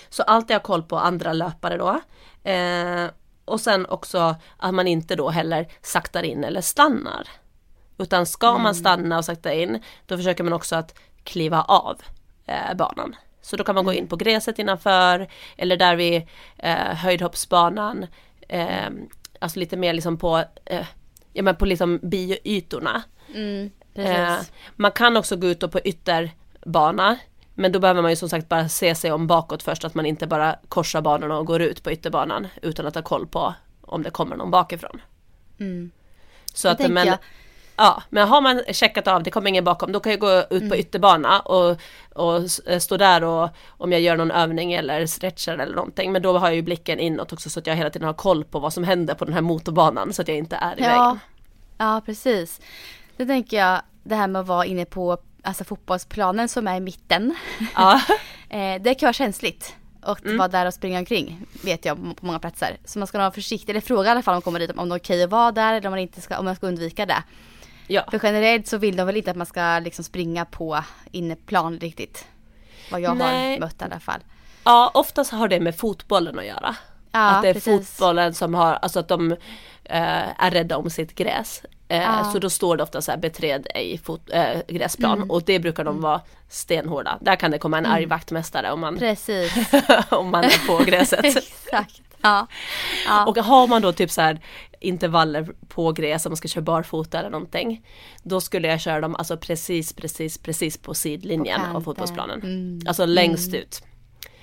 Så 0.10 0.24
alltid 0.24 0.56
ha 0.56 0.62
koll 0.62 0.84
på 0.84 0.98
andra 0.98 1.34
löpare 1.34 1.78
då. 1.78 2.02
Eh, 2.50 3.10
och 3.46 3.62
sen 3.62 3.86
också 3.86 4.36
att 4.58 4.74
man 4.74 4.88
inte 4.88 5.16
då 5.16 5.30
heller 5.30 5.68
saktar 5.82 6.24
in 6.24 6.44
eller 6.44 6.62
stannar. 6.62 7.28
Utan 7.98 8.26
ska 8.26 8.58
man 8.58 8.76
stanna 8.76 9.18
och 9.18 9.26
sakta 9.26 9.54
in 9.54 9.80
då 10.06 10.18
försöker 10.18 10.44
man 10.44 10.54
också 10.54 10.76
att 10.76 11.00
kliva 11.24 11.62
av 11.62 12.02
eh, 12.46 12.76
banan. 12.76 13.16
Så 13.44 13.56
då 13.56 13.64
kan 13.64 13.76
man 13.76 13.86
gå 13.86 13.94
in 13.94 14.08
på 14.08 14.16
gräset 14.16 14.60
innanför 14.60 15.28
eller 15.58 15.78
där 15.78 15.96
vid 15.96 16.22
eh, 16.58 16.76
höjdhoppsbanan. 16.76 18.08
Eh, 18.50 18.90
alltså 19.40 19.60
lite 19.60 19.78
mer 19.78 19.94
liksom 19.94 20.18
på, 20.18 20.44
eh, 20.66 20.86
ja 21.34 21.44
men 21.44 21.56
på 21.56 21.66
liksom 21.66 22.00
bioytorna. 22.04 23.04
Mm, 23.36 23.70
Eh, 23.96 24.40
man 24.76 24.92
kan 24.92 25.18
också 25.18 25.36
gå 25.36 25.48
ut 25.48 25.60
då 25.60 25.68
på 25.68 25.80
ytterbana. 25.80 27.18
Men 27.56 27.72
då 27.72 27.80
behöver 27.80 28.02
man 28.02 28.12
ju 28.12 28.16
som 28.16 28.30
sagt 28.30 28.50
bara 28.50 28.70
se 28.70 28.96
sig 28.96 29.12
om 29.12 29.28
bakåt 29.28 29.64
först, 29.64 29.84
att 29.84 29.96
man 29.96 30.06
inte 30.06 30.28
bara 30.28 30.56
korsar 30.70 31.02
banorna 31.02 31.38
och 31.38 31.46
går 31.46 31.62
ut 31.62 31.84
på 31.84 31.92
ytterbanan 31.92 32.48
utan 32.62 32.88
att 32.88 32.96
ha 32.96 33.02
koll 33.02 33.28
på 33.28 33.54
om 33.82 34.04
det 34.04 34.10
kommer 34.10 34.36
någon 34.36 34.52
bakifrån. 34.52 35.02
Mm. 35.60 35.92
Så 36.54 36.68
Det 36.68 36.72
att, 36.72 36.92
men, 36.92 37.08
jag. 37.08 37.18
Ja, 37.76 38.04
men 38.10 38.28
har 38.28 38.42
man 38.42 38.62
checkat 38.72 39.08
av, 39.08 39.24
det 39.24 39.32
kommer 39.32 39.50
ingen 39.50 39.64
bakom, 39.64 39.92
då 39.92 40.00
kan 40.00 40.12
jag 40.12 40.20
gå 40.20 40.32
ut 40.40 40.52
Mm. 40.52 40.70
på 40.70 40.76
ytterbana 40.78 41.40
och, 41.40 41.78
och 42.14 42.36
eh, 42.68 42.80
stå 42.80 42.98
där 42.98 43.24
och 43.24 43.50
om 43.68 43.92
jag 43.92 44.02
gör 44.02 44.18
någon 44.18 44.32
övning 44.32 44.74
eller 44.74 45.06
stretchar 45.06 45.58
eller 45.58 45.76
någonting. 45.76 46.12
Men 46.12 46.22
då 46.22 46.38
har 46.38 46.48
jag 46.48 46.56
ju 46.56 46.62
blicken 46.62 47.00
inåt 47.00 47.34
också 47.34 47.50
så 47.50 47.60
att 47.60 47.68
jag 47.68 47.76
hela 47.76 47.90
tiden 47.90 48.06
har 48.08 48.14
koll 48.14 48.44
på 48.44 48.60
vad 48.60 48.74
som 48.74 48.84
händer 48.84 49.14
på 49.14 49.26
den 49.26 49.34
här 49.34 49.42
motorbanan 49.42 50.14
så 50.14 50.22
att 50.22 50.28
jag 50.28 50.38
inte 50.38 50.56
är 50.56 50.80
i 50.80 50.84
Ja. 50.84 50.88
vägen. 50.90 51.20
ja, 51.78 52.02
precis. 52.06 52.62
Det 53.18 53.26
tänker 53.26 53.58
jag, 53.58 53.82
det 54.04 54.16
här 54.16 54.28
med 54.28 54.40
att 54.40 54.48
vara 54.48 54.66
inne 54.66 54.86
på 54.86 55.18
alltså, 55.44 55.64
fotbollsplanen 55.64 56.50
som 56.50 56.68
är 56.68 56.76
i 56.76 56.80
mitten. 56.80 57.36
Ja. 57.76 58.02
Eh, 58.50 58.82
det 58.82 58.96
kan 58.96 59.08
vara 59.08 59.14
känsligt. 59.14 59.76
Och 60.06 60.26
Mm. 60.26 60.38
vara 60.38 60.48
där 60.48 60.66
och 60.66 60.74
springa 60.74 61.00
omkring 61.00 61.46
vet 61.64 61.86
jag 61.86 61.98
på 61.98 62.26
många 62.26 62.40
platser. 62.40 62.78
Så 62.86 63.00
man 63.00 63.08
ska 63.08 63.18
vara 63.18 63.32
försiktig, 63.32 63.70
eller 63.70 63.82
fråga 63.82 64.08
i 64.08 64.12
alla 64.12 64.22
fall 64.22 64.32
om 64.32 64.36
man 64.36 64.42
kommer 64.42 64.60
dit 64.60 64.72
om 64.78 64.90
det 64.90 64.96
är 64.96 65.00
okej 65.00 65.24
att 65.24 65.30
vara 65.30 65.52
där 65.52 65.74
eller 65.74 65.88
om 65.88 65.92
man, 65.92 66.00
inte 66.00 66.22
ska, 66.22 66.38
om 66.40 66.46
man 66.46 66.56
ska 66.56 66.68
undvika 66.68 67.06
det. 67.06 67.24
Ja. 67.88 68.06
För 68.12 68.20
generellt 68.24 68.68
så 68.68 68.78
vill 68.78 68.96
de 68.96 69.08
väl 69.08 69.18
inte 69.18 69.32
att 69.32 69.38
man 69.38 69.46
ska 69.48 69.80
liksom 69.80 70.04
springa 70.06 70.46
på 70.46 70.84
inneplan 71.12 71.80
riktigt. 71.80 72.26
Vad 72.92 73.02
jag 73.02 73.18
Nej. 73.18 73.52
har 73.54 73.60
mött 73.60 73.82
i 73.82 73.86
alla 73.86 74.00
fall. 74.00 74.20
Ja, 74.64 74.92
oftast 74.94 75.32
har 75.32 75.48
det 75.48 75.60
med 75.60 75.76
fotbollen 75.78 76.40
att 76.40 76.46
göra. 76.46 76.76
Ja, 77.12 77.20
att 77.30 77.42
det 77.44 77.50
är 77.50 77.54
precis. 77.54 77.90
fotbollen 77.98 78.34
som 78.34 78.54
har, 78.54 78.74
alltså 78.74 79.00
att 79.00 79.08
de 79.08 79.32
eh, 79.84 80.44
är 80.44 80.52
rädda 80.52 80.78
om 80.78 80.90
sitt 80.90 81.16
gräs. 81.16 81.62
Eh, 81.88 82.02
Ja. 82.02 82.30
Så 82.34 82.40
då 82.40 82.50
står 82.50 82.78
det 82.78 82.84
ofta 82.84 83.02
så 83.02 83.12
här 83.12 83.18
beträd 83.18 83.68
ej 83.76 83.98
fot, 83.98 84.30
eh, 84.34 84.58
gräsplan 84.68 85.18
Mm. 85.18 85.32
och 85.32 85.44
det 85.44 85.60
brukar 85.60 85.84
de 85.84 86.02
vara 86.02 86.22
stenhårda. 86.50 87.18
Där 87.22 87.36
kan 87.36 87.52
det 87.52 87.58
komma 87.58 87.78
en 87.78 87.86
arg 87.86 88.06
vaktmästare 88.06 88.72
om 88.72 88.80
man, 88.80 88.94
om 90.10 90.32
man 90.32 90.44
är 90.44 90.68
på 90.68 90.84
gräset. 90.84 91.26
Exakt. 91.26 92.02
Ja. 92.24 92.48
ja. 93.06 93.26
Och 93.26 93.38
har 93.38 93.68
man 93.68 93.82
då 93.82 93.94
typ 93.94 94.12
så 94.12 94.22
här 94.22 94.40
intervaller 94.80 95.48
på 95.68 95.92
gräs 95.92 96.26
om 96.26 96.30
man 96.30 96.38
ska 96.38 96.48
köra 96.48 96.64
barfota 96.64 97.20
eller 97.20 97.30
någonting. 97.30 97.86
Då 98.24 98.42
skulle 98.42 98.68
jag 98.68 98.82
köra 98.82 99.02
dem 99.02 99.16
alltså 99.16 99.38
precis, 99.38 99.94
precis, 99.94 100.38
precis 100.38 100.78
på 100.78 100.94
sidlinjen 100.94 101.62
På 101.72 101.78
av 101.78 101.82
fotbollsplanen. 101.82 102.42
Mm. 102.42 102.82
Alltså 102.88 103.06
längst 103.06 103.54
ut. 103.54 103.84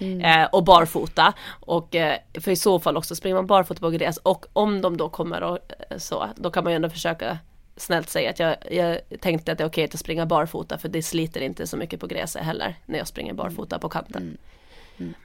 Eh, 0.01 0.45
och 0.53 0.65
barfota. 0.65 1.33
Och 1.49 1.95
eh, 1.95 2.19
för 2.41 2.51
i 2.51 2.57
så 2.57 2.81
fall 2.81 2.97
också 2.97 3.17
springer 3.17 3.37
man 3.37 3.47
barfota 3.47 3.81
på 3.81 3.91
gräs 3.91 4.17
och 4.17 4.47
om 4.53 4.81
de 4.81 4.97
då 4.97 5.09
kommer 5.09 5.43
och 5.43 5.59
eh, 5.91 5.99
så, 5.99 6.29
då 6.37 6.51
kan 6.51 6.65
man 6.65 6.73
ju 6.73 6.77
ändå 6.77 6.91
försöka 6.91 7.39
snällt 7.77 8.09
säga 8.09 8.31
att 8.31 8.39
jag, 8.39 8.57
jag 8.71 8.99
tänkte 9.21 9.53
att 9.53 9.59
det 9.59 9.65
är 9.65 9.69
okej 9.69 9.85
att 9.85 9.99
springa 9.99 10.27
barfota 10.27 10.79
för 10.79 10.89
det 10.89 11.03
sliter 11.03 11.41
inte 11.41 11.67
så 11.67 11.77
mycket 11.77 12.01
på 12.01 12.07
gräset 12.07 12.43
heller 12.43 12.75
när 12.87 12.99
jag 12.99 13.09
springer 13.09 13.33
barfota 13.33 13.79
på 13.79 13.89
kanten. 13.89 14.39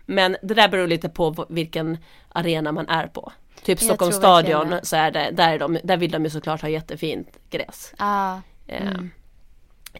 Men 0.06 0.38
det 0.42 0.54
där 0.54 0.68
beror 0.68 0.88
lite 0.88 1.10
på 1.10 1.46
vilken 1.50 1.98
arena 2.30 2.72
man 2.72 2.90
är 2.90 3.08
på. 3.08 3.32
Typ 3.64 3.80
Stockholms 3.80 4.16
stadion 4.16 4.76
så 4.84 4.96
är 4.96 5.12
det, 5.12 5.32
där, 5.32 5.54
är 5.54 5.60
de, 5.60 5.80
där 5.84 5.98
vill 5.98 6.12
de 6.12 6.24
ju 6.24 6.30
såklart 6.30 6.62
ha 6.62 6.70
jättefint 6.70 7.40
gräs. 7.50 7.94
Ja. 7.98 8.42
Eh, 8.68 8.92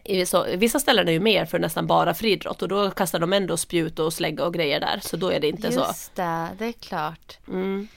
i 0.04 0.26
så, 0.26 0.46
vissa 0.56 0.80
ställen 0.80 1.08
är 1.08 1.12
ju 1.12 1.20
mer 1.20 1.44
för 1.44 1.58
nästan 1.58 1.86
bara 1.86 2.14
friidrott 2.14 2.62
och 2.62 2.68
då 2.68 2.90
kastar 2.90 3.18
de 3.18 3.32
ändå 3.32 3.56
spjut 3.56 3.98
och 3.98 4.12
slägga 4.12 4.44
och 4.44 4.54
grejer 4.54 4.80
där 4.80 5.00
så 5.02 5.16
då 5.16 5.32
är 5.32 5.40
det 5.40 5.48
inte 5.48 5.72
så. 5.72 5.80
Just 5.80 6.14
det, 6.14 6.48
det 6.58 6.64
är 6.64 6.72
klart. 6.72 7.38
Mm. 7.48 7.88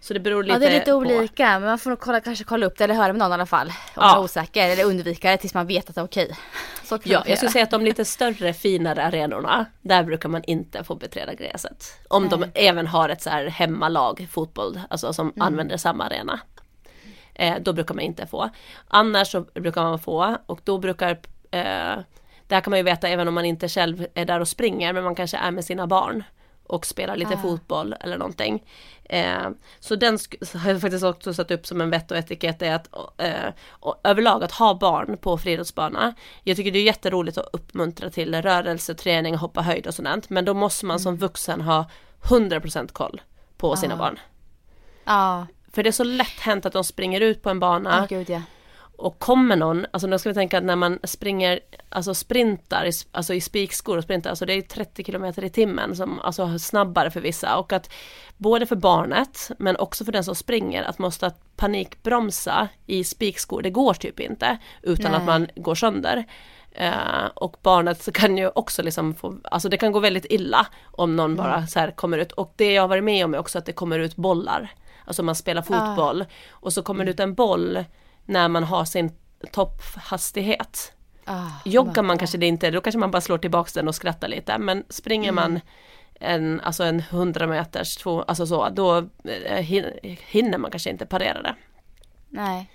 Så 0.00 0.14
det 0.14 0.20
beror 0.20 0.42
lite 0.42 0.52
Ja 0.54 0.58
det 0.58 0.66
är 0.66 0.72
lite 0.78 0.90
på. 0.90 0.96
olika 0.96 1.58
men 1.58 1.62
man 1.68 1.78
får 1.78 1.90
nog 1.90 2.00
kolla, 2.00 2.20
kanske 2.20 2.44
kolla 2.44 2.66
upp 2.66 2.78
det 2.78 2.84
eller 2.84 2.94
höra 2.94 3.12
med 3.12 3.18
någon 3.18 3.30
i 3.30 3.34
alla 3.34 3.46
fall. 3.46 3.66
Om 3.68 3.74
Ja. 3.94 4.02
man 4.02 4.16
är 4.18 4.22
osäker 4.24 4.68
eller 4.68 4.84
undvika 4.84 5.30
det 5.30 5.36
tills 5.36 5.54
man 5.54 5.66
vet 5.66 5.88
att 5.88 5.94
det 5.94 6.00
är 6.00 6.04
okej. 6.04 6.36
Så 6.84 6.98
Ja, 7.04 7.22
jag 7.26 7.38
skulle 7.38 7.52
säga 7.52 7.64
att 7.64 7.70
de 7.70 7.84
lite 7.84 8.04
större 8.04 8.52
finare 8.52 9.04
arenorna, 9.04 9.66
där 9.82 10.02
brukar 10.04 10.28
man 10.28 10.42
inte 10.44 10.84
få 10.84 10.94
beträda 10.94 11.34
gräset. 11.34 11.84
Om 12.08 12.28
de 12.28 12.40
Nej. 12.40 12.50
även 12.54 12.86
har 12.86 13.08
ett 13.08 13.22
så 13.22 13.30
här 13.30 13.46
hemmalag 13.46 14.28
fotboll, 14.30 14.80
alltså 14.90 15.12
som 15.12 15.26
Mm. 15.28 15.42
använder 15.46 15.76
samma 15.76 16.04
arena. 16.04 16.40
Eh, 17.34 17.54
då 17.60 17.72
brukar 17.72 17.94
man 17.94 18.04
inte 18.04 18.26
få. 18.26 18.50
Annars 18.88 19.30
så 19.30 19.40
brukar 19.40 19.82
man 19.82 19.98
få 19.98 20.36
och 20.46 20.60
då 20.64 20.78
brukar 20.78 21.10
eh, 21.50 21.98
där 22.46 22.60
kan 22.60 22.70
man 22.70 22.76
ju 22.78 22.82
veta 22.82 23.08
även 23.08 23.28
om 23.28 23.34
man 23.34 23.44
inte 23.44 23.68
själv 23.68 24.06
är 24.14 24.24
där 24.24 24.40
och 24.40 24.48
springer 24.48 24.92
men 24.92 25.04
man 25.04 25.14
kanske 25.14 25.36
är 25.36 25.50
med 25.50 25.64
sina 25.64 25.86
barn 25.86 26.24
och 26.68 26.86
spelar 26.86 27.16
lite 27.16 27.34
Ah. 27.34 27.42
fotboll 27.42 27.94
eller 28.00 28.18
någonting. 28.18 28.64
Eh, 29.04 29.48
så 29.80 29.96
den 29.96 30.18
har 30.54 30.70
jag 30.70 30.80
faktiskt 30.80 31.04
också 31.04 31.34
satt 31.34 31.50
upp 31.50 31.66
som 31.66 31.80
en 31.80 31.90
vett 31.90 32.10
och 32.10 32.16
etikett 32.16 32.62
är 32.62 32.74
att 32.74 32.88
eh, 33.18 33.52
överlag 34.04 34.44
att 34.44 34.52
ha 34.52 34.74
barn 34.74 35.16
på 35.16 35.38
friidrottsbana. 35.38 36.14
Jag 36.42 36.56
tycker 36.56 36.70
det 36.72 36.78
är 36.78 36.82
jätteroligt 36.82 37.38
att 37.38 37.48
uppmuntra 37.52 38.10
till 38.10 38.42
rörelse, 38.42 38.94
träning, 38.94 39.34
hoppa 39.36 39.62
höjd 39.62 39.86
och 39.86 39.94
sådant 39.94 40.30
men 40.30 40.44
då 40.44 40.54
måste 40.54 40.86
man 40.86 41.00
som 41.00 41.16
vuxen 41.16 41.60
ha 41.60 41.90
100% 42.22 42.92
koll 42.92 43.20
på 43.56 43.76
sina 43.76 43.94
Ah. 43.94 43.98
barn. 43.98 44.18
Ja, 45.04 45.46
För 45.72 45.82
det 45.82 45.90
är 45.90 45.92
så 45.92 46.04
lätt 46.04 46.40
hänt 46.40 46.66
att 46.66 46.72
de 46.72 46.84
springer 46.84 47.20
ut 47.20 47.42
på 47.42 47.50
en 47.50 47.60
bana 47.60 48.02
oh, 48.02 48.08
gud 48.08 48.30
ja. 48.30 48.42
Och 48.98 49.18
kommer 49.18 49.56
någon, 49.56 49.86
alltså 49.90 50.08
då 50.08 50.18
ska 50.18 50.28
vi 50.28 50.34
tänka 50.34 50.58
att 50.58 50.64
när 50.64 50.76
man 50.76 50.98
springer, 51.04 51.60
alltså 51.88 52.14
sprintar, 52.14 52.88
alltså 53.12 53.34
i 53.34 53.40
spikskor 53.40 53.96
och 53.96 54.04
sprintar, 54.04 54.30
alltså 54.30 54.46
det 54.46 54.52
är 54.52 54.62
30 54.62 55.04
km 55.04 55.24
i 55.24 55.50
timmen 55.50 55.96
som, 55.96 56.20
alltså 56.20 56.58
snabbare 56.58 57.10
för 57.10 57.20
vissa 57.20 57.56
och 57.56 57.72
att 57.72 57.90
både 58.36 58.66
för 58.66 58.76
barnet 58.76 59.50
men 59.58 59.76
också 59.76 60.04
för 60.04 60.12
den 60.12 60.24
som 60.24 60.34
springer 60.34 60.82
att 60.82 60.98
måste 60.98 61.32
panikbromsa 61.56 62.68
i 62.86 63.04
spikskor, 63.04 63.62
det 63.62 63.70
går 63.70 63.94
typ 63.94 64.20
inte 64.20 64.58
utan 64.82 65.10
Nej. 65.10 65.20
att 65.20 65.26
man 65.26 65.46
går 65.56 65.74
sönder. 65.74 66.24
Eh, 66.72 67.26
och 67.34 67.56
barnet 67.62 68.12
kan 68.12 68.38
ju 68.38 68.48
också 68.54 68.82
liksom 68.82 69.14
få, 69.14 69.38
alltså 69.44 69.68
det 69.68 69.76
kan 69.76 69.92
gå 69.92 70.00
väldigt 70.00 70.26
illa 70.30 70.66
om 70.84 71.16
någon 71.16 71.36
bara 71.36 71.66
så 71.66 71.78
här 71.78 71.90
kommer 71.90 72.18
ut 72.18 72.32
och 72.32 72.52
det 72.56 72.72
jag 72.72 72.82
har 72.82 72.88
varit 72.88 73.04
med 73.04 73.24
om 73.24 73.34
är 73.34 73.38
också 73.38 73.58
att 73.58 73.66
det 73.66 73.72
kommer 73.72 73.98
ut 73.98 74.16
bollar. 74.16 74.72
Alltså 75.04 75.22
man 75.22 75.34
spelar 75.34 75.62
fotboll 75.62 76.24
och 76.50 76.72
så 76.72 76.82
kommer 76.82 77.04
det 77.04 77.10
ut 77.10 77.20
en 77.20 77.34
boll 77.34 77.84
när 78.28 78.48
man 78.48 78.64
har 78.64 78.84
sin 78.84 79.12
topphastighet. 79.52 80.92
Ah, 81.24 81.46
Joggar 81.64 82.02
man 82.02 82.18
kanske 82.18 82.38
det 82.38 82.46
inte, 82.46 82.70
då 82.70 82.80
kanske 82.80 82.98
man 82.98 83.10
bara 83.10 83.20
slår 83.20 83.38
tillbaks 83.38 83.72
den 83.72 83.88
och 83.88 83.94
skrattar 83.94 84.28
lite. 84.28 84.58
Men 84.58 84.84
springer 84.88 85.32
man 85.32 85.60
en, 86.20 86.60
alltså 86.60 86.84
en 86.84 87.00
100 87.10 87.46
meters, 87.46 87.96
två, 87.96 88.22
alltså 88.22 88.46
så, 88.46 88.68
då 88.68 88.96
eh, 89.24 89.58
hin- 89.62 90.18
hinner 90.26 90.58
man 90.58 90.70
kanske 90.70 90.90
inte 90.90 91.06
parera 91.06 91.42
det. 91.42 91.54
Nej. 92.28 92.70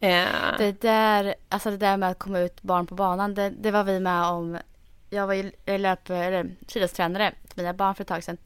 Eh, 0.00 0.26
Det 0.58 0.80
där, 0.80 1.34
alltså 1.48 1.70
det 1.70 1.76
där 1.76 1.96
med 1.96 2.10
att 2.10 2.18
komma 2.18 2.38
ut 2.38 2.62
barn 2.62 2.86
på 2.86 2.94
banan, 2.94 3.34
det, 3.34 3.50
det 3.50 3.70
var 3.70 3.84
vi 3.84 4.00
med 4.00 4.24
om. 4.26 4.58
Jag 5.10 5.26
var 5.26 5.34
ju 5.34 5.50
löp, 5.78 6.10
eller 6.10 6.50
friidrottstränare 6.68 7.30
till 7.48 7.56
mina 7.62 7.74
barn 7.74 7.94
för 7.94 8.02
ett 8.04 8.08
tag 8.08 8.24
sedan. 8.24 8.36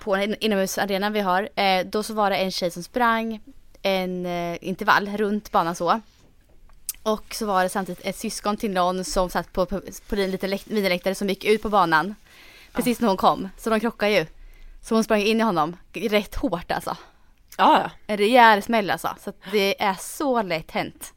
På 0.00 0.16
en 0.16 0.34
inomhusarena 0.40 1.10
vi 1.10 1.20
har. 1.20 1.48
Eh, 1.54 1.86
då 1.86 2.02
så 2.02 2.14
var 2.14 2.30
det 2.30 2.36
en 2.36 2.50
tjej 2.50 2.70
som 2.70 2.82
sprang 2.82 3.40
en 3.84 4.26
eh, 4.26 4.56
intervall 4.60 5.08
runt 5.16 5.50
banan 5.52 5.74
så. 5.74 6.00
Och 7.02 7.34
så 7.34 7.46
var 7.46 7.62
det 7.62 7.68
samtidigt 7.68 8.06
ett 8.06 8.16
syskon 8.16 8.56
till 8.56 8.70
någon 8.70 9.04
som 9.04 9.30
satt 9.30 9.52
på, 9.52 9.66
på, 9.66 9.80
på 10.08 10.16
en 10.16 10.30
liten 10.30 10.50
läkt- 10.50 10.70
miniläktare 10.70 11.14
som 11.14 11.28
gick 11.28 11.44
ut 11.44 11.62
på 11.62 11.68
banan. 11.68 12.14
Precis 12.72 13.00
när 13.00 13.08
hon 13.08 13.16
kom. 13.16 13.48
Så 13.58 13.70
de 13.70 13.80
krockade 13.80 14.12
ju. 14.12 14.26
Så 14.82 14.94
hon 14.94 15.04
sprang 15.04 15.20
in 15.20 15.40
i 15.40 15.42
honom 15.42 15.76
rätt 15.92 16.34
hårt 16.34 16.70
alltså. 16.72 16.96
ja, 17.58 17.90
En 18.06 18.16
rejäl 18.16 18.62
smäll 18.62 18.90
alltså. 18.90 19.14
Så 19.24 19.32
det 19.52 19.82
är 19.82 19.94
så 20.00 20.42
lätt 20.42 20.70
hänt. 20.70 21.12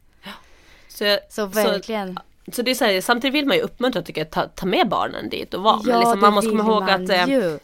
så, 0.88 1.04
jag- 1.04 1.20
Så 1.30 1.46
verkligen. 1.46 2.18
Så 2.52 2.62
det 2.62 2.70
är 2.70 2.74
så 2.74 2.84
här, 2.84 3.00
samtidigt 3.00 3.34
vill 3.34 3.46
man 3.46 3.56
ju 3.56 3.62
uppmuntra 3.62 4.02
tycker 4.02 4.20
jag, 4.20 4.30
ta, 4.30 4.46
ta 4.48 4.66
med 4.66 4.88
barnen 4.88 5.28
dit 5.28 5.54
och 5.54 5.62
vara. 5.62 5.76
men 5.76 5.86
Ja, 5.90 5.98
liksom, 5.98 6.14
det 6.14 6.20
man 6.20 6.32
måste 6.34 6.50
komma 6.50 6.62
ihåg 6.62 6.82
man 6.82 7.04
att 7.04 7.10
eh, 7.10 7.28
ju. 7.28 7.58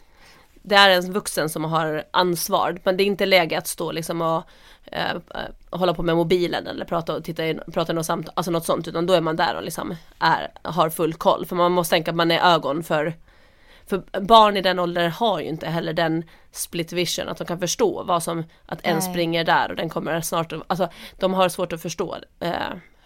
Det 0.66 0.74
är 0.74 0.90
en 0.90 1.12
vuxen 1.12 1.48
som 1.48 1.64
har 1.64 2.04
ansvar. 2.10 2.78
Men 2.84 2.96
det 2.96 3.02
är 3.02 3.06
inte 3.06 3.26
läge 3.26 3.58
att 3.58 3.66
stå 3.66 3.92
liksom 3.92 4.22
och 4.22 4.42
eh, 4.84 5.16
hålla 5.70 5.94
på 5.94 6.02
med 6.02 6.16
mobilen 6.16 6.66
eller 6.66 6.84
prata 6.84 7.16
och 7.16 7.24
titta 7.24 7.46
i, 7.46 7.58
prata 7.72 7.92
i 7.92 7.94
något 7.94 8.06
samtal, 8.06 8.32
alltså 8.36 8.50
något 8.50 8.64
sånt. 8.64 8.88
Utan 8.88 9.06
då 9.06 9.14
är 9.14 9.20
man 9.20 9.36
där 9.36 9.56
och 9.56 9.62
liksom 9.62 9.96
är, 10.18 10.52
har 10.62 10.90
full 10.90 11.14
koll. 11.14 11.46
För 11.46 11.56
man 11.56 11.72
måste 11.72 11.94
tänka 11.94 12.10
att 12.10 12.16
man 12.16 12.30
är 12.30 12.54
ögon 12.54 12.82
för 12.82 13.14
för 13.86 14.20
barn 14.20 14.56
i 14.56 14.62
den 14.62 14.78
åldern 14.78 15.10
har 15.10 15.40
ju 15.40 15.46
inte 15.46 15.66
heller 15.66 15.92
den 15.92 16.24
split 16.52 16.92
vision 16.92 17.28
att 17.28 17.38
de 17.38 17.44
kan 17.44 17.58
förstå 17.58 18.02
vad 18.04 18.22
som, 18.22 18.44
att 18.66 18.78
en 18.82 18.92
Nej. 18.92 19.02
springer 19.02 19.44
där 19.44 19.70
och 19.70 19.76
den 19.76 19.88
kommer 19.88 20.20
snart, 20.20 20.52
alltså 20.66 20.88
de 21.18 21.34
har 21.34 21.48
svårt 21.48 21.72
att 21.72 21.82
förstå 21.82 22.16
eh, 22.40 22.54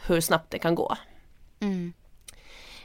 hur 0.06 0.20
snabbt 0.20 0.50
det 0.50 0.58
kan 0.58 0.74
gå. 0.74 0.96
Mm. 1.60 1.92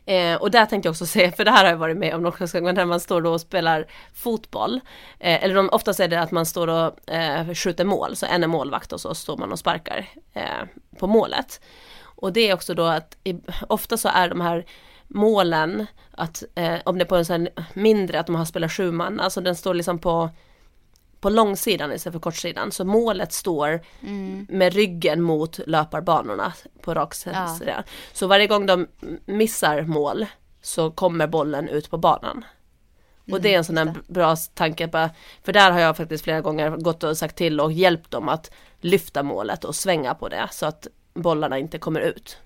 Eh, 0.05 0.35
och 0.35 0.51
där 0.51 0.65
tänkte 0.65 0.87
jag 0.87 0.91
också 0.91 1.05
säga, 1.15 1.31
för 1.31 1.45
det 1.45 1.51
här 1.51 1.63
har 1.63 1.71
jag 1.71 1.77
varit 1.77 1.97
med 1.97 2.15
om 2.15 2.23
några 2.23 2.45
när 2.73 2.85
man 2.85 2.99
står 2.99 3.21
då 3.21 3.31
och 3.31 3.41
spelar 3.41 3.87
fotboll. 4.13 4.79
Eh, 5.19 5.43
eller 5.43 5.55
de, 5.55 5.69
oftast 5.69 5.99
är 5.99 6.07
det 6.07 6.21
att 6.21 6.31
man 6.31 6.45
står 6.45 6.67
och 6.67 7.09
eh, 7.09 7.53
skjuter 7.53 7.85
mål, 7.85 8.15
så 8.15 8.25
en 8.25 8.43
är 8.43 8.47
målvakt 8.47 8.93
och 8.93 9.01
så 9.01 9.15
står 9.15 9.37
man 9.37 9.51
och 9.51 9.59
sparkar 9.59 10.09
eh, 10.33 10.67
på 10.99 11.07
målet. 11.07 11.61
Och 12.01 12.33
det 12.33 12.49
är 12.49 12.53
också 12.53 12.73
då 12.73 12.83
att 12.83 13.17
i, 13.23 13.35
ofta 13.67 13.97
så 13.97 14.09
är 14.09 14.29
de 14.29 14.41
här 14.41 14.65
målen, 15.07 15.85
att 16.11 16.43
eh, 16.55 16.75
om 16.85 16.97
det 16.97 17.03
är 17.03 17.07
på 17.07 17.15
en 17.15 17.25
sån 17.25 17.47
mindre, 17.73 18.19
att 18.19 18.25
de 18.25 18.35
har 18.35 18.45
spelat 18.45 18.71
sju 18.71 18.91
man, 18.91 19.19
alltså 19.19 19.41
den 19.41 19.55
står 19.55 19.73
liksom 19.73 19.99
på 19.99 20.29
på 21.23 21.29
långsidan 21.29 21.91
istället 21.93 22.13
för 22.13 22.19
kortsidan. 22.19 22.71
Så 22.71 22.85
målet 22.85 23.33
står 23.33 23.81
med 24.51 24.73
ryggen 24.73 25.21
mot 25.21 25.59
löparbanorna 25.67 26.53
på 26.81 26.93
rak 26.93 27.15
Ja. 27.67 27.83
Så 28.13 28.27
varje 28.27 28.47
gång 28.47 28.65
de 28.65 28.87
missar 29.25 29.81
mål 29.81 30.25
så 30.61 30.91
kommer 30.91 31.27
bollen 31.27 31.69
ut 31.69 31.89
på 31.89 31.97
banan. 31.97 32.45
Och 33.31 33.41
det 33.41 33.53
är 33.53 33.57
en 33.57 33.63
sån 33.63 33.77
här 33.77 33.93
bra 34.07 34.35
tanke, 34.35 34.87
bara, 34.87 35.09
för 35.43 35.53
där 35.53 35.71
har 35.71 35.79
jag 35.79 35.97
faktiskt 35.97 36.23
flera 36.23 36.41
gånger 36.41 36.69
gått 36.69 37.03
och 37.03 37.17
sagt 37.17 37.35
till 37.35 37.59
och 37.59 37.71
hjälpt 37.71 38.11
dem 38.11 38.29
att 38.29 38.51
lyfta 38.81 39.23
målet 39.23 39.63
och 39.63 39.75
svänga 39.75 40.15
på 40.15 40.29
det 40.29 40.47
så 40.51 40.65
att 40.65 40.87
bollarna 41.13 41.59
inte 41.59 41.77
kommer 41.77 41.99
ut. 41.99 42.37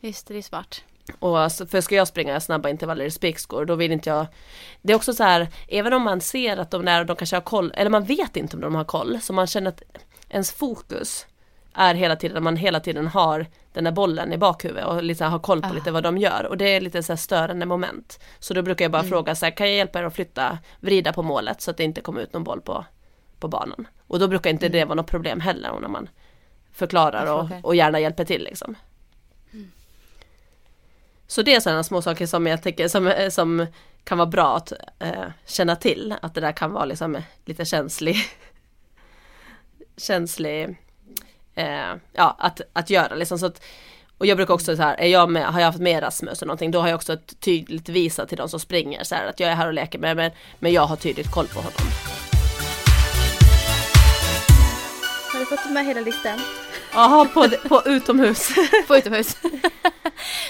Just 0.00 0.26
det, 0.26 0.34
det 0.34 0.38
är 0.38 0.42
smart. 0.42 0.84
Och 1.18 1.52
för 1.52 1.80
ska 1.80 1.94
jag 1.94 2.08
springa 2.08 2.40
snabba 2.40 2.68
intervaller 2.68 3.04
i 3.04 3.10
spikskor 3.10 3.64
då 3.64 3.74
vill 3.74 3.92
inte 3.92 4.10
jag 4.10 4.26
Det 4.82 4.92
är 4.92 4.96
också 4.96 5.12
så 5.12 5.22
här 5.22 5.48
Även 5.68 5.92
om 5.92 6.02
man 6.02 6.20
ser 6.20 6.56
att 6.56 6.70
de 6.70 6.84
där, 6.84 7.04
de 7.04 7.16
kanske 7.16 7.36
har 7.36 7.40
koll 7.40 7.72
Eller 7.76 7.90
man 7.90 8.04
vet 8.04 8.36
inte 8.36 8.56
om 8.56 8.60
de 8.62 8.74
har 8.74 8.84
koll 8.84 9.18
Så 9.20 9.32
man 9.32 9.46
känner 9.46 9.68
att 9.68 9.82
ens 10.28 10.52
fokus 10.52 11.26
Är 11.74 11.94
hela 11.94 12.16
tiden, 12.16 12.42
man 12.42 12.56
hela 12.56 12.80
tiden 12.80 13.06
har 13.06 13.46
Den 13.72 13.84
där 13.84 13.92
bollen 13.92 14.32
i 14.32 14.38
bakhuvudet 14.38 14.86
och 14.86 15.02
lite 15.02 15.24
har 15.24 15.38
koll 15.38 15.62
på 15.62 15.68
Ah. 15.68 15.72
lite 15.72 15.90
vad 15.90 16.02
de 16.02 16.18
gör. 16.18 16.46
Och 16.46 16.56
det 16.56 16.64
är 16.64 16.80
lite 16.80 17.02
så 17.02 17.12
här 17.12 17.16
störande 17.16 17.66
moment. 17.66 18.20
Så 18.38 18.54
då 18.54 18.62
brukar 18.62 18.84
jag 18.84 18.92
bara 18.92 19.04
fråga 19.04 19.34
så 19.34 19.46
här, 19.46 19.56
Kan 19.56 19.66
jag 19.66 19.76
hjälpa 19.76 19.98
er 19.98 20.04
att 20.04 20.14
flytta 20.14 20.58
Vrida 20.80 21.12
på 21.12 21.22
målet 21.22 21.60
så 21.60 21.70
att 21.70 21.76
det 21.76 21.84
inte 21.84 22.00
kommer 22.00 22.20
ut 22.20 22.32
någon 22.32 22.44
boll 22.44 22.60
på 22.60 22.84
På 23.40 23.48
banan? 23.48 23.88
Och 24.06 24.18
då 24.18 24.28
brukar 24.28 24.50
inte 24.50 24.68
det 24.68 24.84
vara 24.84 24.94
något 24.94 25.10
problem 25.10 25.40
heller 25.40 25.80
när 25.80 25.88
man 25.88 26.08
Förklarar 26.72 27.32
och, 27.32 27.50
och 27.62 27.74
gärna 27.76 28.00
hjälper 28.00 28.24
till 28.24 28.44
liksom 28.44 28.76
så 31.26 31.42
det 31.42 31.54
är 31.54 31.60
sådana 31.60 31.84
små 31.84 32.02
saker 32.02 32.26
som 32.26 32.46
jag 32.46 32.62
tycker 32.62 32.88
som, 32.88 33.06
eh, 33.06 33.30
som 33.30 33.66
kan 34.04 34.18
vara 34.18 34.28
bra 34.28 34.56
att 34.56 34.72
eh, 34.98 35.24
känna 35.46 35.76
till. 35.76 36.14
Att 36.22 36.34
det 36.34 36.40
där 36.40 36.52
kan 36.52 36.72
vara 36.72 36.84
liksom 36.84 37.22
lite 37.44 37.64
känslig 37.64 38.16
känslig 39.96 40.76
eh, 41.54 41.94
ja, 42.12 42.36
att, 42.38 42.60
att 42.72 42.90
göra 42.90 43.14
liksom. 43.14 43.38
Så 43.38 43.46
att, 43.46 43.62
och 44.18 44.26
jag 44.26 44.36
brukar 44.36 44.54
också 44.54 44.76
så 44.76 44.82
här, 44.82 45.00
är 45.00 45.06
jag 45.06 45.30
med, 45.30 45.46
har 45.46 45.60
jag 45.60 45.66
haft 45.66 45.78
med 45.78 46.02
Rasmus 46.02 46.42
och 46.42 46.48
någonting, 46.48 46.70
då 46.70 46.80
har 46.80 46.88
jag 46.88 46.96
också 46.96 47.12
ett 47.12 47.40
tydligt 47.40 47.88
visat 47.88 48.28
till 48.28 48.38
de 48.38 48.48
som 48.48 48.60
springer 48.60 49.04
så 49.04 49.14
här, 49.14 49.26
att 49.26 49.40
jag 49.40 49.50
är 49.50 49.54
här 49.54 49.66
och 49.66 49.74
leker 49.74 49.98
med 49.98 50.16
men, 50.16 50.30
men 50.58 50.72
jag 50.72 50.82
har 50.82 50.96
tydligt 50.96 51.30
koll 51.30 51.46
på 51.46 51.58
honom. 51.58 51.72
Har 55.32 55.40
du 55.40 55.46
fått 55.46 55.72
med 55.72 55.86
hela 55.86 56.00
listan? 56.00 56.38
Jaha, 56.96 57.24
på, 57.24 57.48
på 57.68 57.82
utomhus. 57.86 58.48
På 58.88 58.96
utomhus. 58.96 59.36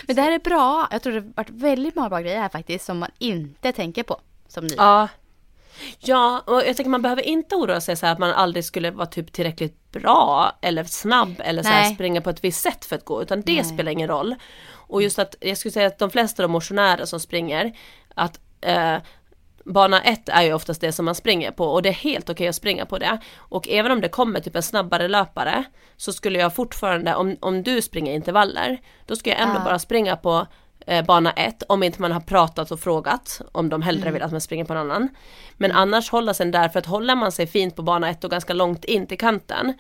Men 0.07 0.17
det 0.17 0.23
här 0.23 0.33
är 0.33 0.39
bra. 0.39 0.89
Jag 0.91 1.03
tror 1.03 1.13
det 1.13 1.21
har 1.21 1.33
varit 1.35 1.51
väldigt 1.51 1.95
många 1.95 2.09
bra 2.09 2.21
grejer 2.21 2.41
här 2.41 2.49
faktiskt 2.49 2.85
som 2.85 2.99
man 2.99 3.11
inte 3.19 3.73
tänker 3.73 4.03
på. 4.03 4.21
Som 4.49 4.65
ni. 4.67 4.75
Ja. 4.77 5.09
Ja, 5.99 6.43
och 6.47 6.57
jag 6.57 6.77
tänker 6.77 6.89
man 6.89 7.03
behöver 7.03 7.23
inte 7.23 7.57
oroa 7.57 7.81
sig 7.81 7.97
så 7.97 8.07
här 8.07 8.13
att 8.13 8.19
man 8.19 8.31
aldrig 8.31 8.65
skulle 8.65 8.91
vara 8.91 9.07
typ 9.07 9.33
tillräckligt 9.33 9.93
bra 9.93 10.53
eller 10.61 10.85
snabb 10.85 11.35
eller 11.45 11.63
så 11.63 11.69
Nej. 11.69 11.95
springa 11.95 12.21
på 12.21 12.31
ett 12.31 12.45
visst 12.45 12.63
sätt 12.63 12.85
för 12.85 12.97
att 12.97 13.05
gå 13.05 13.23
utan 13.23 13.43
det 13.43 13.55
Nej. 13.55 13.65
spelar 13.65 13.93
ingen 13.93 14.09
roll. 14.09 14.35
Och 14.69 15.03
just 15.03 15.19
att 15.19 15.35
jag 15.41 15.59
skulle 15.59 15.73
säga 15.73 15.87
att 15.87 15.99
de 15.99 16.11
flesta 16.11 16.45
av 16.45 16.51
motionärer 16.51 17.05
som 17.05 17.21
springer 17.21 17.79
att 18.15 18.41
eh, 18.61 18.97
Bana 19.67 20.03
1 20.03 20.29
är 20.29 20.43
ju 20.43 20.53
oftast 20.53 20.81
det 20.81 20.93
som 20.93 21.05
man 21.05 21.15
springer 21.15 21.51
på 21.51 21.65
och 21.65 21.83
det 21.83 21.89
är 21.89 21.93
helt 21.93 22.31
okej 22.31 22.49
att 22.49 22.55
springa 22.55 22.87
på 22.87 22.99
det. 22.99 23.19
Och 23.37 23.69
även 23.69 23.93
om 23.93 24.01
det 24.01 24.09
kommer 24.09 24.41
typ 24.41 24.57
en 24.57 24.63
snabbare 24.63 25.09
löpare 25.09 25.65
så 25.97 26.13
skulle 26.13 26.39
jag 26.39 26.55
fortfarande, 26.55 27.15
om, 27.15 27.37
om 27.41 27.63
du 27.63 27.83
springer 27.83 28.15
intervaller, 28.15 28.79
då 29.07 29.17
ska 29.17 29.31
jag 29.31 29.41
ändå 29.41 29.55
Ja. 29.59 29.65
bara 29.65 29.79
springa 29.79 30.17
på 30.17 30.47
eh, 30.87 31.05
bana 31.05 31.33
1 31.33 31.63
om 31.69 31.83
inte 31.83 32.01
man 32.01 32.13
har 32.13 32.21
pratat 32.21 32.71
och 32.71 32.81
frågat 32.81 33.41
om 33.53 33.69
de 33.69 33.83
hellre 33.83 34.11
vill 34.11 34.23
att 34.23 34.31
man 34.33 34.41
springer 34.41 34.65
på 34.65 34.73
en 34.73 34.79
annan. 34.79 35.09
Men 35.57 35.73
annars 35.73 36.11
hålla 36.11 36.35
sig 36.35 36.47
där 36.47 36.69
för 36.69 36.79
att 36.79 36.87
håller 36.87 37.15
man 37.15 37.33
sig 37.33 37.47
fint 37.47 37.77
på 37.77 37.83
bana 37.83 38.11
1 38.11 38.25
och 38.25 38.31
ganska 38.31 38.53
långt 38.53 38.85
in 38.85 39.07
till 39.07 39.19
kanten 39.19 39.75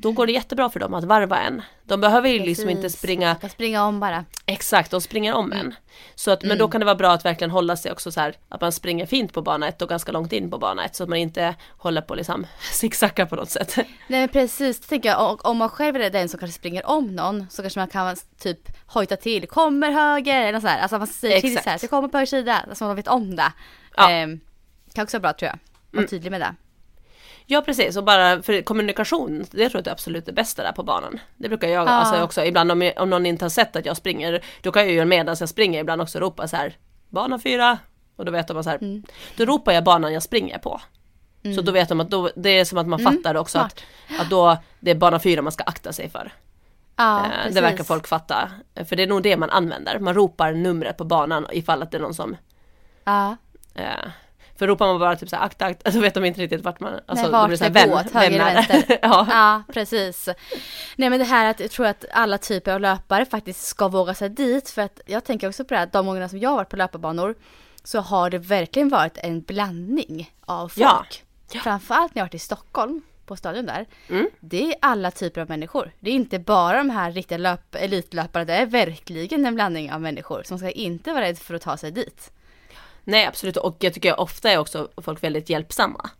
då 0.00 0.12
går 0.12 0.26
det 0.26 0.32
jättebra 0.32 0.70
för 0.70 0.80
dem 0.80 0.94
att 0.94 1.04
varva 1.04 1.38
en. 1.38 1.62
De 1.84 2.00
behöver 2.00 2.28
ju 2.28 2.38
liksom 2.38 2.68
inte 2.68 2.82
Precis. 2.82 2.98
springa 2.98 3.28
Jag 3.28 3.36
ska 3.36 3.48
springa 3.48 3.84
om 3.84 4.00
bara. 4.00 4.24
Exakt, 4.46 4.90
de 4.90 5.00
springer 5.00 5.34
om 5.34 5.52
en. 5.52 5.74
Så 6.14 6.30
att, 6.30 6.42
men 6.42 6.58
då 6.58 6.68
kan 6.68 6.80
det 6.80 6.84
vara 6.84 6.94
bra 6.94 7.12
att 7.12 7.24
verkligen 7.24 7.50
hålla 7.50 7.76
sig 7.76 7.92
också 7.92 8.12
så 8.12 8.20
här 8.20 8.34
att 8.48 8.60
man 8.60 8.72
springer 8.72 9.06
fint 9.06 9.32
på 9.32 9.42
bana 9.42 9.68
1 9.68 9.82
och 9.82 9.88
ganska 9.88 10.12
långt 10.12 10.32
in 10.32 10.50
på 10.50 10.58
bana 10.58 10.84
1 10.84 10.96
så 10.96 11.02
att 11.02 11.08
man 11.08 11.18
inte 11.18 11.54
håller 11.68 12.00
på 12.00 12.14
liksom 12.14 12.46
zigzacka 12.72 13.26
på 13.26 13.36
något 13.36 13.50
sätt. 13.50 13.76
Nej 13.76 13.86
men 14.08 14.28
precis, 14.28 14.80
det 14.80 14.86
tänker 14.86 15.08
jag. 15.08 15.32
Och 15.32 15.46
om 15.46 15.56
man 15.56 15.68
själv 15.68 15.96
är 15.96 16.10
den 16.10 16.28
som 16.28 16.40
kanske 16.40 16.58
springer 16.58 16.86
om 16.86 17.06
någon 17.16 17.46
så 17.50 17.62
kanske 17.62 17.80
man 17.80 17.88
kan 17.88 18.16
typ 18.38 18.60
hojta 18.86 19.16
till. 19.16 19.46
Kommer 19.46 19.90
höger 19.90 20.42
eller 20.42 20.60
så 20.60 20.66
här. 20.66 20.80
Alltså 20.80 20.98
man 20.98 21.06
säger 21.06 21.40
till 21.40 21.58
så 21.62 21.70
här. 21.70 21.78
Så 21.78 21.88
kommer 21.88 22.08
på 22.08 22.18
höger 22.18 22.26
sida. 22.26 22.64
Så 22.72 22.84
man 22.84 22.96
vet 22.96 23.08
om 23.08 23.36
det. 23.36 23.52
Ja. 23.96 24.10
Ehm, 24.10 24.40
kan 24.94 25.02
också 25.02 25.18
vara 25.18 25.22
bra 25.22 25.32
tror 25.32 25.48
jag. 25.48 25.58
Var 26.00 26.08
tydlig 26.08 26.30
med 26.30 26.40
det. 26.40 26.54
Ja 27.52 27.60
precis, 27.62 27.96
och 27.96 28.04
bara 28.04 28.42
för 28.42 28.62
kommunikation, 28.62 29.44
det 29.50 29.68
tror 29.68 29.80
jag 29.80 29.86
är 29.86 29.92
absolut 29.92 30.26
det 30.26 30.32
bästa 30.32 30.62
där 30.62 30.72
på 30.72 30.82
banan. 30.82 31.20
Det 31.36 31.48
brukar 31.48 31.68
jag 31.68 31.86
Ja. 31.86 31.90
alltså 31.90 32.22
också, 32.22 32.44
ibland 32.44 32.72
om, 32.72 32.92
om 32.96 33.10
någon 33.10 33.26
inte 33.26 33.44
har 33.44 33.50
sett 33.50 33.76
att 33.76 33.86
jag 33.86 33.96
springer, 33.96 34.44
då 34.62 34.72
kan 34.72 34.82
jag 34.82 34.92
ju 34.92 35.04
medan 35.04 35.36
jag 35.40 35.48
springer 35.48 35.80
ibland 35.80 36.02
också 36.02 36.18
ropa 36.18 36.48
så 36.48 36.56
här, 36.56 36.76
bana 37.08 37.38
fyra, 37.38 37.78
och 38.16 38.24
då 38.24 38.32
vet 38.32 38.48
de 38.48 38.64
så 38.64 38.70
här, 38.70 38.78
Mm. 38.78 39.02
då 39.36 39.44
ropar 39.44 39.72
jag 39.72 39.84
banan 39.84 40.12
jag 40.12 40.22
springer 40.22 40.58
på. 40.58 40.80
Så 41.56 41.62
då 41.62 41.72
vet 41.72 41.88
de 41.88 42.00
att 42.00 42.10
då, 42.10 42.30
det 42.36 42.50
är 42.50 42.64
som 42.64 42.78
att 42.78 42.86
man 42.86 42.98
fattar 42.98 43.34
också 43.34 43.58
att, 43.58 43.84
att 44.20 44.30
då 44.30 44.56
det 44.80 44.90
är 44.90 44.94
bana 44.94 45.18
fyra 45.18 45.42
man 45.42 45.52
ska 45.52 45.64
akta 45.64 45.92
sig 45.92 46.08
för. 46.10 46.32
Ja, 46.96 47.24
Eh, 47.26 47.52
det 47.54 47.60
verkar 47.60 47.84
folk 47.84 48.06
fatta. 48.06 48.50
För 48.88 48.96
det 48.96 49.02
är 49.02 49.06
nog 49.06 49.22
det 49.22 49.36
man 49.36 49.50
använder. 49.50 49.98
Man 49.98 50.14
ropar 50.14 50.52
numret 50.52 50.96
på 50.96 51.04
banan 51.04 51.46
ifall 51.52 51.82
att 51.82 51.90
det 51.90 51.96
är 51.96 52.00
någon 52.00 52.14
som 52.14 52.36
Ja. 53.04 53.36
eh, 53.74 53.84
för 54.60 54.66
ropar 54.66 54.86
man 54.86 54.98
bara 54.98 55.16
typ 55.16 55.28
såhär 55.28 55.44
akta, 55.44 55.64
akta, 55.64 55.90
då 55.94 56.00
vet 56.00 56.14
de 56.14 56.24
inte 56.24 56.40
riktigt 56.40 56.64
vart 56.64 56.80
man, 56.80 57.00
alltså 57.06 57.24
Nej, 57.24 57.32
vart 57.32 57.50
det 57.50 57.58
såhär, 57.58 57.70
går, 57.70 57.80
vem, 57.80 57.92
åt 57.92 58.12
höger 58.12 58.38
vem 58.38 58.46
är 58.46 58.54
vänster. 58.54 58.98
ja. 59.02 59.26
Ja, 59.30 59.62
precis. 59.72 60.28
Nej 60.96 61.10
men 61.10 61.18
det 61.18 61.24
här 61.24 61.50
att 61.50 61.60
jag 61.60 61.70
tror 61.70 61.86
att 61.86 62.04
alla 62.12 62.38
typer 62.38 62.72
av 62.72 62.80
löpare 62.80 63.24
faktiskt 63.24 63.66
ska 63.66 63.88
våga 63.88 64.14
sig 64.14 64.28
dit. 64.28 64.70
För 64.70 64.82
att 64.82 65.00
jag 65.06 65.24
tänker 65.24 65.48
också 65.48 65.64
på 65.64 65.74
det 65.74 65.80
här, 65.80 65.88
de 65.92 66.06
gångerna 66.06 66.28
som 66.28 66.38
jag 66.38 66.50
har 66.50 66.56
varit 66.56 66.68
på 66.68 66.76
löparbanor 66.76 67.34
så 67.84 68.00
har 68.00 68.30
det 68.30 68.38
verkligen 68.38 68.88
varit 68.88 69.18
en 69.18 69.40
blandning 69.40 70.34
av 70.40 70.68
folk. 70.68 70.80
Ja. 70.80 71.04
Ja. 71.52 71.60
Framförallt 71.60 72.14
när 72.14 72.20
jag 72.20 72.24
har 72.24 72.28
varit 72.28 72.34
i 72.34 72.38
Stockholm 72.38 73.02
på 73.26 73.36
stadion 73.36 73.66
där. 73.66 73.86
Mm. 74.08 74.30
Det 74.40 74.62
är 74.62 74.74
alla 74.82 75.10
typer 75.10 75.40
av 75.40 75.48
människor. 75.48 75.92
Det 76.00 76.10
är 76.10 76.14
inte 76.14 76.38
bara 76.38 76.78
de 76.78 76.90
här 76.90 77.12
riktiga 77.12 77.38
löp, 77.38 77.74
elitlöparna, 77.74 78.44
det 78.44 78.54
är 78.54 78.66
verkligen 78.66 79.46
en 79.46 79.54
blandning 79.54 79.92
av 79.92 80.00
människor 80.00 80.42
som 80.42 80.58
ska 80.58 80.70
inte 80.70 81.12
vara 81.12 81.24
rädd 81.24 81.38
för 81.38 81.54
att 81.54 81.62
ta 81.62 81.76
sig 81.76 81.90
dit. 81.90 82.32
Nej 83.04 83.26
absolut 83.26 83.56
och 83.56 83.76
jag 83.80 83.94
tycker 83.94 84.20
ofta 84.20 84.50
är 84.50 84.58
också 84.58 84.88
folk 84.96 85.22
väldigt 85.24 85.50
hjälpsamma. 85.50 86.10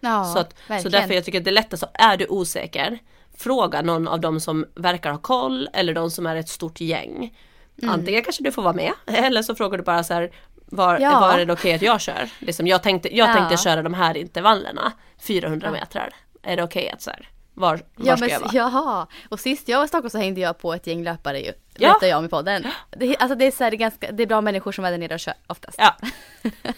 Ja, 0.00 0.24
så, 0.24 0.38
att, 0.38 0.82
så 0.82 0.88
därför 0.88 1.14
jag 1.14 1.24
tycker 1.24 1.38
att 1.38 1.44
det 1.44 1.50
är 1.50 1.52
lättast, 1.52 1.84
är 1.94 2.16
du 2.16 2.26
osäker, 2.26 2.98
fråga 3.38 3.82
någon 3.82 4.08
av 4.08 4.20
dem 4.20 4.40
som 4.40 4.66
verkar 4.74 5.10
ha 5.10 5.18
koll 5.18 5.68
eller 5.72 5.94
de 5.94 6.10
som 6.10 6.26
är 6.26 6.36
ett 6.36 6.48
stort 6.48 6.80
gäng. 6.80 7.36
Mm. 7.82 7.94
Antingen 7.94 8.22
kanske 8.22 8.42
du 8.42 8.52
får 8.52 8.62
vara 8.62 8.72
med 8.74 8.92
eller 9.06 9.42
så 9.42 9.54
frågar 9.54 9.78
du 9.78 9.84
bara 9.84 10.04
så 10.04 10.14
här 10.14 10.30
var, 10.66 10.98
Ja. 10.98 11.20
var 11.20 11.38
är 11.38 11.46
det 11.46 11.52
okej 11.52 11.74
att 11.74 11.82
jag 11.82 12.00
kör? 12.00 12.30
Liksom, 12.38 12.66
jag 12.66 12.82
tänkte, 12.82 13.16
jag 13.16 13.28
Ja. 13.30 13.34
tänkte 13.34 13.56
köra 13.56 13.82
de 13.82 13.94
här 13.94 14.16
intervallerna, 14.16 14.92
400 15.18 15.66
Ja. 15.66 15.72
meter. 15.72 16.14
Är 16.42 16.56
det 16.56 16.62
okej 16.62 16.90
att 16.90 17.02
så 17.02 17.10
här, 17.10 17.28
var, 17.56 17.80
var 17.96 18.06
Ja, 18.06 18.16
ska 18.16 18.28
jag 18.28 18.40
vara? 18.40 18.50
jaha, 18.54 19.06
och 19.28 19.40
sist 19.40 19.68
jag 19.68 19.78
var 19.78 19.84
i 19.84 19.88
Stockholm 19.88 20.10
så 20.10 20.18
hängde 20.18 20.40
jag 20.40 20.58
på 20.58 20.74
ett 20.74 20.86
gäng 20.86 21.02
löpare 21.04 21.38
ju. 21.40 21.52
Ja. 21.74 21.88
Berättade 21.88 22.08
jag 22.08 22.18
om 22.18 22.24
i 22.24 22.28
podden. 22.28 22.66
Det, 22.96 23.16
alltså 23.16 23.34
det 23.38 23.44
är, 23.46 23.50
så 23.50 23.64
här, 23.64 23.70
det, 23.70 23.74
är 23.76 23.78
ganska, 23.78 24.12
det 24.12 24.22
är 24.22 24.26
bra 24.26 24.40
människor 24.40 24.72
som 24.72 24.84
är 24.84 24.90
där 24.90 24.98
nere 24.98 25.14
och 25.14 25.20
kör 25.20 25.34
oftast. 25.46 25.78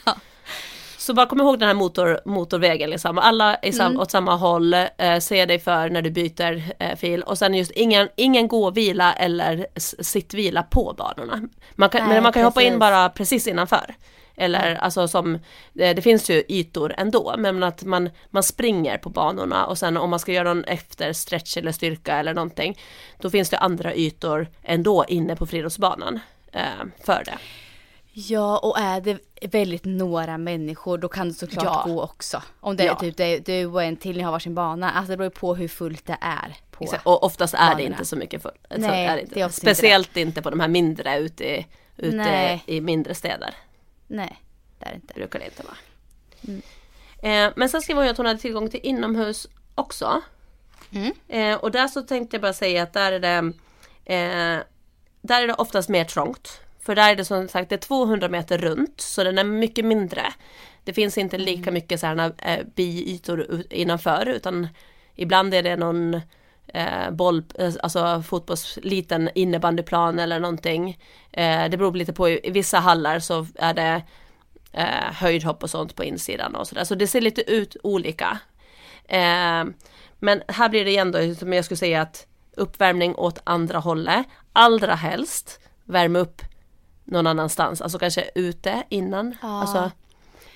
Ja. 0.05 0.17
Så 0.99 1.15
bara 1.15 1.27
kom 1.27 1.41
ihåg 1.41 1.59
den 1.59 1.67
här 1.69 1.75
motor, 1.75 2.21
motorvägen 2.25 2.91
liksom. 2.91 3.19
Alla 3.19 3.55
är 3.55 3.73
sam, 3.73 3.87
Mm. 3.87 4.01
åt 4.01 4.11
samma 4.11 4.37
håll, 4.37 4.75
eh, 4.75 5.19
se 5.21 5.47
dig 5.47 5.59
för 5.59 5.91
när 5.91 6.03
du 6.03 6.11
byter 6.11 6.63
eh, 6.79 6.97
fil 6.97 7.23
och 7.23 7.39
sen 7.39 7.55
just 7.55 7.71
ingen, 7.71 8.09
ingen 8.17 8.49
gåvila 8.49 9.13
eller 9.13 9.67
sittvila 10.03 10.63
på 10.63 10.95
banorna. 10.99 11.49
Man 11.75 11.89
kan, 11.89 12.01
Nej, 12.05 12.15
men 12.15 12.23
man 12.23 12.33
kan 12.33 12.45
hoppa 12.45 12.63
in 12.63 12.69
precis. 12.69 12.81
bara 12.81 13.09
precis 13.09 13.47
innanför. 13.47 13.95
Eller 14.41 14.75
alltså 14.75 15.09
som, 15.09 15.39
det, 15.73 15.93
det 15.95 16.03
finns 16.03 16.31
ju 16.31 16.43
ytor 16.49 16.95
ändå 16.97 17.35
men 17.39 17.63
att 17.63 17.85
man, 17.85 18.11
man 18.31 18.43
springer 18.43 18.99
på 18.99 19.11
banorna 19.11 19.67
och 19.67 19.79
sen 19.79 19.97
om 19.97 20.11
man 20.11 20.19
ska 20.19 20.33
göra 20.33 20.55
någon 20.55 20.65
efter 20.65 21.13
stretch 21.13 21.57
eller 21.57 21.73
styrka 21.73 22.17
eller 22.17 22.35
någonting 22.35 22.79
då 23.21 23.31
finns 23.31 23.51
det 23.51 23.59
andra 23.59 23.95
ytor 23.95 24.47
ändå 24.63 25.05
inne 25.09 25.37
på 25.37 25.47
friidrottsbanan 25.47 26.21
eh, 26.53 26.63
för 27.05 27.23
det. 27.25 27.39
Ja, 28.13 28.59
och 28.59 28.79
är 28.79 29.01
det 29.01 29.19
väldigt 29.53 29.85
några 29.85 30.39
människor 30.39 30.99
då 30.99 31.09
kan 31.09 31.29
det 31.29 31.35
såklart 31.35 31.65
Ja. 31.65 31.93
gå 31.93 32.03
också. 32.03 32.43
Om 32.61 32.77
det 32.77 32.83
är 32.83 32.87
Ja. 32.87 32.95
typ 32.95 33.17
det, 33.17 33.39
du 33.47 33.67
och 33.67 33.83
en 33.83 33.97
till, 33.97 34.17
ni 34.17 34.23
har 34.23 34.33
varsin 34.33 34.55
bana. 34.55 34.91
Alltså 34.91 35.11
det 35.11 35.17
beror 35.17 35.31
på 35.31 35.55
hur 35.55 35.69
fullt 35.69 36.07
det 36.07 36.19
är. 36.21 36.55
På. 36.71 36.85
Exakt, 36.85 37.07
Och 37.07 37.23
oftast 37.25 37.55
är 37.55 37.59
det 37.59 37.67
banorna. 37.75 37.83
inte 37.87 38.05
så 38.05 38.17
mycket 38.17 38.43
full. 38.43 38.53
så 38.71 38.77
Nej, 38.81 39.07
är 39.07 39.15
det 39.17 39.21
inte. 39.23 39.35
det 39.35 39.41
är 39.41 39.45
inte 39.45 39.57
Speciellt 39.61 40.17
inte, 40.17 40.43
på 40.43 40.51
de 40.51 40.61
här 40.61 40.69
mindre 40.69 41.19
ute, 41.19 41.65
ute 41.97 42.61
i 42.67 42.81
mindre 42.81 43.15
städer. 43.15 43.55
Nej, 44.09 44.43
det 44.79 44.87
är 44.87 44.91
det 44.91 44.97
inte. 44.97 45.15
Brukar 45.15 45.39
det 45.39 45.45
inte 45.45 45.63
vara. 45.63 45.77
Mm. 46.47 46.63
Eh, 47.23 47.53
men 47.57 47.69
sen 47.69 47.83
skrev 47.83 47.97
hon 47.97 48.05
ju 48.05 48.11
att 48.11 48.17
hon 48.17 48.27
hade 48.27 48.41
tillgång 48.41 48.71
till 48.71 48.81
inomhus 48.83 49.49
också. 49.75 50.23
Mm. 50.91 51.13
Eh, 51.29 51.59
och 51.59 51.71
där 51.71 51.89
så 51.89 52.03
tänkte 52.03 52.37
jag 52.37 52.43
bara 52.43 52.53
säga 52.53 52.83
att 52.83 52.93
där 52.93 53.13
är 53.13 53.21
det 53.21 53.53
eh, 54.15 54.63
Där 55.21 55.43
är 55.43 55.47
det 55.47 55.55
oftast 55.55 55.89
mer 55.89 56.05
trångt. 56.05 56.61
För 56.81 56.95
där 56.95 57.11
är 57.11 57.17
det 57.17 57.25
som 57.25 57.49
sagt 57.49 57.69
det 57.69 57.75
är 57.75 57.79
200 57.79 58.29
meter 58.29 58.59
runt 58.59 59.01
så 59.01 59.25
den 59.25 59.39
är 59.39 59.45
mycket 59.45 59.85
mindre. 59.85 60.33
Det 60.85 60.93
finns 60.93 61.19
inte 61.19 61.39
lika 61.39 61.71
mycket 61.71 62.01
sådana 62.01 62.33
eh, 62.39 62.67
biytor 62.75 63.63
innanför 63.71 64.27
utan 64.27 64.69
ibland 65.15 65.55
är 65.55 65.63
det 65.63 65.77
någon 65.77 66.21
eh, 66.75 67.11
boll, 67.11 67.45
eh, 67.59 67.75
alltså 67.83 68.23
fotbolls, 68.27 68.79
liten 68.83 69.31
innebandyplan 69.35 70.19
eller 70.19 70.41
någonting. 70.41 70.99
Eh, 71.33 71.69
det 71.71 71.77
beror 71.77 71.95
lite 71.95 72.13
på, 72.13 72.29
i, 72.29 72.41
i 72.43 72.51
vissa 72.51 72.79
hallar 72.79 73.19
så 73.19 73.47
är 73.55 73.75
det 73.75 74.03
eh, 74.73 75.13
höjdhopp 75.13 75.63
och 75.63 75.71
sånt 75.71 75.97
på 75.97 76.05
insidan 76.05 76.55
och 76.55 76.69
sådär. 76.69 76.85
Så 76.85 76.95
det 76.95 77.07
ser 77.07 77.21
lite 77.21 77.51
ut 77.51 77.77
olika. 77.83 78.39
Eh, 79.05 79.65
men 80.19 80.43
här 80.49 80.69
blir 80.69 80.85
det 80.85 80.91
igen 80.91 81.13
då, 81.13 81.35
som 81.35 81.53
jag 81.53 81.65
skulle 81.65 81.79
säga 81.79 82.03
att 82.03 82.27
uppvärmning 82.57 83.15
åt 83.15 83.41
andra 83.45 83.79
hållet. 83.79 84.27
Allra 84.53 84.95
helst 84.95 85.61
värma 85.85 86.19
upp 86.19 86.43
någon 87.05 87.27
annanstans, 87.27 87.83
alltså 87.83 87.99
kanske 87.99 88.31
ute 88.35 88.83
innan. 88.89 89.37
Ja. 89.43 89.61
Alltså, 89.61 89.91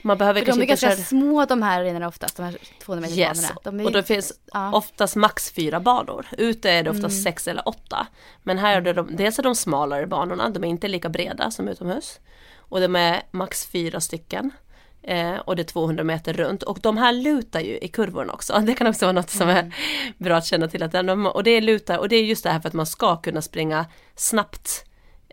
man 0.03 0.19
behöver 0.19 0.41
För 0.41 0.47
de 0.53 0.61
är 0.63 0.65
ganska 0.67 0.87
köra... 0.91 0.97
små 1.05 1.45
de 1.45 1.63
här 1.63 1.81
arenorna 1.81 2.09
oftast, 2.09 2.37
de 2.37 2.43
här 2.43 2.57
200 2.85 3.01
meters 3.01 3.19
Yes, 3.19 3.53
banorna. 3.65 3.85
Och 3.85 3.93
då 3.93 4.03
finns 4.03 4.33
ja. 4.53 4.73
oftast 4.73 5.17
max 5.17 5.51
fyra 5.51 5.81
banor. 5.81 6.27
Ute 6.39 6.71
är 6.71 6.83
det 6.83 6.91
oftast 6.91 7.13
Mm. 7.15 7.23
sex 7.23 7.49
eller 7.49 7.69
åtta. 7.69 8.07
Men 8.43 8.59
här 8.59 8.77
är 8.77 8.81
det 8.81 8.93
de, 8.93 9.17
dels 9.17 9.39
är 9.39 9.43
de 9.43 9.55
smalare 9.55 10.07
banorna, 10.07 10.49
de 10.51 10.65
är 10.65 10.69
inte 10.69 10.89
lika 10.89 11.09
breda 11.09 11.51
som 11.51 11.69
utomhus. 11.69 12.21
Och 12.57 12.81
de 12.81 12.97
är 12.97 13.23
max 13.31 13.67
fyra 13.67 14.01
stycken. 14.01 14.51
Eh, 15.03 15.37
och 15.37 15.57
det 15.57 15.63
är 15.63 15.65
200 15.65 16.05
meter 16.05 16.33
runt 16.33 16.63
och 16.63 16.79
de 16.83 16.97
här 16.97 17.13
lutar 17.13 17.61
ju 17.61 17.79
i 17.79 17.89
kurvorna 17.89 18.33
också. 18.33 18.59
Det 18.67 18.75
kan 18.75 18.87
också 18.87 19.05
vara 19.05 19.13
något 19.13 19.31
som 19.31 19.49
Mm. 19.49 19.57
är 19.67 19.73
bra 20.25 20.37
att 20.37 20.47
känna 20.47 20.69
till. 20.69 20.83
Att 20.83 20.93
de, 20.93 21.27
och 21.27 21.45
det 21.45 21.61
lutar 21.61 21.99
och 21.99 22.09
det 22.09 22.17
är 22.17 22.25
just 22.25 22.45
det 22.45 22.51
här 22.51 22.61
för 22.61 22.69
att 22.69 22.75
man 22.75 22.87
ska 22.87 23.17
kunna 23.17 23.43
springa 23.43 23.87
snabbt 24.17 24.85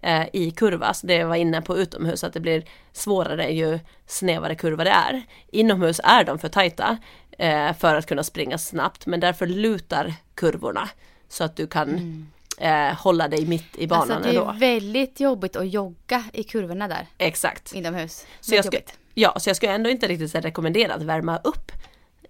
eh, 0.01 0.27
i 0.33 0.51
kurva. 0.51 0.93
Så 0.93 1.07
det 1.07 1.13
jag 1.13 1.27
var 1.27 1.35
inne 1.35 1.61
på 1.61 1.77
utomhus 1.77 2.23
att 2.23 2.33
det 2.33 2.39
blir 2.39 2.63
svårare 2.93 3.49
ju 3.49 3.79
snävare 4.05 4.55
kurva 4.55 4.83
det 4.83 4.89
är. 4.89 5.23
Inomhus 5.51 6.01
är 6.03 6.23
de 6.23 6.39
för 6.39 6.49
tajta 6.49 6.97
eh, 7.37 7.73
för 7.73 7.95
att 7.95 8.05
kunna 8.05 8.23
springa 8.23 8.57
snabbt 8.57 9.05
men 9.05 9.19
därför 9.19 9.47
lutar 9.47 10.13
kurvorna 10.35 10.89
så 11.27 11.43
att 11.43 11.55
du 11.55 11.67
kan 11.67 12.27
eh, 12.57 12.93
hålla 12.93 13.27
dig 13.27 13.45
mitt 13.45 13.77
i 13.77 13.87
banan 13.87 14.23
Mm. 14.23 14.37
Alltså 14.37 14.51
det 14.51 14.67
är 14.67 14.73
väldigt 14.79 15.19
jobbigt 15.19 15.55
att 15.55 15.69
jogga 15.69 16.23
i 16.33 16.43
kurvorna 16.43 16.87
där 16.87 17.07
Exakt. 17.17 17.73
inomhus. 17.73 18.25
Så 18.39 18.55
jag, 18.55 18.65
ska, 18.65 18.77
ja, 19.13 19.39
så 19.39 19.49
jag 19.49 19.57
skulle 19.57 19.71
ändå 19.71 19.89
inte 19.89 20.07
riktigt 20.07 20.35
rekommendera 20.35 20.93
att 20.93 21.01
värma 21.01 21.37
upp 21.37 21.71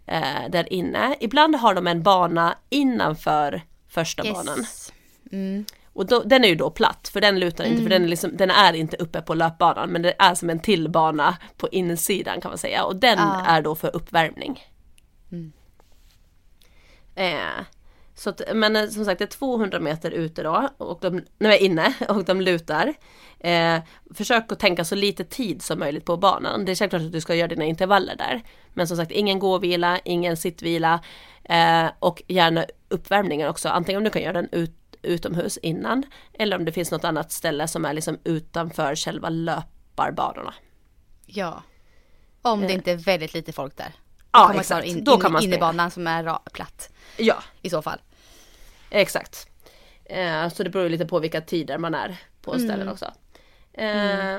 eh, 0.05 0.49
där 0.49 0.74
inne. 0.74 1.15
Ibland 1.20 1.55
har 1.55 1.74
de 1.74 1.88
en 1.88 2.03
bana 2.03 2.57
innanför 2.70 3.61
första 3.88 4.24
banan. 4.24 4.59
Yes. 4.59 4.93
Mm. 5.32 5.65
Och 5.93 6.05
då, 6.05 6.23
den 6.23 6.43
är 6.43 6.47
ju 6.47 6.55
då 6.55 6.69
platt 6.69 7.09
för 7.13 7.21
den 7.21 7.39
lutar 7.39 7.63
inte 7.63 7.83
för 7.83 7.89
den 7.89 8.03
är, 8.03 8.07
liksom, 8.07 8.37
den 8.37 8.51
är 8.51 8.73
inte 8.73 8.97
uppe 8.97 9.21
på 9.21 9.33
löpbanan 9.33 9.89
men 9.89 10.01
det 10.01 10.13
är 10.19 10.35
som 10.35 10.49
en 10.49 10.59
till 10.59 10.89
bana 10.89 11.37
på 11.57 11.69
insidan 11.69 12.41
kan 12.41 12.51
man 12.51 12.57
säga 12.57 12.83
och 12.83 12.95
den 12.95 13.17
Ja. 13.17 13.45
är 13.45 13.61
då 13.61 13.75
för 13.75 13.95
uppvärmning. 13.95 14.63
Mm. 15.31 15.51
Eh, 17.15 17.65
så 18.15 18.29
att, 18.29 18.41
men 18.53 18.75
eh, 18.75 18.87
som 18.87 19.05
sagt 19.05 19.19
det 19.19 19.25
är 19.25 19.27
200 19.27 19.79
meter 19.79 20.11
ute 20.11 20.43
då 20.43 20.69
och 20.77 20.99
de, 21.01 21.21
nu 21.39 21.47
är 21.47 21.51
jag 21.51 21.59
inne 21.59 21.93
och 22.09 22.25
de 22.25 22.41
lutar. 22.41 22.93
Eh, 23.39 23.79
försök 24.13 24.51
att 24.51 24.59
tänka 24.59 24.85
så 24.85 24.95
lite 24.95 25.23
tid 25.23 25.61
som 25.61 25.79
möjligt 25.79 26.05
på 26.05 26.17
banan. 26.17 26.65
Det 26.65 26.71
är 26.71 26.75
självklart 26.75 27.01
att 27.01 27.11
du 27.11 27.21
ska 27.21 27.35
göra 27.35 27.47
dina 27.47 27.65
intervaller 27.65 28.15
där. 28.15 28.41
Men 28.73 28.87
som 28.87 28.97
sagt 28.97 29.11
ingen 29.11 29.39
gåvila, 29.39 29.99
ingen 30.05 30.37
sittvila 30.37 30.99
eh, 31.43 31.85
och 31.99 32.23
gärna 32.27 32.65
uppvärmningen 32.89 33.49
också. 33.49 33.69
Antingen 33.69 33.97
om 33.97 34.03
du 34.03 34.09
kan 34.09 34.21
göra 34.21 34.33
den 34.33 34.49
ut, 34.51 34.71
utomhus 35.01 35.57
innan 35.57 36.03
eller 36.33 36.57
om 36.57 36.65
det 36.65 36.71
finns 36.71 36.91
något 36.91 37.03
annat 37.03 37.31
ställe 37.31 37.67
som 37.67 37.85
är 37.85 37.93
liksom 37.93 38.19
utanför 38.23 38.95
själva 38.95 39.29
löparbanorna. 39.29 40.53
Ja. 41.25 41.63
Om 42.41 42.61
det 42.61 42.67
Eh. 42.67 42.73
inte 42.73 42.91
är 42.91 42.95
väldigt 42.97 43.33
lite 43.33 43.51
folk 43.53 43.77
där. 43.77 43.93
Ja, 44.31 44.53
exakt. 44.53 44.87
in, 44.87 45.03
Då 45.03 45.17
kan 45.17 45.31
man 45.31 45.41
springa. 45.41 45.55
innebanan 45.55 45.91
som 45.91 46.07
är 46.07 46.37
platt 46.53 46.89
Ja, 47.17 47.35
i 47.61 47.69
så 47.69 47.81
fall. 47.81 47.99
Exakt. 48.89 49.47
Eh, 50.05 50.49
så 50.49 50.63
det 50.63 50.69
beror 50.69 50.89
lite 50.89 51.05
på 51.05 51.19
vilka 51.19 51.41
tider 51.41 51.77
man 51.77 51.93
är 51.95 52.17
på 52.41 52.53
Mm. 52.53 52.67
ställen 52.67 52.89
också. 52.89 53.05
Eh, 53.73 54.37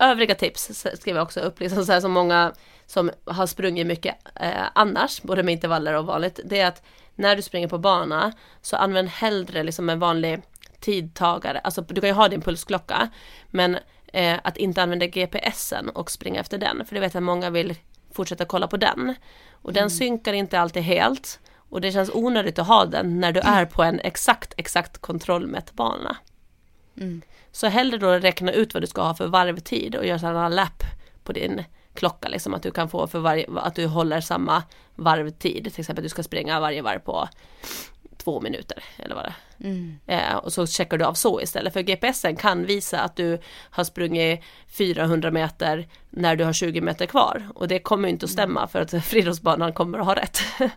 Övriga 0.00 0.34
tips 0.34 0.86
skriver 0.94 1.18
jag 1.18 1.24
också 1.26 1.40
upp, 1.40 1.60
liksom 1.60 1.84
så 1.86 1.92
här 1.92 2.00
som 2.00 2.12
många 2.12 2.52
som 2.86 3.10
har 3.24 3.46
sprungit 3.46 3.86
mycket 3.86 4.14
eh, 4.40 4.64
annars, 4.74 5.22
både 5.22 5.42
med 5.42 5.52
intervaller 5.52 5.94
och 5.94 6.06
vanligt, 6.06 6.40
det 6.44 6.60
är 6.60 6.66
att 6.66 6.82
när 7.18 7.36
du 7.36 7.42
springer 7.42 7.68
på 7.68 7.78
bana 7.78 8.32
så 8.62 8.76
använd 8.76 9.08
hellre 9.08 9.62
liksom 9.62 9.90
en 9.90 9.98
vanlig 9.98 10.42
tidtagare, 10.80 11.58
alltså 11.58 11.80
du 11.80 12.00
kan 12.00 12.08
ju 12.08 12.14
ha 12.14 12.28
din 12.28 12.40
pulsklocka, 12.40 13.08
men 13.50 13.78
eh, 14.12 14.38
att 14.44 14.56
inte 14.56 14.82
använda 14.82 15.06
GPSen 15.06 15.88
och 15.88 16.10
springa 16.10 16.40
efter 16.40 16.58
den, 16.58 16.86
för 16.86 16.94
det 16.94 17.00
vet 17.00 17.14
jag 17.14 17.20
att 17.20 17.24
många 17.24 17.50
vill 17.50 17.74
fortsätta 18.12 18.44
kolla 18.44 18.66
på 18.66 18.76
den. 18.76 19.14
Och 19.52 19.72
den 19.72 19.90
synkar 19.90 20.32
inte 20.32 20.60
alltid 20.60 20.82
helt 20.82 21.40
och 21.70 21.80
det 21.80 21.92
känns 21.92 22.10
onödigt 22.14 22.58
att 22.58 22.66
ha 22.66 22.84
den 22.84 23.20
när 23.20 23.32
du 23.32 23.40
är 23.40 23.64
på 23.64 23.82
en 23.82 24.00
exakt, 24.00 24.54
exakt 24.56 24.98
kontrollmätbana. 24.98 26.16
Mm. 26.96 27.22
Så 27.52 27.66
hellre 27.66 27.98
då 27.98 28.12
räkna 28.12 28.52
ut 28.52 28.74
vad 28.74 28.82
du 28.82 28.86
ska 28.86 29.02
ha 29.02 29.14
för 29.14 29.26
varvtid 29.26 29.94
och 29.94 30.06
göra 30.06 30.18
sådana 30.18 30.48
lapp 30.48 30.82
på 31.24 31.32
din 31.32 31.64
klocka, 31.98 32.28
liksom 32.28 32.54
att 32.54 32.62
du 32.62 32.70
kan 32.70 32.88
få 32.88 33.06
för 33.06 33.18
varje, 33.18 33.46
att 33.56 33.74
du 33.74 33.86
håller 33.86 34.20
samma 34.20 34.62
varvtid. 34.94 35.72
Till 35.72 35.80
exempel 35.80 36.02
att 36.02 36.04
du 36.04 36.08
ska 36.08 36.22
springa 36.22 36.60
varje 36.60 36.82
varv 36.82 36.98
på 36.98 37.28
två 38.16 38.40
minuter 38.40 38.84
eller 38.98 39.14
vad 39.14 39.24
det. 39.24 39.34
Mm. 39.68 39.98
Eh, 40.06 40.34
och 40.34 40.52
så 40.52 40.66
checkar 40.66 40.98
du 40.98 41.04
av 41.04 41.14
så 41.14 41.40
istället. 41.40 41.72
För 41.72 41.80
GPSen 41.80 42.36
kan 42.36 42.66
visa 42.66 43.00
att 43.00 43.16
du 43.16 43.38
har 43.70 43.84
sprungit 43.84 44.40
400 44.78 45.30
meter 45.30 45.88
när 46.10 46.36
du 46.36 46.44
har 46.44 46.52
20 46.52 46.80
meter 46.80 47.06
kvar. 47.06 47.48
Och 47.54 47.68
det 47.68 47.78
kommer 47.78 48.08
ju 48.08 48.12
inte 48.12 48.24
att 48.24 48.30
stämma 48.30 48.66
för 48.66 48.80
att 48.80 48.90
friidrottsbanan 49.04 49.72
kommer 49.72 49.98
att 49.98 50.06
ha 50.06 50.14
rätt. 50.14 50.38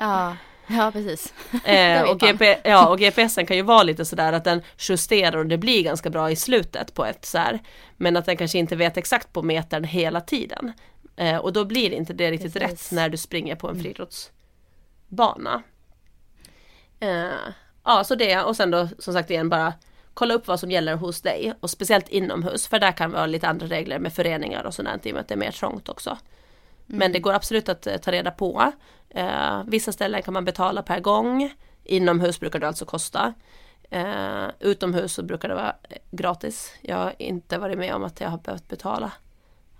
Ja, 0.00 0.36
ja 0.68 0.90
precis. 0.92 1.34
Eh, 1.64 2.02
och. 2.10 2.20
GP, 2.20 2.58
ja, 2.64 2.88
och 2.88 2.98
GPSen 2.98 3.46
kan 3.46 3.56
ju 3.56 3.62
vara 3.62 3.82
lite 3.82 4.04
sådär 4.04 4.32
att 4.32 4.44
den 4.44 4.62
justerar 4.78 5.38
och 5.38 5.46
det 5.46 5.58
blir 5.58 5.82
ganska 5.82 6.10
bra 6.10 6.30
i 6.30 6.36
slutet 6.36 6.94
på 6.94 7.04
ett 7.04 7.24
så 7.24 7.38
här. 7.38 7.58
Men 7.96 8.16
att 8.16 8.26
den 8.26 8.36
kanske 8.36 8.58
inte 8.58 8.76
vet 8.76 8.96
exakt 8.96 9.32
på 9.32 9.42
metern 9.42 9.84
hela 9.84 10.20
tiden. 10.20 10.72
Eh, 11.16 11.36
och 11.36 11.52
då 11.52 11.64
blir 11.64 11.92
inte 11.92 12.12
det 12.12 12.30
riktigt 12.30 12.52
Precis. 12.54 12.92
rätt 12.92 12.96
när 12.96 13.08
du 13.08 13.16
springer 13.16 13.56
på 13.56 13.68
en 13.68 13.80
friidrottsbana. 13.80 14.32
bana. 15.08 15.62
Eh, 17.00 17.52
ja, 17.84 18.04
så 18.04 18.14
det 18.14 18.42
och 18.42 18.56
sen 18.56 18.70
då 18.70 18.88
som 18.98 19.14
sagt 19.14 19.30
igen 19.30 19.48
bara 19.48 19.72
kolla 20.14 20.34
upp 20.34 20.46
vad 20.46 20.60
som 20.60 20.70
gäller 20.70 20.94
hos 20.94 21.22
dig 21.22 21.52
och 21.60 21.70
speciellt 21.70 22.08
inomhus 22.08 22.68
för 22.68 22.78
där 22.78 22.92
kan 22.92 23.10
vi 23.10 23.18
ha 23.18 23.26
lite 23.26 23.48
andra 23.48 23.66
regler 23.66 23.98
med 23.98 24.12
föreningar 24.12 24.64
och 24.64 24.74
sådant 24.74 25.06
i 25.06 25.10
och 25.10 25.14
med 25.14 25.20
att 25.20 25.28
det 25.28 25.34
är 25.34 25.38
mer 25.38 25.50
trångt 25.50 25.88
också. 25.88 26.10
Mm. 26.10 26.98
Men 26.98 27.12
det 27.12 27.18
går 27.18 27.32
absolut 27.32 27.68
att 27.68 27.86
eh, 27.86 27.96
ta 27.96 28.12
reda 28.12 28.30
på. 28.30 28.72
Eh, 29.10 29.62
vissa 29.66 29.92
ställen 29.92 30.22
kan 30.22 30.34
man 30.34 30.44
betala 30.44 30.82
per 30.82 31.00
gång. 31.00 31.54
Inomhus 31.84 32.40
brukar 32.40 32.58
det 32.58 32.68
alltså 32.68 32.84
kosta. 32.84 33.34
Eh, 33.90 34.46
utomhus 34.60 35.12
så 35.12 35.22
brukar 35.22 35.48
det 35.48 35.54
vara 35.54 35.76
gratis. 36.10 36.74
Jag 36.80 36.96
har 36.96 37.14
inte 37.18 37.58
varit 37.58 37.78
med 37.78 37.94
om 37.94 38.04
att 38.04 38.20
jag 38.20 38.28
har 38.28 38.38
behövt 38.38 38.68
betala 38.68 39.12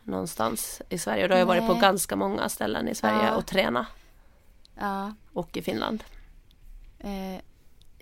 någonstans 0.03 0.83
i 0.89 0.99
Sverige. 0.99 1.23
Och 1.23 1.29
då 1.29 1.35
har 1.35 1.39
jag 1.39 1.47
varit 1.47 1.67
på 1.67 1.75
ganska 1.75 2.17
många 2.17 2.49
ställen 2.49 2.89
i 2.89 2.95
Sverige 2.95 3.27
ja. 3.27 3.37
och 3.37 3.47
träna. 3.47 3.87
Ja. 4.75 5.13
Och 5.33 5.57
i 5.57 5.63
Finland. 5.63 6.05
Eh, 6.99 7.41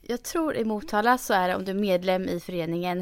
jag 0.03 0.23
tror 0.23 0.57
i 0.57 0.65
Motala 0.65 1.19
så 1.19 1.35
är 1.35 1.49
det 1.49 1.55
om 1.55 1.65
du 1.65 1.71
är 1.71 1.75
medlem 1.75 2.29
i 2.29 2.41
föreningen 2.41 3.01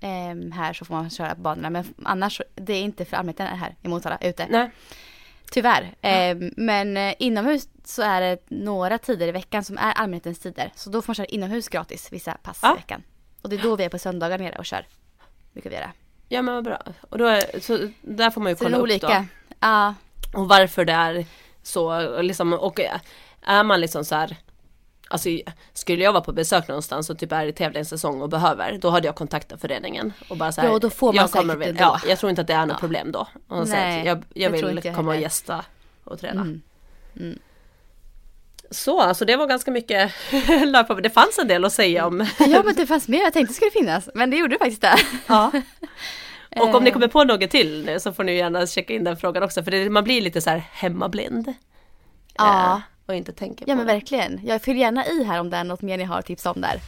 eh, 0.00 0.52
här 0.52 0.72
så 0.72 0.84
får 0.84 0.94
man 0.94 1.10
köra 1.10 1.34
på 1.34 1.40
banorna. 1.40 1.70
Men 1.70 1.94
annars, 2.04 2.42
det 2.54 2.72
är 2.72 2.82
inte 2.82 3.04
för 3.04 3.16
allmänheten 3.16 3.46
här 3.46 3.74
i 3.82 3.88
Motala 3.88 4.18
ute. 4.20 4.46
Nej. 4.50 4.70
Tyvärr. 5.50 5.94
Eh, 6.00 6.36
men 6.56 6.96
eh, 6.96 7.14
inomhus 7.18 7.68
så 7.84 8.02
är 8.02 8.20
det 8.20 8.38
några 8.48 8.98
tider 8.98 9.28
i 9.28 9.32
veckan 9.32 9.64
som 9.64 9.78
är 9.78 9.92
allmänhetens 9.92 10.38
tider. 10.38 10.72
Så 10.74 10.90
då 10.90 11.02
får 11.02 11.10
man 11.10 11.14
köra 11.14 11.26
inomhus 11.26 11.68
gratis 11.68 12.12
vissa 12.12 12.34
pass 12.34 12.58
ja. 12.62 12.72
i 12.72 12.76
veckan. 12.76 13.02
Och 13.42 13.48
det 13.48 13.56
är 13.56 13.62
då 13.62 13.76
vi 13.76 13.84
är 13.84 13.88
på 13.88 13.98
söndagar 13.98 14.38
nere 14.38 14.56
och 14.58 14.66
kör. 14.66 14.86
Brukar 15.52 15.70
vi 15.70 15.76
göra. 15.76 15.92
Ja 16.28 16.42
men 16.42 16.54
vad 16.54 16.64
bra. 16.64 16.82
Och 17.10 17.18
då 17.18 17.26
är, 17.26 17.60
så 17.60 17.88
där 18.02 18.30
får 18.30 18.40
man 18.40 18.52
ju 18.52 18.56
kolla 18.56 18.76
upp 18.76 18.82
olika. 18.82 19.06
då. 19.08 19.54
Ja. 19.60 19.94
Och 20.34 20.48
varför 20.48 20.84
det 20.84 20.92
är 20.92 21.26
så 21.62 22.20
liksom, 22.22 22.52
och 22.52 22.80
är 23.42 23.64
man 23.64 23.80
liksom 23.80 24.04
så 24.04 24.14
här 24.14 24.36
Alltså 25.12 25.28
skulle 25.72 26.04
jag 26.04 26.12
vara 26.12 26.24
på 26.24 26.32
besök 26.32 26.68
någonstans 26.68 27.10
och 27.10 27.18
typ 27.18 27.32
är 27.32 27.46
i 27.46 27.52
tävlingssäsong 27.52 28.22
och 28.22 28.28
behöver, 28.28 28.78
då 28.78 28.90
hade 28.90 29.06
jag 29.06 29.14
kontaktat 29.14 29.60
föreningen 29.60 30.12
och 30.28 30.36
bara 30.36 30.52
så 30.52 30.60
här, 30.60 30.68
Ja, 30.68 30.78
då 30.78 30.90
får 30.90 31.06
man 31.06 31.16
jag 31.16 31.30
kommer, 31.30 31.54
säkert 31.54 31.68
ändå. 31.68 31.82
Ja, 31.82 32.00
jag 32.08 32.18
tror 32.18 32.30
inte 32.30 32.42
att 32.42 32.46
det 32.46 32.54
är 32.54 32.66
något 32.66 32.74
ja. 32.74 32.78
problem 32.78 33.12
då. 33.12 33.28
Och 33.48 33.68
Nej, 33.68 34.06
jag, 34.06 34.24
jag 34.34 34.50
vill 34.50 34.80
jag 34.84 34.94
komma 34.96 35.10
och 35.10 35.20
gästa 35.20 35.64
och 36.04 36.20
träna. 36.20 36.40
Mm. 36.40 36.62
Mm. 37.16 37.38
Så, 38.70 39.00
alltså 39.00 39.24
det 39.24 39.36
var 39.36 39.46
ganska 39.46 39.70
mycket 39.70 40.12
Det 41.02 41.10
fanns 41.10 41.38
en 41.38 41.48
del 41.48 41.64
att 41.64 41.72
säga 41.72 42.06
om. 42.06 42.26
Ja, 42.38 42.62
men 42.64 42.74
det 42.74 42.86
fanns 42.86 43.08
mer 43.08 43.22
jag 43.22 43.32
tänkte 43.32 43.54
skulle 43.54 43.70
finnas. 43.70 44.08
Men 44.14 44.30
det 44.30 44.36
gjorde 44.36 44.54
det 44.54 44.58
faktiskt 44.58 44.82
det. 44.82 44.96
Ja. 45.26 45.52
Och 46.60 46.74
om 46.74 46.84
ni 46.84 46.90
kommer 46.90 47.08
på 47.08 47.24
något 47.24 47.50
till 47.50 47.84
nu 47.84 48.00
så 48.00 48.12
får 48.12 48.24
ni 48.24 48.36
gärna 48.36 48.66
checka 48.66 48.94
in 48.94 49.04
den 49.04 49.16
frågan 49.16 49.42
också. 49.42 49.62
För 49.62 49.70
det, 49.70 49.90
man 49.90 50.04
blir 50.04 50.20
lite 50.20 50.40
så 50.40 50.50
här 50.50 50.64
hemmablind. 50.72 51.54
Ja. 52.34 52.82
Och 53.10 53.16
inte 53.16 53.32
tänker 53.32 53.64
på 53.64 53.70
Ja 53.70 53.76
men 53.76 53.86
det. 53.86 53.92
verkligen. 53.92 54.40
Jag 54.44 54.62
fyller 54.62 54.80
gärna 54.80 55.06
i 55.06 55.24
här 55.24 55.40
om 55.40 55.50
det 55.50 55.56
är 55.56 55.64
något 55.64 55.82
mer 55.82 55.98
ni 55.98 56.04
har 56.04 56.22
tips 56.22 56.46
om 56.46 56.60
där. 56.60 56.80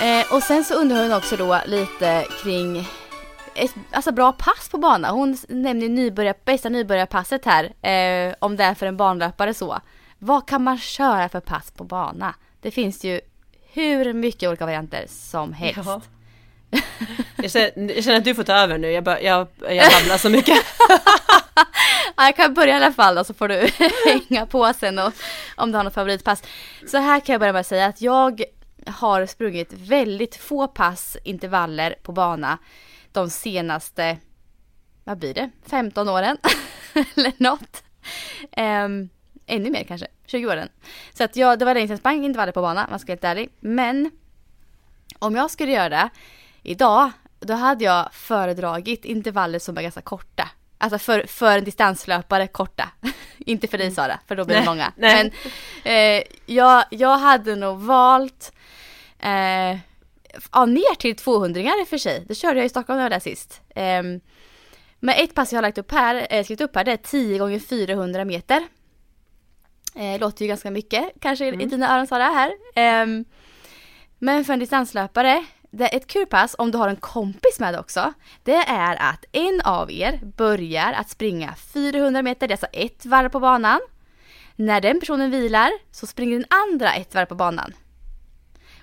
Eh, 0.00 0.34
och 0.34 0.42
sen 0.42 0.64
så 0.64 0.74
undrar 0.74 1.02
hon 1.02 1.12
också 1.12 1.36
då 1.36 1.60
lite 1.66 2.24
kring 2.42 2.88
ett 3.54 3.74
alltså 3.90 4.12
bra 4.12 4.32
pass 4.32 4.68
på 4.70 4.78
bana. 4.78 5.10
Hon 5.10 5.36
nämner 5.48 5.88
nybörjar, 5.88 6.34
bästa 6.44 6.68
nybörjarpasset 6.68 7.44
här. 7.44 7.88
Eh, 7.90 8.34
om 8.38 8.56
det 8.56 8.64
är 8.64 8.74
för 8.74 8.86
en 8.86 8.96
banlöpare 8.96 9.54
så. 9.54 9.78
Vad 10.18 10.48
kan 10.48 10.62
man 10.62 10.78
köra 10.78 11.28
för 11.28 11.40
pass 11.40 11.70
på 11.70 11.84
bana? 11.84 12.34
Det 12.60 12.70
finns 12.70 13.04
ju 13.04 13.20
hur 13.72 14.12
mycket 14.12 14.48
olika 14.48 14.64
varianter 14.66 15.04
som 15.08 15.52
helst. 15.52 15.80
Ja. 15.84 16.00
Jag 17.36 17.50
känner, 17.50 17.94
jag 17.94 18.04
känner, 18.04 18.18
att 18.18 18.24
du 18.24 18.34
får 18.34 18.42
ta 18.42 18.52
över 18.52 18.78
nu, 18.78 18.90
jag, 18.90 19.06
jag, 19.22 19.46
jag 19.60 19.92
babblar 19.92 20.18
så 20.18 20.30
mycket. 20.30 20.58
ja, 22.16 22.24
jag 22.24 22.36
kan 22.36 22.54
börja 22.54 22.72
i 22.72 22.76
alla 22.76 22.92
fall 22.92 23.14
då, 23.14 23.24
så 23.24 23.34
får 23.34 23.48
du 23.48 23.70
hänga 24.28 24.46
på 24.46 24.72
sen 24.72 24.98
och, 24.98 25.12
om 25.56 25.72
du 25.72 25.76
har 25.76 25.84
något 25.84 25.94
favoritpass. 25.94 26.42
Så 26.86 26.98
här 26.98 27.20
kan 27.20 27.32
jag 27.32 27.40
börja 27.40 27.52
med 27.52 27.60
att 27.60 27.66
säga 27.66 27.86
att 27.86 28.00
jag 28.00 28.42
har 28.86 29.26
sprungit 29.26 29.72
väldigt 29.72 30.36
få 30.36 30.68
pass, 30.68 31.16
intervaller 31.24 31.94
på 32.02 32.12
bana 32.12 32.58
de 33.12 33.30
senaste, 33.30 34.18
vad 35.04 35.18
blir 35.18 35.34
det, 35.34 35.50
15 35.66 36.08
åren 36.08 36.36
eller 36.94 37.32
något. 37.36 37.82
Um, 38.56 39.08
ännu 39.46 39.70
mer 39.70 39.84
kanske, 39.84 40.06
20 40.26 40.46
åren. 40.46 40.68
Så 41.12 41.24
att 41.24 41.36
jag, 41.36 41.58
det 41.58 41.64
var 41.64 41.74
länge 41.74 41.86
sedan 41.86 41.92
jag 41.92 42.00
sprang 42.00 42.24
intervaller 42.24 42.52
på 42.52 42.62
bana, 42.62 42.86
man 42.90 42.98
ska 42.98 43.06
vara 43.06 43.14
helt 43.14 43.24
ärlig. 43.24 43.50
Men 43.60 44.10
om 45.18 45.34
jag 45.34 45.50
skulle 45.50 45.72
göra 45.72 45.88
det 45.88 46.10
idag, 46.62 47.10
då 47.40 47.54
hade 47.54 47.84
jag 47.84 48.14
föredragit 48.14 49.04
intervaller 49.04 49.58
som 49.58 49.78
är 49.78 49.82
ganska 49.82 50.02
korta. 50.02 50.48
Alltså 50.84 50.98
för, 50.98 51.26
för 51.26 51.58
en 51.58 51.64
distanslöpare 51.64 52.46
korta. 52.46 52.88
Inte 53.38 53.68
för 53.68 53.78
dig 53.78 53.86
mm. 53.86 53.94
Sara, 53.94 54.20
för 54.26 54.36
då 54.36 54.44
blir 54.44 54.56
det 54.56 54.64
långa. 54.64 54.92
Men 54.96 55.30
eh, 55.84 56.22
jag, 56.46 56.84
jag 56.90 57.18
hade 57.18 57.56
nog 57.56 57.78
valt 57.78 58.52
eh, 59.18 59.78
ja, 60.52 60.66
ner 60.66 60.94
till 60.94 61.16
200 61.16 61.60
i 61.60 61.82
och 61.82 61.88
för 61.88 61.98
sig. 61.98 62.24
Det 62.28 62.34
körde 62.34 62.58
jag 62.58 62.66
i 62.66 62.68
Stockholm 62.68 62.96
när 62.96 63.04
jag 63.04 63.10
var 63.10 63.16
där 63.16 63.20
sist. 63.20 63.60
Eh, 63.74 64.02
men 65.00 65.14
ett 65.14 65.34
pass 65.34 65.52
jag 65.52 65.56
har 65.56 65.62
lagt 65.62 65.78
upp 65.78 65.92
här, 65.92 66.26
eh, 66.30 66.44
skrivit 66.44 66.60
upp 66.60 66.76
här, 66.76 66.84
det 66.84 66.92
är 66.92 66.96
10 66.96 67.38
gånger 67.38 67.58
400 67.58 68.24
meter. 68.24 68.66
Eh, 69.94 70.20
låter 70.20 70.42
ju 70.42 70.48
ganska 70.48 70.70
mycket 70.70 71.12
kanske 71.20 71.48
mm. 71.48 71.60
i 71.60 71.66
dina 71.66 71.94
öron 71.94 72.06
Sara 72.06 72.24
här. 72.24 72.50
Eh, 72.74 73.06
men 74.18 74.44
för 74.44 74.52
en 74.52 74.58
distanslöpare 74.58 75.44
det 75.76 75.86
ett 75.86 76.06
kul 76.06 76.26
pass 76.26 76.56
om 76.58 76.70
du 76.70 76.78
har 76.78 76.88
en 76.88 76.96
kompis 76.96 77.60
med 77.60 77.78
också. 77.78 78.12
Det 78.42 78.56
är 78.56 78.96
att 79.12 79.24
en 79.32 79.60
av 79.60 79.90
er 79.90 80.20
börjar 80.36 80.92
att 80.92 81.10
springa 81.10 81.54
400 81.54 82.22
meter, 82.22 82.48
det 82.48 82.52
är 82.52 82.56
alltså 82.56 82.66
ett 82.72 83.06
varv 83.06 83.28
på 83.28 83.40
banan. 83.40 83.80
När 84.56 84.80
den 84.80 85.00
personen 85.00 85.30
vilar 85.30 85.72
så 85.90 86.06
springer 86.06 86.38
den 86.38 86.46
andra 86.48 86.94
ett 86.94 87.14
varv 87.14 87.26
på 87.26 87.34
banan. 87.34 87.74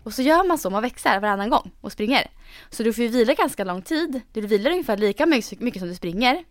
Och 0.03 0.13
så 0.13 0.21
gör 0.21 0.47
man 0.47 0.57
så, 0.57 0.69
man 0.69 0.81
växlar 0.81 1.19
varannan 1.19 1.49
gång 1.49 1.71
och 1.81 1.91
springer. 1.91 2.31
Så 2.69 2.83
du 2.83 2.93
får 2.93 3.03
ju 3.03 3.09
vila 3.09 3.33
ganska 3.33 3.63
lång 3.63 3.81
tid. 3.81 4.21
Du 4.33 4.41
vilar 4.41 4.71
ungefär 4.71 4.97
lika 4.97 5.25
mycket 5.25 5.79
som 5.79 5.87
du 5.87 5.95
springer. 5.95 6.43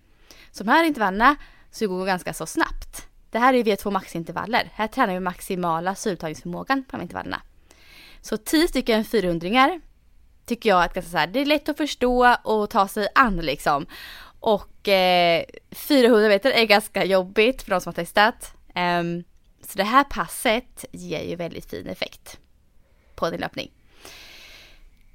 Så 0.51 0.65
de 0.65 0.71
här 0.71 0.85
intervallerna 0.85 1.37
så 1.71 1.89
går 1.89 2.07
ganska 2.07 2.35
så 2.35 2.47
snabbt. 2.47 3.07
Det 3.31 3.39
här 3.39 3.55
är 3.55 3.59
ju 3.59 3.63
V2 3.63 3.91
maxintervaller. 3.91 4.71
Här 4.75 4.87
tränar 4.87 5.15
vi 5.15 5.21
maximala 5.21 5.95
syreupptagningsförmågan 5.95 6.85
på 6.85 6.97
de 6.97 7.03
intervallerna. 7.03 7.43
Så 8.21 8.37
10 8.37 8.69
stycken 8.69 9.05
400 9.05 9.81
tycker 10.51 10.69
jag 10.69 10.83
att 10.83 10.95
ganska 10.95 11.11
så 11.11 11.19
här, 11.19 11.27
det 11.27 11.41
är 11.41 11.47
lätt 11.47 11.69
att 11.69 11.77
förstå 11.77 12.37
och 12.45 12.71
ta 12.71 12.89
sig 12.89 13.09
an 13.15 13.37
liksom. 13.37 13.87
Och 14.41 14.89
eh, 14.89 15.45
400 15.71 16.29
meter 16.29 16.51
är 16.51 16.65
ganska 16.65 17.05
jobbigt 17.05 17.63
för 17.63 17.71
de 17.71 17.81
som 17.81 17.91
har 17.91 17.95
testat. 17.95 18.55
Um, 18.75 19.25
så 19.63 19.79
det 19.79 19.85
här 19.85 20.05
passet 20.05 20.85
ger 20.93 21.23
ju 21.23 21.37
väldigt 21.37 21.71
fin 21.71 21.87
effekt 21.87 22.39
på 23.15 23.31
din 23.31 23.41
löpning. 23.41 23.71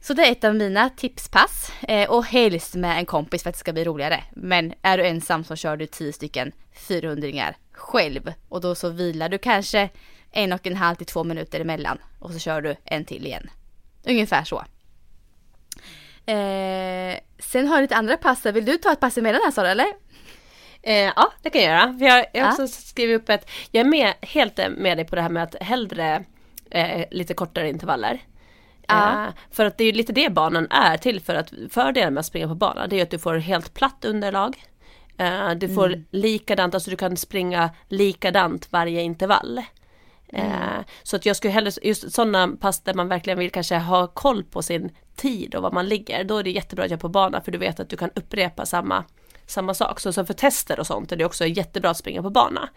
Så 0.02 0.14
det 0.14 0.28
är 0.28 0.32
ett 0.32 0.44
av 0.44 0.56
mina 0.56 0.90
tipspass 0.90 1.72
eh, 1.82 2.10
och 2.10 2.26
helst 2.26 2.76
med 2.76 2.98
en 2.98 3.06
kompis 3.06 3.44
för 3.44 3.50
att 3.50 3.56
det 3.56 3.60
ska 3.60 3.74
bli 3.74 3.84
roligare. 3.84 4.24
Men 4.36 4.74
är 4.82 4.98
du 4.98 5.08
ensam 5.08 5.44
så 5.44 5.56
kör 5.56 5.78
du 5.78 5.86
10 5.86 6.14
stycken 6.14 6.52
400 6.88 7.54
själv 7.72 8.34
och 8.50 8.62
då 8.62 8.76
så 8.76 8.90
vilar 8.90 9.30
du 9.30 9.38
kanske 9.38 9.90
en 10.32 10.54
och 10.54 10.68
en 10.68 10.76
halv 10.76 10.96
till 10.96 11.06
två 11.06 11.24
minuter 11.24 11.60
emellan 11.60 11.98
och 12.20 12.32
så 12.32 12.40
kör 12.40 12.62
du 12.62 12.76
en 12.86 13.06
till 13.06 13.26
igen. 13.26 13.50
Ungefär 14.04 14.44
så. 14.44 14.64
Eh, 16.26 17.20
sen 17.40 17.68
har 17.68 17.76
du 17.76 17.82
lite 17.82 17.96
andra 17.96 18.18
pass. 18.18 18.46
Vill 18.46 18.66
du 18.66 18.78
ta 18.78 18.92
ett 18.92 19.00
pass 19.00 19.18
emellan 19.18 19.42
här 19.44 19.52
Sara 19.52 19.72
eller? 19.72 19.88
Eh, 20.82 21.12
ja, 21.16 21.32
det 21.42 21.50
kan 21.50 21.62
jag 21.62 21.72
göra. 21.72 21.98
För 21.98 22.06
jag, 22.06 22.26
jag 22.34 22.46
har 22.46 22.52
också 22.52 22.68
skrivit 22.68 23.22
upp 23.22 23.30
ett, 23.30 23.50
jag 23.72 23.86
är 23.86 23.90
med, 23.90 24.14
helt 24.22 24.60
med 24.78 24.98
dig 24.98 25.06
på 25.06 25.16
det 25.16 25.22
här 25.22 25.30
med 25.30 25.44
att 25.44 25.56
hellre 25.62 26.24
eh, 26.70 27.06
lite 27.12 27.34
kortare 27.34 27.70
intervaller. 27.70 28.20
Ja. 28.88 29.26
Eh, 29.26 29.34
för 29.52 29.66
att 29.66 29.78
det 29.78 29.84
är 29.84 29.94
lite 29.94 30.14
det 30.14 30.30
banan 30.30 30.68
är 30.70 30.98
till 30.98 31.22
för 31.22 31.36
att 31.36 31.54
fördelen 31.70 32.14
med 32.14 32.20
att 32.20 32.26
springa 32.26 32.48
på 32.48 32.56
banan 32.56 32.90
det 32.90 33.00
är 33.00 33.04
att 33.04 33.12
du 33.12 33.20
får 33.20 33.36
helt 33.36 33.74
platt 33.74 34.06
underlag. 34.06 34.64
Eh, 35.18 35.52
du 35.52 35.70
får 35.70 35.88
mm. 35.88 36.06
likadant, 36.12 36.74
alltså 36.74 36.90
du 36.90 36.98
kan 36.98 37.18
springa 37.18 37.70
likadant 37.90 38.68
varje 38.72 39.02
intervall. 39.02 39.62
Mm. 40.30 40.52
Eh, 40.52 40.86
så 41.04 41.16
att 41.16 41.26
jag 41.26 41.36
skulle 41.36 41.54
hellre, 41.54 41.72
just 41.84 42.12
sådana 42.14 42.48
pass 42.48 42.82
där 42.82 42.94
man 42.94 43.08
verkligen 43.08 43.40
vill 43.40 43.52
kanske 43.52 43.78
ha 43.78 44.08
koll 44.08 44.44
på 44.44 44.62
sin 44.62 44.92
tid 45.16 45.56
och 45.56 45.64
var 45.64 45.72
man 45.72 45.88
ligger, 45.88 46.24
då 46.24 46.38
är 46.38 46.44
det 46.44 46.52
jättebra 46.52 46.86
att 46.86 46.92
göra 46.92 47.00
på 47.00 47.10
bana 47.10 47.42
för 47.42 47.52
du 47.52 47.58
vet 47.58 47.80
att 47.80 47.90
du 47.90 47.98
kan 47.98 48.10
upprepa 48.16 48.66
samma, 48.66 49.04
samma 49.46 49.74
sak. 49.74 50.00
Så, 50.00 50.14
för 50.14 50.34
tester 50.34 50.80
och 50.80 50.88
sånt 50.88 51.12
är 51.12 51.16
det 51.16 51.26
också 51.26 51.46
jättebra 51.46 51.90
att 51.90 51.98
springa 51.98 52.22
på 52.22 52.30
bana. 52.30 52.70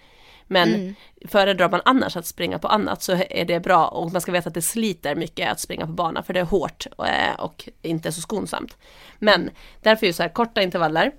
Men 0.50 0.74
mm. 0.74 0.94
föredrar 1.28 1.70
man 1.70 1.80
annars 1.84 2.16
att 2.16 2.26
springa 2.26 2.58
på 2.58 2.68
annat 2.68 3.02
så 3.02 3.12
är 3.30 3.44
det 3.44 3.60
bra 3.60 3.88
och 3.88 4.12
man 4.12 4.20
ska 4.20 4.32
veta 4.32 4.48
att 4.48 4.54
det 4.54 4.62
sliter 4.62 5.14
mycket 5.14 5.52
att 5.52 5.60
springa 5.60 5.86
på 5.86 5.92
bana 5.92 6.22
för 6.22 6.34
det 6.34 6.40
är 6.40 6.44
hårt 6.44 6.86
och, 6.96 7.08
eh, 7.08 7.34
och 7.34 7.68
inte 7.82 8.12
så 8.12 8.20
skonsamt. 8.20 8.76
Men 9.18 9.50
därför 9.82 10.06
är 10.06 10.10
det 10.10 10.14
så 10.14 10.22
här 10.22 10.30
korta 10.30 10.62
intervaller 10.62 11.12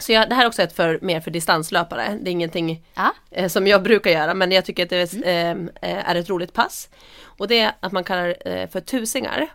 så 0.00 0.12
jag, 0.12 0.28
det 0.28 0.34
här 0.34 0.44
är 0.44 0.48
också 0.48 0.62
ett 0.62 0.72
för, 0.72 0.98
mer 1.02 1.20
för 1.20 1.30
distanslöpare. 1.30 2.18
Det 2.22 2.30
är 2.30 2.32
ingenting 2.32 2.86
ah. 2.94 3.10
eh, 3.30 3.48
som 3.48 3.66
jag 3.66 3.82
brukar 3.82 4.10
göra 4.10 4.34
men 4.34 4.52
jag 4.52 4.64
tycker 4.64 4.82
att 4.82 4.90
det 4.90 5.12
mm. 5.12 5.70
eh, 5.82 6.10
är 6.10 6.14
ett 6.14 6.28
roligt 6.28 6.52
pass. 6.52 6.88
Och 7.22 7.48
det 7.48 7.60
är 7.60 7.72
att 7.80 7.92
man 7.92 8.04
kallar 8.04 8.48
eh, 8.48 8.68
för 8.68 8.80
tusingar. 8.80 9.48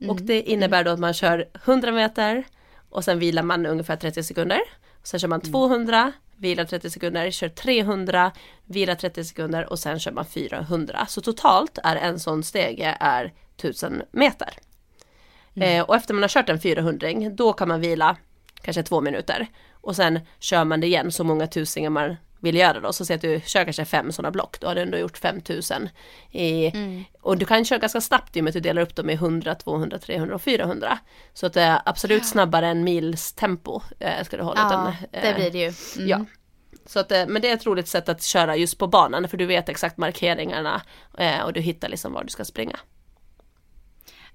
Mm. 0.00 0.10
Och 0.10 0.22
det 0.22 0.42
innebär 0.42 0.84
då 0.84 0.90
att 0.90 0.98
man 0.98 1.14
kör 1.14 1.48
100 1.64 1.92
meter 1.92 2.44
och 2.90 3.04
sen 3.04 3.18
vilar 3.18 3.42
man 3.42 3.66
ungefär 3.66 3.96
30 3.96 4.22
sekunder. 4.22 4.60
Sen 5.02 5.20
kör 5.20 5.28
man 5.28 5.40
200, 5.40 6.12
vilar 6.36 6.64
30 6.64 6.90
sekunder, 6.90 7.30
kör 7.30 7.48
300, 7.48 8.32
vilar 8.64 8.94
30 8.94 9.24
sekunder 9.24 9.70
och 9.70 9.78
sen 9.78 9.98
kör 10.00 10.12
man 10.12 10.26
400. 10.26 11.06
Så 11.08 11.20
totalt 11.20 11.78
är 11.84 11.96
en 11.96 12.20
sån 12.20 12.42
stege 12.42 12.96
är 13.00 13.32
1000 13.56 14.02
meter. 14.10 14.58
Eh, 15.54 15.82
och 15.82 15.96
efter 15.96 16.14
man 16.14 16.22
har 16.22 16.28
kört 16.28 16.48
en 16.48 16.60
400 16.60 17.08
då 17.30 17.52
kan 17.52 17.68
man 17.68 17.80
vila 17.80 18.16
kanske 18.66 18.82
två 18.82 19.00
minuter. 19.00 19.46
Och 19.72 19.96
sen 19.96 20.20
kör 20.38 20.64
man 20.64 20.80
det 20.80 20.86
igen 20.86 21.12
så 21.12 21.24
många 21.24 21.46
tusingar 21.46 21.90
man 21.90 22.16
vill 22.40 22.56
göra 22.56 22.80
då. 22.80 22.92
Så 22.92 23.04
säg 23.04 23.16
att 23.16 23.22
du 23.22 23.40
kör 23.46 23.64
kanske 23.64 23.84
fem 23.84 24.12
sådana 24.12 24.30
block, 24.30 24.60
då 24.60 24.66
har 24.66 24.74
du 24.74 24.80
ändå 24.80 24.98
gjort 24.98 25.18
5000. 25.18 25.88
I, 26.30 26.66
Mm. 26.66 27.04
Och 27.20 27.38
du 27.38 27.46
kan 27.46 27.64
köra 27.64 27.78
ganska 27.78 28.00
snabbt 28.00 28.36
i 28.36 28.40
och 28.40 28.44
med 28.44 28.50
att 28.50 28.54
du 28.54 28.60
delar 28.60 28.82
upp 28.82 28.96
dem 28.96 29.10
i 29.10 29.12
100, 29.12 29.54
200, 29.54 29.98
300 29.98 30.34
och 30.34 30.42
400. 30.42 30.98
Så 31.34 31.46
att 31.46 31.52
det 31.52 31.62
är 31.62 31.80
absolut 31.84 32.26
snabbare 32.26 32.66
än 32.66 32.84
mils 32.84 33.32
tempo 33.32 33.80
eh, 33.98 34.24
ska 34.24 34.36
du 34.36 34.42
hålla. 34.42 34.60
Ja, 34.60 34.68
utan, 34.68 34.94
det 35.22 35.28
eh, 35.28 35.34
blir 35.34 35.50
det 35.50 35.58
ju. 35.58 35.72
Mm. 35.96 36.08
Ja. 36.08 36.24
Så 36.86 37.00
att, 37.00 37.12
eh, 37.12 37.26
men 37.28 37.42
det 37.42 37.50
är 37.50 37.54
ett 37.54 37.66
roligt 37.66 37.88
sätt 37.88 38.08
att 38.08 38.22
köra 38.22 38.56
just 38.56 38.78
på 38.78 38.86
banan 38.86 39.28
för 39.28 39.36
du 39.36 39.46
vet 39.46 39.68
exakt 39.68 39.96
markeringarna 39.96 40.82
eh, 41.18 41.40
och 41.40 41.52
du 41.52 41.60
hittar 41.60 41.88
liksom 41.88 42.12
var 42.12 42.24
du 42.24 42.30
ska 42.30 42.44
springa. 42.44 42.78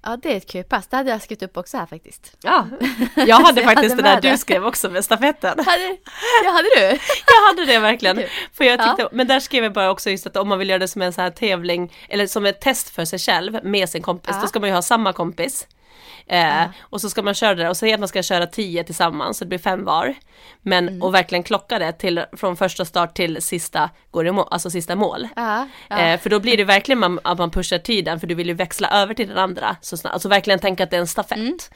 Ja, 0.02 0.16
det 0.22 0.32
är 0.32 0.36
ett 0.36 0.46
kul 0.50 0.64
pass. 0.64 0.86
Det 0.86 0.96
hade 0.96 1.10
jag 1.10 1.22
skrivit 1.22 1.42
upp 1.42 1.56
också 1.56 1.76
här 1.76 1.86
faktiskt. 1.86 2.36
Ja, 2.42 2.66
jag 3.14 3.36
hade 3.36 3.60
jag 3.60 3.70
faktiskt 3.70 3.90
hade 3.92 4.02
det 4.02 4.08
där 4.08 4.14
med 4.14 4.22
du 4.22 4.28
det. 4.30 4.38
skrev 4.38 4.66
också 4.66 4.90
med 4.90 5.04
stafetten. 5.04 5.58
Hade, 5.66 5.96
ja, 6.44 6.50
hade 6.50 6.68
du? 6.76 6.80
Jag 7.26 7.46
hade 7.48 7.64
det 7.72 7.78
verkligen. 7.78 8.16
Kul. 8.16 8.28
För 8.52 8.64
jag 8.64 8.78
tyckte, 8.86 9.02
Ja. 9.02 9.08
Men 9.12 9.26
där 9.26 9.40
skrev 9.40 9.64
jag 9.64 9.72
bara 9.72 9.90
också 9.90 10.10
just 10.10 10.26
att 10.26 10.36
om 10.36 10.48
man 10.48 10.58
vill 10.58 10.68
göra 10.68 10.78
det 10.78 10.88
som 10.88 11.02
en 11.02 11.12
sån 11.12 11.24
här 11.24 11.30
tävling 11.30 11.92
eller 12.08 12.26
som 12.26 12.46
ett 12.46 12.60
test 12.60 12.88
för 12.94 13.04
sig 13.04 13.18
själv 13.18 13.58
med 13.64 13.88
sin 13.88 14.02
kompis, 14.02 14.30
Ja. 14.34 14.40
då 14.42 14.48
ska 14.48 14.60
man 14.60 14.68
ju 14.68 14.74
ha 14.74 14.82
samma 14.82 15.12
kompis. 15.12 15.66
Eh, 16.26 16.64
Och 16.80 17.00
så 17.00 17.10
ska 17.10 17.22
man 17.22 17.34
köra 17.34 17.54
det 17.54 17.68
och 17.68 17.76
säga 17.76 17.94
att 17.94 18.00
man 18.00 18.08
ska 18.08 18.22
köra 18.22 18.46
tio 18.46 18.84
tillsammans 18.84 19.38
så 19.38 19.44
det 19.44 19.48
blir 19.48 19.58
fem 19.58 19.84
var. 19.84 20.14
Men 20.62 20.88
Mm. 20.88 21.02
och 21.02 21.14
verkligen 21.14 21.42
klocka 21.42 21.78
det 21.78 21.92
till, 21.92 22.24
från 22.36 22.56
första 22.56 22.84
start 22.84 23.14
till 23.14 23.42
sista, 23.42 23.90
går 24.10 24.26
i 24.26 24.30
mål, 24.30 24.48
alltså 24.50 24.70
sista 24.70 24.96
mål. 24.96 25.28
Ja. 25.36 25.66
Eh, 25.90 26.20
för 26.20 26.30
då 26.30 26.40
blir 26.40 26.56
det 26.56 26.64
verkligen 26.64 26.98
man, 26.98 27.20
att 27.24 27.38
man 27.38 27.50
pushar 27.50 27.78
tiden 27.78 28.20
för 28.20 28.26
du 28.26 28.34
vill 28.34 28.48
ju 28.48 28.54
växla 28.54 28.88
över 28.90 29.14
till 29.14 29.28
den 29.28 29.38
andra. 29.38 29.76
Så 29.80 29.96
snabbt. 29.96 30.14
Alltså 30.14 30.28
verkligen 30.28 30.58
tänka 30.60 30.84
att 30.84 30.90
det 30.90 30.96
är 30.96 31.00
en 31.00 31.06
stafett. 31.06 31.70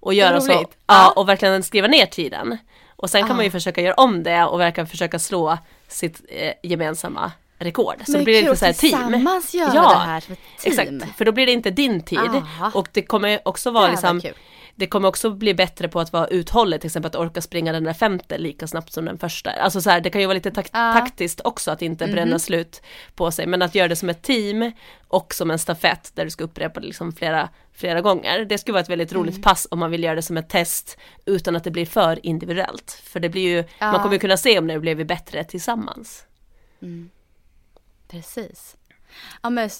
Och 0.00 0.14
göra 0.14 0.40
så, 0.40 0.52
Mm. 0.52 0.64
ja, 0.86 1.12
och 1.16 1.28
verkligen 1.28 1.62
skriva 1.62 1.86
ner 1.88 2.06
tiden. 2.06 2.58
Och 2.96 3.10
sen 3.10 3.26
kan 3.26 3.36
man 3.36 3.44
ju 3.44 3.50
försöka 3.50 3.80
göra 3.80 3.94
om 3.94 4.22
det 4.22 4.44
och 4.44 4.60
verkligen 4.60 4.86
försöka 4.86 5.18
slå 5.18 5.58
sitt 5.88 6.20
eh, 6.28 6.52
gemensamma 6.62 7.32
rekord. 7.58 7.94
Så 8.06 8.12
Men 8.12 8.20
då 8.20 8.24
blir 8.24 8.34
det 8.34 8.40
lite 8.42 8.56
så 8.56 8.64
här 8.64 8.70
att 8.72 8.78
team. 8.78 8.90
tillsammans 9.12 9.54
göra 9.54 9.72
Ja, 9.74 9.90
det 9.90 9.98
här 9.98 10.20
som 10.20 10.32
ett 10.32 10.38
team. 10.58 10.72
Exakt, 11.00 11.16
för 11.18 11.24
då 11.24 11.32
blir 11.32 11.46
det 11.46 11.52
inte 11.52 11.70
din 11.70 12.02
tid. 12.04 12.18
Aha. 12.18 12.70
Och 12.74 12.88
det 12.92 13.02
kommer 13.02 13.40
också 13.44 13.70
vara 13.70 13.82
Det 13.82 13.86
var 13.88 13.92
liksom 13.92 14.20
kul. 14.20 14.32
det 14.74 14.86
kommer 14.86 15.08
också 15.08 15.30
bli 15.30 15.54
bättre 15.54 15.88
på 15.88 16.00
att 16.00 16.12
vara 16.12 16.26
uthållig, 16.26 16.80
till 16.80 16.88
exempel 16.88 17.08
att 17.08 17.16
orka 17.16 17.40
springa 17.40 17.72
den 17.72 17.84
där 17.84 17.92
femte 17.92 18.38
lika 18.38 18.66
snabbt 18.66 18.92
som 18.92 19.04
den 19.04 19.18
första. 19.18 19.50
Alltså 19.50 19.80
så 19.80 19.90
här, 19.90 20.00
det 20.00 20.10
kan 20.10 20.20
ju 20.20 20.26
vara 20.26 20.34
lite 20.34 20.50
tak- 20.50 20.70
Ja. 20.72 20.92
taktiskt 20.92 21.40
också 21.44 21.70
att 21.70 21.82
inte 21.82 22.06
bränna 22.06 22.38
slut 22.38 22.82
på 23.14 23.30
sig, 23.30 23.46
men 23.46 23.62
att 23.62 23.74
göra 23.74 23.88
det 23.88 23.96
som 23.96 24.08
ett 24.08 24.22
team 24.22 24.72
och 25.08 25.34
som 25.34 25.50
en 25.50 25.58
stafett 25.58 26.10
där 26.14 26.24
du 26.24 26.30
ska 26.30 26.44
upprepa 26.44 26.80
det 26.80 26.86
liksom 26.86 27.12
flera, 27.12 27.48
flera 27.74 28.00
gånger. 28.00 28.44
Det 28.44 28.58
skulle 28.58 28.72
vara 28.72 28.82
ett 28.82 28.90
väldigt 28.90 29.12
roligt 29.12 29.42
pass 29.42 29.66
om 29.70 29.78
man 29.78 29.90
vill 29.90 30.04
göra 30.04 30.14
det 30.14 30.22
som 30.22 30.36
ett 30.36 30.48
test 30.48 30.98
utan 31.26 31.56
att 31.56 31.64
det 31.64 31.70
blir 31.70 31.86
för 31.86 32.26
individuellt. 32.26 33.00
För 33.04 33.20
det 33.20 33.28
blir 33.28 33.42
ju, 33.48 33.64
Ja. 33.78 33.92
man 33.92 34.00
kommer 34.02 34.12
ju 34.14 34.18
kunna 34.18 34.36
se 34.36 34.58
om 34.58 34.66
det 34.66 34.78
blev 34.80 35.06
bättre 35.06 35.44
tillsammans. 35.44 36.24
Precis. 38.08 38.76
Ja 39.42 39.50
men 39.50 39.70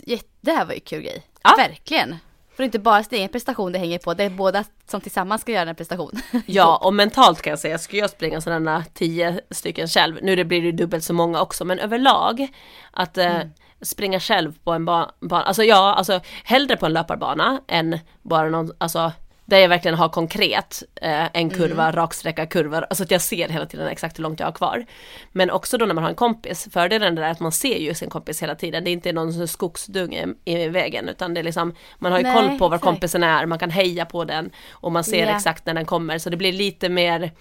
det 0.41 0.53
här 0.53 0.65
var 0.65 0.75
ju 0.75 0.81
kul 0.81 1.03
grej. 1.03 1.23
Ja. 1.43 1.55
Verkligen. 1.59 2.17
För 2.59 2.63
det 2.63 2.65
är 2.65 2.69
inte 2.69 2.79
bara 2.79 3.05
sin 3.05 3.19
egen 3.19 3.29
prestation 3.29 3.73
det 3.73 3.79
hänger 3.79 3.99
på, 3.99 4.15
det 4.15 4.25
är 4.25 4.31
båda 4.31 4.65
som 4.87 5.01
tillsammans 5.01 5.43
ska 5.43 5.53
göra 5.53 5.71
en 5.71 5.77
prestation. 5.77 6.13
Ja, 6.47 6.77
och 6.77 6.95
mentalt 6.95 7.43
kan 7.43 7.51
jag 7.51 7.59
säga, 7.59 7.79
skulle 7.79 8.03
jag 8.03 8.11
springa 8.11 8.41
sådana 8.41 8.85
tio 8.95 9.41
stycken 9.51 9.89
själv, 9.89 10.19
nu 10.23 10.37
det 10.37 10.45
blir 10.45 10.63
det 10.63 10.73
dubbelt 10.73 11.05
så 11.05 11.13
många 11.13 11.41
också, 11.41 11.65
men 11.65 11.79
överlag 11.79 12.49
att 12.91 13.19
eh, 13.19 13.41
springa 13.83 14.21
själv 14.21 14.59
på 14.65 14.73
en 14.73 14.85
bana, 14.85 15.13
alltså 15.31 15.65
ja, 15.65 15.95
alltså 15.95 16.21
hellre 16.45 16.77
på 16.77 16.87
en 16.87 16.93
löparbana 16.93 17.61
än 17.69 17.99
bara 18.23 18.49
någon, 18.49 18.73
alltså 18.79 19.13
där 19.49 19.59
jag 19.59 19.69
verkligen 19.69 19.99
har 19.99 20.09
konkret 20.09 20.83
eh, 21.03 21.27
en 21.33 21.51
kurva, 21.51 21.93
raksträcka, 21.93 22.47
kurvor, 22.47 22.87
alltså 22.91 23.05
att 23.05 23.11
jag 23.11 23.21
ser 23.21 23.49
hela 23.49 23.67
tiden 23.67 23.89
exakt 23.89 24.19
hur 24.19 24.23
långt 24.23 24.41
jag 24.41 24.47
har 24.47 24.53
kvar. 24.53 24.87
Men 25.33 25.51
också 25.51 25.79
då 25.79 25.87
när 25.87 25.95
man 25.95 26.05
har 26.05 26.11
en 26.11 26.17
kompis, 26.17 26.69
fördelen 26.73 27.19
är 27.19 27.31
att 27.31 27.41
man 27.41 27.53
ser 27.53 27.79
ju 27.79 27.95
sin 27.95 28.11
kompis 28.11 28.43
hela 28.43 28.55
tiden, 28.55 28.85
det 28.85 28.91
är 28.91 28.93
inte 28.93 29.13
någon 29.13 29.49
skogsdunge 29.49 30.27
i 30.45 30.69
vägen 30.69 31.09
utan 31.09 31.35
det 31.35 31.41
är 31.41 31.45
liksom, 31.45 31.75
man 31.99 32.13
har 32.13 32.19
ju 32.19 32.25
Nej, 32.25 32.35
koll 32.49 32.59
på 32.59 32.69
var 32.69 32.79
kompisen 32.79 33.23
är, 33.23 33.47
man 33.47 33.59
kan 33.59 33.71
heja 33.71 34.05
på 34.05 34.25
den 34.25 34.51
och 34.71 34.93
man 34.93 35.05
ser 35.05 35.27
Ja. 35.27 35.37
exakt 35.37 35.67
när 35.67 35.75
den 35.75 35.87
kommer 35.87 36.19
så 36.19 36.31
det 36.31 36.37
blir 36.37 36.53
lite 36.53 36.89
mer 36.89 37.33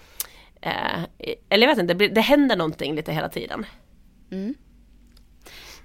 eh, 0.61 0.99
eller 1.49 1.67
jag 1.67 1.75
vet 1.75 1.81
inte, 1.81 1.93
det, 1.93 1.97
blir, 1.97 2.09
det 2.09 2.21
händer 2.21 2.55
någonting 2.55 2.95
lite 2.95 3.11
hela 3.11 3.29
tiden. 3.29 3.65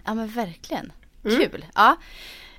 Ja 0.04 0.14
men 0.14 0.28
verkligen. 0.28 0.92
Mm. 1.24 1.40
Kul. 1.40 1.66
Ja. 1.74 1.96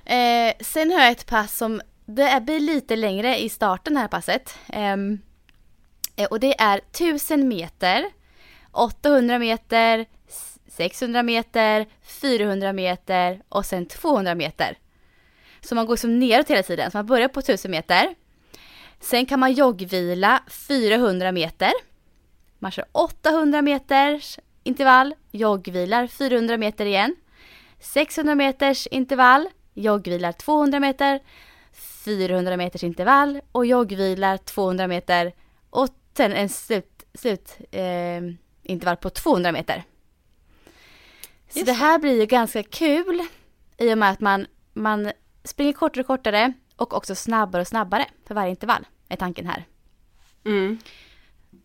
Eh, 0.04 0.54
sen 0.60 0.90
har 0.90 1.00
jag 1.00 1.10
ett 1.10 1.26
pass 1.26 1.56
som 1.56 1.80
det 2.06 2.42
blir 2.42 2.60
lite 2.60 2.96
längre 2.96 3.38
i 3.38 3.48
starten 3.48 3.96
här 3.96 4.08
passet. 4.08 4.58
Ehm, 4.68 5.18
eh, 6.16 6.26
och 6.26 6.40
det 6.40 6.60
är 6.60 6.80
1000 6.92 7.48
meter, 7.48 8.04
800 8.72 9.38
meter, 9.38 10.06
600 10.68 11.22
meter, 11.22 11.86
400 12.02 12.72
meter 12.72 13.42
och 13.48 13.66
sen 13.66 13.86
200 13.86 14.34
meter. 14.34 14.78
Så 15.60 15.74
man 15.74 15.86
går 15.86 15.96
som 15.96 16.18
neråt 16.18 16.50
hela 16.50 16.62
tiden. 16.62 16.90
Så 16.90 16.98
man 16.98 17.06
börjar 17.06 17.28
på 17.28 17.40
1000 17.40 17.70
meter. 17.70 18.14
Sen 19.00 19.26
kan 19.26 19.40
man 19.40 19.52
joggvila 19.52 20.42
400 20.68 21.32
meter. 21.32 21.72
Man 22.58 22.70
kör 22.70 22.84
800 22.92 23.62
meters 23.62 24.38
intervall, 24.62 25.14
joggvilar 25.30 26.06
400 26.06 26.56
meter 26.56 26.86
igen. 26.86 27.16
600 27.80 28.34
meters 28.34 28.86
intervall, 28.86 29.48
joggvilar 29.74 30.32
200 30.32 30.80
meter. 30.80 31.20
400 32.04 32.56
meters 32.56 32.84
intervall 32.84 33.40
och 33.52 33.66
joggvilar 33.66 34.36
200 34.36 34.86
meter. 34.86 35.32
Och 35.70 35.88
sen 36.16 36.32
en 36.32 36.48
slut, 36.48 37.04
slut 37.14 37.56
eh, 37.70 38.22
intervall 38.62 38.96
på 38.96 39.10
200 39.10 39.52
meter. 39.52 39.84
Så 41.48 41.58
Just 41.58 41.66
det 41.66 41.72
här 41.72 41.98
blir 41.98 42.20
ju 42.20 42.26
ganska 42.26 42.62
kul 42.62 43.20
i 43.78 43.92
och 43.94 43.98
med 43.98 44.10
att 44.10 44.20
man, 44.20 44.46
man 44.72 45.12
springer 45.44 45.72
kortare 45.72 46.00
och 46.00 46.06
kortare 46.06 46.52
och 46.76 46.94
också 46.94 47.14
snabbare 47.14 47.60
och 47.60 47.68
snabbare 47.68 48.06
för 48.26 48.34
varje 48.34 48.50
intervall 48.50 48.86
är 49.08 49.16
tanken 49.16 49.46
här. 49.46 49.64
Mm. 50.44 50.78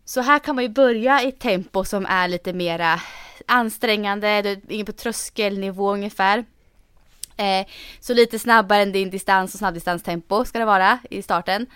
Så 0.04 0.20
här 0.20 0.38
kan 0.38 0.54
man 0.54 0.64
ju 0.64 0.70
börja 0.70 1.22
i 1.22 1.32
tempo 1.32 1.84
som 1.84 2.06
är 2.06 2.28
lite 2.28 2.52
mera 2.52 3.00
ansträngande, 3.46 4.60
inne 4.68 4.84
på 4.84 4.92
tröskelnivå 4.92 5.92
ungefär. 5.92 6.44
Eh, 7.40 7.66
så 8.00 8.14
lite 8.14 8.38
snabbare 8.38 8.82
än 8.82 8.92
din 8.92 9.10
distans 9.10 9.54
och 9.54 9.58
snabbdistanstempo 9.58 10.44
ska 10.44 10.58
det 10.58 10.64
vara 10.64 10.98
i 11.10 11.22
starten. 11.22 11.66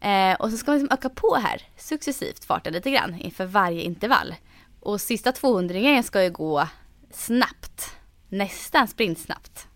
Eh, 0.00 0.34
och 0.34 0.50
så 0.50 0.56
ska 0.56 0.70
man 0.70 0.80
liksom 0.80 0.98
öka 0.98 1.08
på 1.08 1.34
här 1.34 1.62
successivt 1.76 2.44
farten 2.44 2.72
lite 2.72 2.90
grann 2.90 3.14
inför 3.20 3.44
varje 3.46 3.82
intervall. 3.82 4.34
Och 4.80 5.00
sista 5.00 5.32
200 5.32 6.02
ska 6.02 6.22
ju 6.22 6.30
gå 6.30 6.68
snabbt. 7.10 7.96
Nästan 8.28 8.88
sprintsnabbt. 8.88 9.66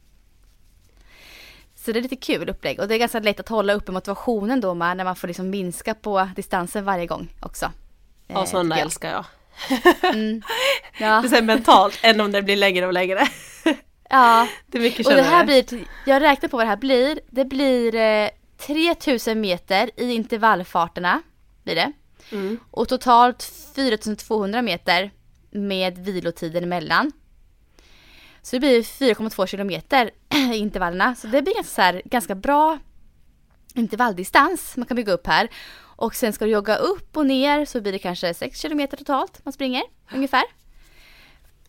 Så 1.74 1.92
det 1.92 1.98
är 1.98 2.02
lite 2.02 2.16
kul 2.16 2.48
upplägg 2.48 2.80
och 2.80 2.88
det 2.88 2.94
är 2.94 2.98
ganska 2.98 3.20
lätt 3.20 3.40
att 3.40 3.48
hålla 3.48 3.72
uppe 3.72 3.92
motivationen 3.92 4.60
då 4.60 4.74
med 4.74 4.96
när 4.96 5.04
man 5.04 5.16
får 5.16 5.28
liksom 5.28 5.50
minska 5.50 5.94
på 5.94 6.28
distansen 6.36 6.84
varje 6.84 7.06
gång 7.06 7.28
också. 7.42 7.72
Ja, 8.26 8.40
Eh, 8.40 8.44
sådana 8.44 8.76
jag. 8.76 8.84
älskar 8.84 9.10
jag. 9.10 9.24
Ja, 10.98 11.22
Det 11.30 11.36
är 11.36 11.42
mentalt, 11.42 11.98
än 12.02 12.20
om 12.20 12.32
det 12.32 12.42
blir 12.42 12.56
längre 12.56 12.86
och 12.86 12.92
längre. 12.92 13.28
ja. 14.10 14.48
Det 14.66 14.78
är 14.78 14.82
mycket 14.82 15.06
och 15.06 15.12
det 15.12 15.22
här 15.22 15.44
blir, 15.44 15.84
jag 16.06 16.22
räknar 16.22 16.48
på 16.48 16.56
vad 16.56 16.66
det 16.66 16.70
här 16.70 16.76
blir. 16.76 17.20
Det 17.30 17.44
blir 17.44 17.94
eh, 17.94 18.28
3000 18.66 19.40
meter 19.40 19.90
i 19.96 20.12
intervallfarterna. 20.12 21.22
Blir 21.62 21.74
det. 21.74 21.92
Mm. 22.32 22.58
Och 22.70 22.88
totalt 22.88 23.42
4200 23.74 24.62
meter 24.62 25.10
med 25.50 25.98
vilotiden 25.98 26.64
emellan. 26.64 27.12
Så 28.42 28.56
det 28.56 28.60
blir 28.60 28.82
4,2 28.82 29.46
kilometer 29.46 30.10
i 30.54 30.56
intervallerna. 30.56 31.14
Så 31.14 31.26
det 31.26 31.42
blir 31.42 31.54
ganska, 31.54 31.82
här, 31.82 32.02
ganska 32.04 32.34
bra 32.34 32.78
intervalldistans 33.74 34.76
man 34.76 34.86
kan 34.86 34.94
bygga 34.94 35.12
upp 35.12 35.26
här. 35.26 35.48
Och 35.96 36.14
sen 36.14 36.32
ska 36.32 36.44
du 36.44 36.50
jogga 36.50 36.76
upp 36.76 37.16
och 37.16 37.26
ner 37.26 37.64
så 37.64 37.80
blir 37.80 37.92
det 37.92 37.98
kanske 37.98 38.34
6 38.34 38.58
kilometer 38.58 38.96
totalt 38.96 39.44
man 39.44 39.52
springer 39.52 39.82
ungefär. 40.14 40.44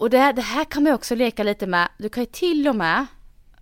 Och 0.02 0.10
det, 0.10 0.18
här- 0.18 0.34
det 0.34 0.41
här 0.41 0.66
kan 0.66 0.84
man 0.84 0.91
ju 0.91 0.95
också 0.95 1.16
leka 1.16 1.43
lite 1.43 1.68
med. 1.68 1.89
Du 1.97 2.10
kan 2.10 2.24
ju 2.24 2.28
till 2.32 2.68
och 2.68 2.76
med, 2.76 3.06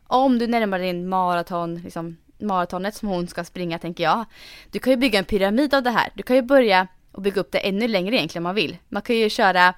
om 0.08 0.40
du 0.40 0.48
närmar 0.48 0.80
dig 0.80 0.90
en 0.90 1.10
maraton, 1.10 1.76
liksom 1.76 2.18
maratonet 2.38 2.96
som 2.96 3.08
hon 3.08 3.28
ska 3.28 3.44
springa 3.44 3.80
tänker 3.80 4.04
jag. 4.04 4.26
Du 4.72 4.80
kan 4.80 4.92
ju 4.92 4.98
bygga 4.98 5.20
en 5.20 5.26
pyramid 5.26 5.74
av 5.74 5.84
det 5.84 5.90
här. 5.90 6.10
Du 6.14 6.24
kan 6.24 6.36
ju 6.36 6.42
börja 6.42 6.88
och 7.12 7.22
bygga 7.22 7.42
upp 7.42 7.52
det 7.52 7.58
ännu 7.60 7.88
längre 7.88 8.16
egentligen 8.16 8.42
om 8.42 8.44
man 8.44 8.56
vill. 8.56 8.78
Man 8.90 9.02
kan 9.02 9.16
ju 9.16 9.30
köra 9.30 9.74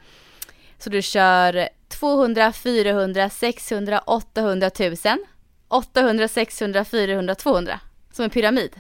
så 0.78 0.90
du 0.90 1.02
kör 1.02 1.70
200, 1.88 2.52
400, 2.54 3.30
600, 3.30 4.00
800, 4.00 4.68
1000. 4.68 5.26
800, 5.68 6.28
600, 6.28 6.86
400, 6.86 7.36
200. 7.36 7.80
Som 8.12 8.24
en 8.24 8.30
pyramid. 8.30 8.76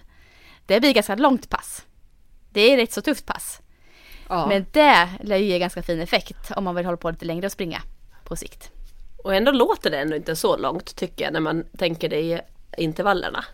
Det 0.66 0.80
blir 0.80 0.90
ett 0.90 0.96
ganska 0.96 1.16
långt 1.16 1.50
pass. 1.50 1.86
Det 2.50 2.62
är 2.62 2.74
ett 2.74 2.80
rätt 2.80 2.94
så 2.94 3.02
tufft 3.02 3.26
pass. 3.26 3.61
Ja. 4.32 4.48
Men 4.48 4.66
det 4.72 5.10
lär 5.22 5.38
ju 5.38 5.46
ge 5.46 5.60
ganska 5.60 5.84
fin 5.84 6.02
effekt 6.02 6.52
om 6.56 6.64
man 6.64 6.76
vill 6.76 6.86
hålla 6.86 6.98
på 6.98 7.12
lite 7.12 7.26
längre 7.26 7.46
och 7.46 7.52
springa 7.52 7.82
på 8.24 8.36
sikt. 8.36 8.72
Och 9.24 9.36
ändå 9.36 9.52
låter 9.52 9.92
det 9.92 10.00
ändå 10.00 10.16
inte 10.16 10.36
så 10.36 10.58
långt 10.58 10.96
tycker 10.96 11.24
jag 11.24 11.34
när 11.34 11.40
man 11.40 11.64
tänker 11.78 12.10
det 12.10 12.20
i 12.20 12.42
intervallerna. 12.78 13.46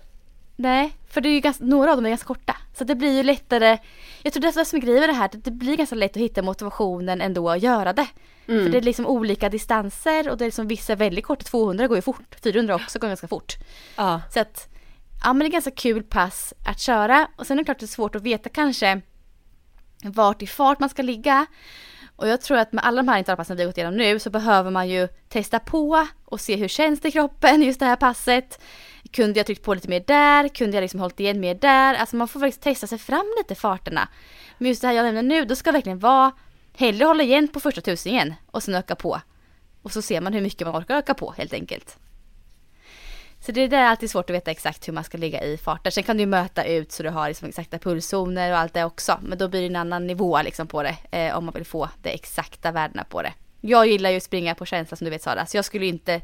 Nej, 0.56 0.98
för 1.10 1.22
det 1.22 1.30
är 1.30 1.34
ju 1.34 1.40
ganska, 1.40 1.64
några 1.64 1.92
av 1.92 1.98
dem 1.98 2.06
är 2.06 2.10
ganska 2.10 2.28
korta. 2.28 2.56
Så 2.78 2.84
det 2.84 2.96
blir 2.96 3.12
ju 3.18 3.24
lättare. 3.24 3.78
Jag 4.24 4.34
tror 4.34 4.42
det 4.42 4.48
är 4.48 4.64
som 4.64 4.78
är 4.78 4.82
grejen 4.82 5.00
med 5.00 5.10
det 5.10 5.14
här. 5.14 5.30
Det 5.34 5.52
blir 5.52 5.78
ganska 5.78 5.96
lätt 5.96 6.12
att 6.12 6.18
hitta 6.18 6.42
motivationen 6.42 7.22
ändå 7.22 7.50
att 7.50 7.64
göra 7.64 7.94
det. 7.94 8.08
Mm. 8.48 8.64
För 8.64 8.72
det 8.72 8.78
är 8.78 8.82
liksom 8.82 9.08
olika 9.08 9.50
distanser 9.50 10.30
och 10.30 10.38
det 10.38 10.44
är 10.44 10.48
liksom 10.48 10.68
vissa 10.68 10.96
väldigt 10.96 11.26
korta. 11.26 11.44
200 11.44 11.88
går 11.88 11.98
ju 11.98 12.02
fort. 12.02 12.36
400 12.44 12.76
också 12.76 13.00
går 13.00 13.08
ganska 13.08 13.28
fort. 13.28 13.54
Ja. 13.96 14.22
Så 14.34 14.40
att 14.40 14.70
ja 15.24 15.34
men 15.34 15.40
det 15.40 15.46
är 15.46 15.52
ganska 15.52 15.72
kul 15.72 16.04
pass 16.04 16.54
att 16.66 16.80
köra. 16.80 17.28
Och 17.36 17.48
sen 17.48 17.58
är 17.58 17.62
det 17.62 17.66
klart 17.66 17.80
det 17.80 17.86
är 17.86 17.88
svårt 17.88 18.16
att 18.16 18.22
veta 18.22 18.50
kanske 18.50 19.02
vart 20.04 20.42
i 20.42 20.48
fart 20.48 20.80
man 20.80 20.90
ska 20.90 21.02
ligga. 21.02 21.46
Och 22.16 22.28
jag 22.28 22.42
tror 22.42 22.58
att 22.58 22.74
med 22.74 22.86
alla 22.86 23.02
de 23.02 23.08
här 23.08 23.18
intervallpassen 23.18 23.58
vi 23.58 23.64
har 23.64 23.70
gått 23.70 23.78
igenom 23.78 23.98
nu 23.98 24.20
så 24.20 24.30
behöver 24.30 24.72
man 24.72 24.90
ju 24.90 25.08
testa 25.30 25.60
på 25.60 26.08
och 26.26 26.42
se 26.42 26.56
hur 26.56 26.68
känns 26.68 27.00
det 27.00 27.08
i 27.08 27.12
kroppen 27.12 27.62
just 27.62 27.80
det 27.80 27.86
här 27.86 27.96
passet. 27.96 28.62
Kunde 29.12 29.40
jag 29.40 29.46
tryckt 29.46 29.64
på 29.64 29.74
lite 29.74 29.90
mer 29.90 30.04
där? 30.08 30.48
Kunde 30.48 30.78
jag 30.78 30.82
liksom 30.82 31.00
hållit 31.00 31.20
igen 31.20 31.40
mer 31.40 31.56
där? 31.56 31.94
Alltså 31.94 32.16
man 32.16 32.28
får 32.28 32.40
faktiskt 32.40 32.62
testa 32.62 32.88
sig 32.88 32.98
fram 32.98 33.34
lite 33.38 33.56
farterna. 33.56 34.08
Men 34.58 34.68
just 34.68 34.82
det 34.82 34.88
här 34.88 34.96
jag 34.96 35.04
nämner 35.04 35.24
nu, 35.24 35.46
då 35.46 35.56
ska 35.56 35.72
det 35.72 35.78
verkligen 35.78 36.00
vara 36.00 36.32
hellre 36.78 37.06
hålla 37.06 37.24
igen 37.24 37.48
på 37.48 37.60
första 37.60 37.82
tusingen 37.82 38.34
och 38.52 38.64
sen 38.64 38.76
öka 38.76 38.96
på. 38.96 39.22
Och 39.82 39.92
så 39.92 40.02
ser 40.02 40.22
man 40.22 40.34
hur 40.34 40.42
mycket 40.42 40.68
man 40.68 40.82
orkar 40.82 40.98
öka 40.98 41.14
på 41.14 41.34
helt 41.38 41.54
enkelt. 41.54 41.98
Så 43.48 43.54
det 43.54 43.62
är 43.62 43.68
där 43.68 43.84
alltid 43.84 44.10
svårt 44.10 44.30
att 44.30 44.36
veta 44.36 44.52
exakt 44.52 44.88
hur 44.88 44.94
man 44.94 45.04
ska 45.04 45.18
ligga 45.18 45.44
i 45.44 45.58
farter. 45.58 45.92
Sen 45.92 46.04
kan 46.04 46.18
du 46.18 46.26
möta 46.26 46.66
ut 46.66 46.92
så 46.92 47.04
du 47.04 47.10
har 47.10 47.28
liksom 47.28 47.48
exakta 47.48 47.80
pulszoner 47.80 48.52
och 48.52 48.58
allt 48.58 48.74
det 48.74 48.84
också. 48.84 49.20
Men 49.22 49.38
då 49.38 49.48
blir 49.48 49.62
det 49.62 49.68
en 49.68 49.76
annan 49.76 50.08
nivå 50.08 50.42
liksom 50.42 50.68
på 50.68 50.84
det 50.84 50.98
eh, 51.12 51.38
om 51.38 51.46
man 51.46 51.54
vill 51.54 51.66
få 51.66 51.90
de 52.02 52.10
exakta 52.10 52.72
värdena 52.72 53.04
på 53.04 53.22
det. 53.22 53.34
Jag 53.62 53.88
gillar 53.88 54.10
ju 54.10 54.18
att 54.18 54.24
springa 54.24 54.56
på 54.56 54.66
känsla 54.66 54.98
som 54.98 55.06
du 55.06 55.12
vet 55.12 55.22
Sara. 55.22 55.46
Så 55.46 55.58
jag 55.58 55.66
skulle 55.66 55.86
inte 55.86 56.22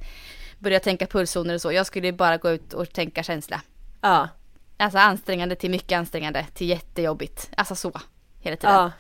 börja 0.60 0.80
tänka 0.80 1.06
pulszoner 1.06 1.54
och 1.54 1.62
så. 1.62 1.72
Jag 1.72 1.86
skulle 1.86 2.12
bara 2.12 2.38
gå 2.38 2.52
ut 2.52 2.74
och 2.74 2.94
tänka 2.94 3.24
känsla. 3.24 3.62
Ja. 4.02 4.30
Alltså 4.78 5.00
ansträngande 5.00 5.56
till 5.56 5.72
mycket 5.72 5.98
ansträngande 5.98 6.46
till 6.54 6.70
jättejobbigt. 6.70 7.50
Alltså 7.58 7.76
så. 7.76 7.92
Hela 8.40 8.58
tiden. 8.58 8.92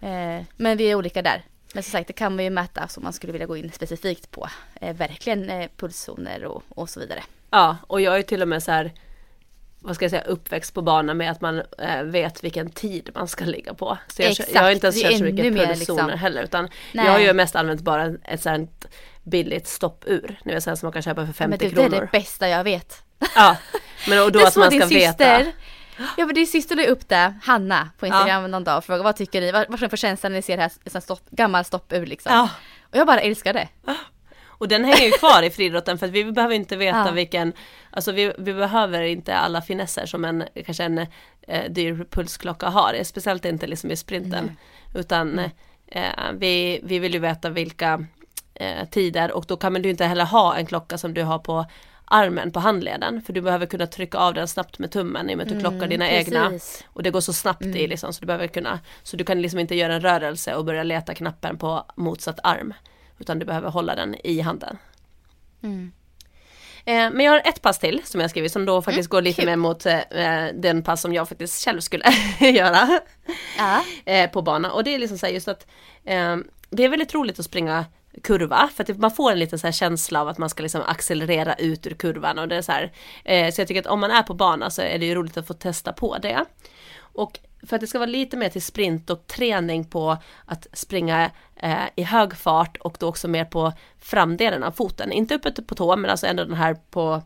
Ja. 0.00 0.08
Eh, 0.08 0.44
men 0.56 0.76
vi 0.76 0.90
är 0.90 0.94
olika 0.94 1.22
där. 1.22 1.44
Men 1.76 1.82
som 1.82 1.92
sagt 1.92 2.06
det 2.06 2.12
kan 2.12 2.36
man 2.36 2.44
ju 2.44 2.50
mäta 2.50 2.88
så 2.88 3.00
man 3.00 3.12
skulle 3.12 3.32
vilja 3.32 3.46
gå 3.46 3.56
in 3.56 3.72
specifikt 3.72 4.30
på 4.30 4.48
eh, 4.80 4.96
verkligen 4.96 5.50
eh, 5.50 5.68
pulszoner 5.76 6.44
och, 6.44 6.62
och 6.68 6.90
så 6.90 7.00
vidare. 7.00 7.22
Ja 7.50 7.76
och 7.86 8.00
jag 8.00 8.18
är 8.18 8.22
till 8.22 8.42
och 8.42 8.48
med 8.48 8.62
så 8.62 8.72
här 8.72 8.92
vad 9.78 9.94
ska 9.94 10.04
jag 10.04 10.10
säga, 10.10 10.22
uppväxt 10.22 10.74
på 10.74 10.82
banan 10.82 11.16
med 11.16 11.30
att 11.30 11.40
man 11.40 11.62
äh, 11.78 12.02
vet 12.02 12.44
vilken 12.44 12.70
tid 12.70 13.10
man 13.14 13.28
ska 13.28 13.44
ligga 13.44 13.74
på. 13.74 13.98
Så 14.08 14.22
jag, 14.22 14.30
Exakt, 14.30 14.54
jag 14.54 14.62
har 14.62 14.70
inte 14.70 14.86
ens 14.86 15.02
kört 15.02 15.18
så 15.18 15.24
mycket 15.24 15.44
pulszoner 15.44 15.76
liksom. 15.76 16.10
heller 16.10 16.42
utan 16.42 16.68
Nej. 16.92 17.06
jag 17.06 17.12
har 17.12 17.20
ju 17.20 17.32
mest 17.32 17.56
använt 17.56 17.80
bara 17.80 18.14
ett 18.24 18.42
sånt 18.42 18.86
billigt 19.22 19.66
stoppur. 19.66 20.40
Nu 20.44 20.52
är 20.52 20.54
det 20.54 20.60
som 20.60 20.78
man 20.82 20.92
kan 20.92 21.02
köpa 21.02 21.26
för 21.26 21.32
50 21.32 21.50
men 21.50 21.58
det, 21.58 21.74
kronor. 21.74 21.88
Det 21.88 21.96
är 21.96 22.00
det 22.00 22.08
bästa 22.12 22.48
jag 22.48 22.64
vet. 22.64 23.02
Ja, 23.34 23.56
men 24.08 24.22
och 24.22 24.32
då 24.32 24.38
att 24.46 24.56
man 24.56 24.70
ska 24.70 24.86
veta. 24.86 25.44
Ja 26.16 26.26
men 26.26 26.34
din 26.34 26.46
syster 26.46 26.76
la 26.76 26.86
upp 26.86 27.08
det, 27.08 27.34
Hanna, 27.42 27.90
på 27.98 28.06
Instagram 28.06 28.42
ja. 28.42 28.48
någon 28.48 28.64
dag 28.64 28.78
och 28.78 28.84
frågade 28.84 29.04
vad 29.04 29.16
tycker 29.16 29.40
ni, 29.40 29.52
vad, 29.52 29.66
vad 29.68 29.90
får 29.90 29.96
känslan 29.96 30.32
när 30.32 30.38
ni 30.38 30.42
ser 30.42 30.56
det 30.56 30.62
här, 30.62 31.00
stopp, 31.00 31.30
gammal 31.30 31.64
stoppur 31.64 32.06
liksom. 32.06 32.32
Ja. 32.32 32.50
Och 32.82 32.96
jag 32.96 33.06
bara 33.06 33.20
älskar 33.20 33.52
det. 33.52 33.68
Och 34.48 34.68
den 34.68 34.84
hänger 34.84 35.04
ju 35.04 35.10
kvar 35.10 35.42
i 35.42 35.50
friidrotten 35.50 35.98
för 35.98 36.06
att 36.06 36.12
vi 36.12 36.32
behöver 36.32 36.54
inte 36.54 36.76
veta 36.76 37.04
ja. 37.06 37.10
vilken, 37.10 37.52
alltså 37.90 38.12
vi, 38.12 38.32
vi, 38.38 38.54
behöver 38.54 39.02
inte 39.02 39.36
alla 39.36 39.62
finesser 39.62 40.06
som 40.06 40.24
en, 40.24 40.44
kanske 40.66 40.84
en 40.84 40.98
eh, 41.48 41.70
dyr 41.70 42.06
pulsklocka 42.10 42.68
har, 42.68 43.04
speciellt 43.04 43.44
inte 43.44 43.66
liksom 43.66 43.90
i 43.90 43.96
sprinten. 43.96 44.44
Mm. 44.44 44.56
Utan. 44.94 45.40
Eh, 45.88 46.12
vi, 46.34 46.80
vi 46.82 46.98
vill 46.98 47.14
ju 47.14 47.18
veta 47.18 47.50
vilka 47.50 48.04
eh, 48.54 48.88
tider 48.88 49.32
och 49.32 49.44
då 49.48 49.56
kan 49.56 49.72
man 49.72 49.82
ju 49.82 49.90
inte 49.90 50.04
heller 50.04 50.24
ha 50.24 50.56
en 50.56 50.66
klocka 50.66 50.98
som 50.98 51.14
du 51.14 51.22
har 51.22 51.38
på 51.38 51.66
armen 52.06 52.52
på 52.52 52.60
handleden 52.60 53.22
för 53.22 53.32
du 53.32 53.40
behöver 53.40 53.66
kunna 53.66 53.86
trycka 53.86 54.18
av 54.18 54.34
den 54.34 54.48
snabbt 54.48 54.78
med 54.78 54.90
tummen 54.90 55.30
i 55.30 55.34
och 55.34 55.38
med 55.38 55.46
att 55.46 55.52
du 55.52 55.60
klockar 55.60 55.76
mm, 55.76 55.88
dina 55.88 56.06
precis. 56.06 56.28
egna 56.28 56.52
och 56.92 57.02
det 57.02 57.10
går 57.10 57.20
så 57.20 57.32
snabbt 57.32 57.62
mm. 57.62 57.76
i 57.76 57.86
liksom 57.86 58.12
så 58.12 58.20
du 58.20 58.26
behöver 58.26 58.46
kunna 58.46 58.80
så 59.02 59.16
du 59.16 59.24
kan 59.24 59.42
liksom 59.42 59.60
inte 59.60 59.74
göra 59.74 59.94
en 59.94 60.00
rörelse 60.00 60.54
och 60.54 60.64
börja 60.64 60.82
leta 60.82 61.14
knappen 61.14 61.58
på 61.58 61.84
motsatt 61.96 62.38
arm 62.42 62.74
utan 63.18 63.38
du 63.38 63.46
behöver 63.46 63.70
hålla 63.70 63.94
den 63.94 64.14
i 64.24 64.40
handen. 64.40 64.78
Mm. 65.62 65.92
Eh, 66.84 67.10
men 67.10 67.20
jag 67.20 67.32
har 67.32 67.42
ett 67.44 67.62
pass 67.62 67.78
till 67.78 68.02
som 68.04 68.20
jag 68.20 68.30
skrivit 68.30 68.52
som 68.52 68.64
då 68.64 68.82
faktiskt 68.82 69.10
mm, 69.10 69.16
går 69.16 69.22
lite 69.22 69.40
kul. 69.42 69.50
mer 69.50 69.56
mot 69.56 69.86
eh, 69.86 70.00
den 70.54 70.82
pass 70.82 71.00
som 71.00 71.14
jag 71.14 71.28
faktiskt 71.28 71.64
själv 71.64 71.80
skulle 71.80 72.04
göra. 72.40 73.00
Ja. 73.58 73.84
Eh, 74.04 74.30
på 74.30 74.42
bana 74.42 74.72
och 74.72 74.84
det 74.84 74.94
är 74.94 74.98
liksom 74.98 75.18
så 75.18 75.26
just 75.26 75.48
att 75.48 75.66
eh, 76.04 76.36
det 76.70 76.84
är 76.84 76.88
väldigt 76.88 77.14
roligt 77.14 77.38
att 77.38 77.44
springa 77.44 77.84
kurva 78.22 78.68
för 78.74 78.92
att 78.92 78.98
man 78.98 79.10
får 79.10 79.32
en 79.32 79.38
liten 79.38 79.58
så 79.58 79.72
känsla 79.72 80.20
av 80.20 80.28
att 80.28 80.38
man 80.38 80.50
ska 80.50 80.62
liksom 80.62 80.82
accelerera 80.86 81.54
ut 81.54 81.86
ur 81.86 81.94
kurvan 81.94 82.38
och 82.38 82.48
det 82.48 82.56
är 82.56 82.62
så 82.62 82.72
här. 82.72 82.92
Eh, 83.24 83.52
så 83.52 83.60
jag 83.60 83.68
tycker 83.68 83.80
att 83.80 83.86
om 83.86 84.00
man 84.00 84.10
är 84.10 84.22
på 84.22 84.34
bana 84.34 84.70
så 84.70 84.82
är 84.82 84.98
det 84.98 85.06
ju 85.06 85.14
roligt 85.14 85.36
att 85.36 85.46
få 85.46 85.54
testa 85.54 85.92
på 85.92 86.18
det. 86.18 86.44
Och 86.98 87.40
för 87.66 87.76
att 87.76 87.80
det 87.80 87.86
ska 87.86 87.98
vara 87.98 88.10
lite 88.10 88.36
mer 88.36 88.48
till 88.48 88.62
sprint 88.62 89.10
och 89.10 89.26
träning 89.26 89.84
på 89.84 90.16
att 90.44 90.66
springa 90.72 91.30
eh, 91.56 91.84
i 91.96 92.02
hög 92.02 92.36
fart 92.36 92.76
och 92.76 92.96
då 93.00 93.08
också 93.08 93.28
mer 93.28 93.44
på 93.44 93.72
framdelen 93.98 94.62
av 94.62 94.72
foten. 94.72 95.12
Inte 95.12 95.34
uppe 95.34 95.62
på 95.62 95.74
tå 95.74 95.96
men 95.96 96.10
alltså 96.10 96.26
ändå 96.26 96.44
den 96.44 96.54
här 96.54 96.76
på 96.90 97.22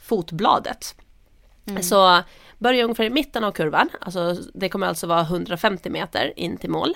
fotbladet. 0.00 0.94
Mm. 1.66 1.82
Så 1.82 2.22
börja 2.58 2.84
ungefär 2.84 3.04
i 3.04 3.10
mitten 3.10 3.44
av 3.44 3.52
kurvan, 3.52 3.88
alltså 4.00 4.36
det 4.54 4.68
kommer 4.68 4.86
alltså 4.86 5.06
vara 5.06 5.20
150 5.20 5.90
meter 5.90 6.32
in 6.36 6.56
till 6.56 6.70
mål 6.70 6.94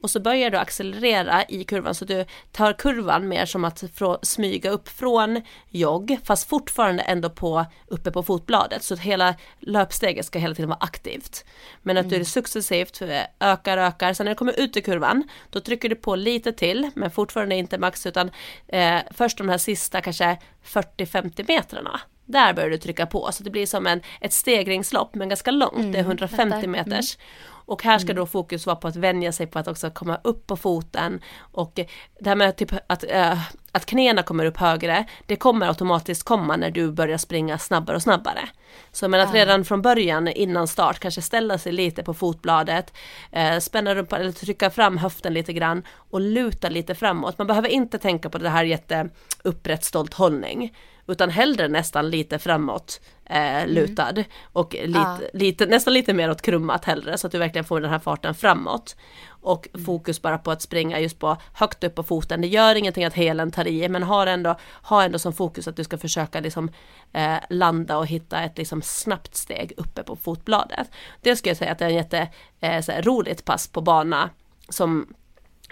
och 0.00 0.10
så 0.10 0.20
börjar 0.20 0.50
du 0.50 0.58
accelerera 0.58 1.44
i 1.48 1.64
kurvan 1.64 1.94
så 1.94 2.04
du 2.04 2.24
tar 2.52 2.72
kurvan 2.72 3.28
mer 3.28 3.46
som 3.46 3.64
att 3.64 3.84
smyga 4.22 4.70
upp 4.70 4.88
från 4.88 5.42
jogg 5.68 6.18
fast 6.24 6.48
fortfarande 6.48 7.02
ändå 7.02 7.30
på 7.30 7.66
uppe 7.86 8.10
på 8.10 8.22
fotbladet 8.22 8.82
så 8.82 8.94
att 8.94 9.00
hela 9.00 9.34
löpsteget 9.60 10.26
ska 10.26 10.38
hela 10.38 10.54
tiden 10.54 10.68
vara 10.68 10.78
aktivt. 10.80 11.44
Men 11.82 11.96
att 11.96 12.06
mm. 12.06 12.18
du 12.18 12.24
successivt 12.24 13.02
ökar, 13.40 13.78
ökar, 13.78 14.12
sen 14.12 14.24
när 14.24 14.32
du 14.32 14.36
kommer 14.36 14.60
ut 14.60 14.76
i 14.76 14.82
kurvan 14.82 15.28
då 15.50 15.60
trycker 15.60 15.88
du 15.88 15.94
på 15.94 16.16
lite 16.16 16.52
till 16.52 16.90
men 16.94 17.10
fortfarande 17.10 17.54
inte 17.54 17.78
max 17.78 18.06
utan 18.06 18.30
eh, 18.68 18.98
först 19.10 19.38
de 19.38 19.48
här 19.48 19.58
sista 19.58 20.00
kanske 20.00 20.38
40-50 20.64 21.44
metrarna 21.48 22.00
där 22.26 22.52
börjar 22.52 22.70
du 22.70 22.78
trycka 22.78 23.06
på 23.06 23.32
så 23.32 23.44
det 23.44 23.50
blir 23.50 23.66
som 23.66 23.86
en, 23.86 24.00
ett 24.20 24.32
stegringslopp 24.32 25.14
men 25.14 25.28
ganska 25.28 25.50
långt, 25.50 25.76
mm, 25.76 25.92
det 25.92 25.98
är 25.98 26.02
150 26.02 26.66
meters. 26.66 27.16
Mm. 27.16 27.55
Och 27.66 27.82
här 27.82 27.98
ska 27.98 28.12
mm. 28.12 28.16
då 28.16 28.26
fokus 28.26 28.66
vara 28.66 28.76
på 28.76 28.88
att 28.88 28.96
vänja 28.96 29.32
sig 29.32 29.46
på 29.46 29.58
att 29.58 29.68
också 29.68 29.90
komma 29.90 30.18
upp 30.24 30.46
på 30.46 30.56
foten 30.56 31.20
och 31.38 31.72
det 32.20 32.28
här 32.28 32.36
med 32.36 32.56
typ 32.56 32.72
att, 32.86 33.04
äh, 33.08 33.38
att 33.72 33.86
knäna 33.86 34.22
kommer 34.22 34.44
upp 34.44 34.56
högre, 34.56 35.06
det 35.26 35.36
kommer 35.36 35.68
automatiskt 35.68 36.22
komma 36.22 36.56
när 36.56 36.70
du 36.70 36.92
börjar 36.92 37.18
springa 37.18 37.58
snabbare 37.58 37.96
och 37.96 38.02
snabbare. 38.02 38.48
Så 38.92 39.08
men 39.08 39.20
att 39.20 39.34
redan 39.34 39.64
från 39.64 39.82
början 39.82 40.28
innan 40.28 40.68
start 40.68 40.98
kanske 40.98 41.22
ställa 41.22 41.58
sig 41.58 41.72
lite 41.72 42.02
på 42.02 42.14
fotbladet, 42.14 42.92
eh, 43.32 43.58
spänna 43.58 43.94
rumpan 43.94 44.20
eller 44.20 44.32
trycka 44.32 44.70
fram 44.70 44.98
höften 44.98 45.34
lite 45.34 45.52
grann 45.52 45.82
och 46.10 46.20
luta 46.20 46.68
lite 46.68 46.94
framåt. 46.94 47.38
Man 47.38 47.46
behöver 47.46 47.68
inte 47.68 47.98
tänka 47.98 48.30
på 48.30 48.38
det 48.38 48.48
här 48.48 48.64
jätte 48.64 49.08
upprätt 49.44 49.84
stolt 49.84 50.14
hållning 50.14 50.72
utan 51.06 51.30
hellre 51.30 51.68
nästan 51.68 52.10
lite 52.10 52.38
framåt 52.38 53.00
eh, 53.24 53.62
mm. 53.62 53.70
lutad 53.70 54.10
mm. 54.10 54.24
och 54.52 54.74
lite, 54.84 55.00
ah. 55.00 55.18
lite, 55.32 55.66
nästan 55.66 55.94
lite 55.94 56.14
mer 56.14 56.30
åt 56.30 56.42
krummat 56.42 56.84
hellre 56.84 57.18
så 57.18 57.26
att 57.26 57.32
du 57.32 57.38
verkligen 57.38 57.64
får 57.64 57.80
den 57.80 57.90
här 57.90 57.98
farten 57.98 58.34
framåt. 58.34 58.96
Och 59.28 59.68
mm. 59.68 59.84
fokus 59.84 60.22
bara 60.22 60.38
på 60.38 60.50
att 60.50 60.62
springa 60.62 61.00
just 61.00 61.18
på 61.18 61.36
högt 61.52 61.84
upp 61.84 61.94
på 61.94 62.02
foten. 62.02 62.40
Det 62.40 62.46
gör 62.46 62.74
ingenting 62.74 63.04
att 63.04 63.14
hälen 63.14 63.50
tar 63.50 63.66
i 63.66 63.88
men 63.88 64.02
har 64.02 64.26
ändå, 64.26 64.56
ha 64.82 65.04
ändå 65.04 65.18
som 65.18 65.32
fokus 65.32 65.68
att 65.68 65.76
du 65.76 65.84
ska 65.84 65.98
försöka 65.98 66.40
liksom, 66.40 66.70
eh, 67.12 67.36
landa 67.50 67.98
och 67.98 68.06
hitta 68.06 68.42
ett 68.42 68.58
liksom, 68.58 68.82
snabbt 68.82 69.36
steg 69.36 69.72
uppe 69.76 70.02
på 70.02 70.16
fotbladet. 70.16 70.90
Det 71.20 71.36
skulle 71.36 71.50
jag 71.50 71.56
säga 71.56 71.72
att 71.72 71.78
det 71.78 71.84
är 71.84 71.88
en 71.88 71.94
jätte 71.94 72.28
eh, 72.60 73.44
pass 73.44 73.68
på 73.68 73.80
bana 73.80 74.30
som, 74.68 75.14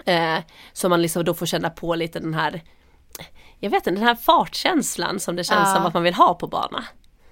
eh, 0.05 0.37
som 0.73 0.89
man 0.89 1.01
liksom 1.01 1.23
då 1.23 1.33
får 1.33 1.45
känna 1.45 1.69
på 1.69 1.95
lite 1.95 2.19
den 2.19 2.33
här 2.33 2.61
jag 3.59 3.69
vet 3.69 3.87
inte, 3.87 3.99
den 3.99 4.07
här 4.07 4.15
fartkänslan 4.15 5.19
som 5.19 5.35
det 5.35 5.43
känns 5.43 5.69
ja. 5.69 5.75
som 5.75 5.85
att 5.85 5.93
man 5.93 6.03
vill 6.03 6.13
ha 6.13 6.33
på 6.33 6.47
bana. 6.47 6.83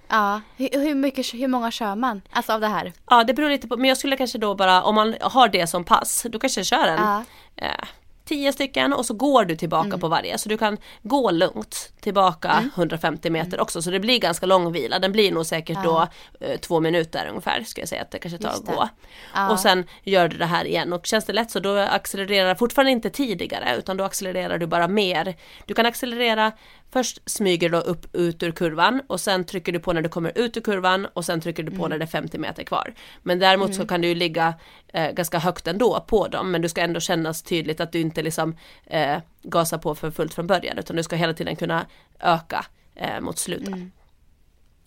Ja, 0.07 0.41
hur, 0.57 0.69
hur, 0.71 0.95
mycket, 0.95 1.33
hur 1.33 1.47
många 1.47 1.71
kör 1.71 1.95
man? 1.95 2.21
Alltså 2.31 2.53
av 2.53 2.61
det 2.61 2.67
här? 2.67 2.93
Ja 3.09 3.23
det 3.23 3.33
beror 3.33 3.49
lite 3.49 3.67
på, 3.67 3.77
men 3.77 3.85
jag 3.85 3.97
skulle 3.97 4.17
kanske 4.17 4.37
då 4.37 4.55
bara, 4.55 4.83
om 4.83 4.95
man 4.95 5.15
har 5.21 5.47
det 5.47 5.67
som 5.67 5.83
pass, 5.83 6.25
då 6.29 6.39
kanske 6.39 6.59
jag 6.59 6.65
kör 6.65 6.87
en 6.87 7.01
ja. 7.01 7.23
eh, 7.55 7.87
tio 8.25 8.53
stycken 8.53 8.93
och 8.93 9.05
så 9.05 9.13
går 9.13 9.45
du 9.45 9.55
tillbaka 9.55 9.97
på 9.97 10.07
varje. 10.07 10.37
Så 10.37 10.49
du 10.49 10.57
kan 10.57 10.77
gå 11.01 11.31
lugnt 11.31 11.93
tillbaka 12.01 12.69
150 12.75 13.29
meter 13.29 13.59
också. 13.59 13.81
Så 13.81 13.91
det 13.91 13.99
blir 13.99 14.19
ganska 14.19 14.45
lång 14.45 14.71
vila. 14.71 14.99
Den 14.99 15.11
blir 15.11 15.31
nog 15.31 15.45
säkert 15.45 15.83
då 15.83 16.07
eh, 16.39 16.59
två 16.59 16.79
minuter 16.79 17.27
ungefär. 17.29 17.63
Ska 17.63 17.81
jag 17.81 17.89
säga 17.89 18.01
att 18.01 18.11
det 18.11 18.19
kanske 18.19 18.37
tar 18.37 18.49
att 18.49 18.65
gå. 18.65 18.89
Ja. 19.33 19.51
Och 19.51 19.59
sen 19.59 19.85
gör 20.03 20.27
du 20.27 20.37
det 20.37 20.45
här 20.45 20.65
igen. 20.65 20.93
Och 20.93 21.05
känns 21.05 21.25
det 21.25 21.33
lätt 21.33 21.51
så 21.51 21.59
då 21.59 21.77
accelererar 21.77 22.55
fortfarande 22.55 22.91
inte 22.91 23.09
tidigare 23.09 23.75
utan 23.77 23.97
då 23.97 24.03
accelererar 24.03 24.57
du 24.57 24.67
bara 24.67 24.87
mer. 24.87 25.35
Du 25.65 25.73
kan 25.73 25.85
accelerera 25.85 26.51
Först 26.93 27.19
smyger 27.25 27.69
du 27.69 27.77
upp 27.77 28.15
ut 28.15 28.43
ur 28.43 28.51
kurvan 28.51 29.01
och 29.07 29.19
sen 29.19 29.43
trycker 29.43 29.71
du 29.71 29.79
på 29.79 29.93
när 29.93 30.01
du 30.01 30.09
kommer 30.09 30.37
ut 30.37 30.57
ur 30.57 30.61
kurvan 30.61 31.05
och 31.13 31.25
sen 31.25 31.41
trycker 31.41 31.63
du 31.63 31.71
på 31.71 31.87
när 31.87 31.97
det 31.97 32.05
är 32.05 32.07
50 32.07 32.37
meter 32.37 32.63
kvar. 32.63 32.93
Men 33.23 33.39
däremot 33.39 33.75
så 33.75 33.87
kan 33.87 34.01
du 34.01 34.07
ju 34.07 34.15
ligga 34.15 34.53
eh, 34.93 35.11
ganska 35.11 35.39
högt 35.39 35.67
ändå 35.67 36.05
på 36.07 36.27
dem 36.27 36.51
men 36.51 36.61
du 36.61 36.69
ska 36.69 36.81
ändå 36.81 36.99
kännas 36.99 37.41
tydligt 37.41 37.79
att 37.79 37.91
du 37.91 37.99
inte 37.99 38.21
liksom 38.21 38.55
eh, 38.85 39.17
gasar 39.43 39.77
på 39.77 39.95
för 39.95 40.11
fullt 40.11 40.33
från 40.33 40.47
början 40.47 40.77
utan 40.77 40.95
du 40.95 41.03
ska 41.03 41.15
hela 41.15 41.33
tiden 41.33 41.55
kunna 41.55 41.85
öka 42.19 42.65
eh, 42.95 43.19
mot 43.19 43.37
slutet. 43.37 43.75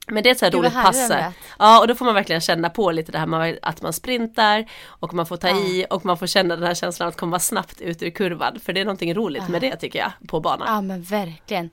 Men 0.06 0.22
det 0.22 0.28
är 0.28 0.32
ett 0.32 0.38
så 0.38 0.44
här 0.44 0.52
Gud, 0.52 0.60
roligt 0.60 0.74
pass. 0.74 1.10
Ja 1.58 1.80
och 1.80 1.88
då 1.88 1.94
får 1.94 2.04
man 2.04 2.14
verkligen 2.14 2.40
känna 2.40 2.70
på 2.70 2.90
lite 2.90 3.12
det 3.12 3.18
här 3.18 3.26
med 3.26 3.58
att 3.62 3.82
man 3.82 3.92
sprintar 3.92 4.66
och 4.86 5.14
man 5.14 5.26
får 5.26 5.36
ta 5.36 5.48
i 5.48 5.86
och 5.90 6.04
man 6.04 6.18
får 6.18 6.26
känna 6.26 6.56
den 6.56 6.66
här 6.66 6.74
känslan 6.74 7.08
att 7.08 7.16
komma 7.16 7.38
snabbt 7.38 7.80
ut 7.80 8.02
ur 8.02 8.10
kurvan. 8.10 8.60
För 8.60 8.72
det 8.72 8.80
är 8.80 8.84
någonting 8.84 9.14
roligt 9.14 9.48
med 9.48 9.60
det 9.60 9.76
tycker 9.76 9.98
jag 9.98 10.12
på 10.28 10.40
banan. 10.40 10.68
Ja 10.74 10.80
men 10.80 11.02
verkligen. 11.02 11.70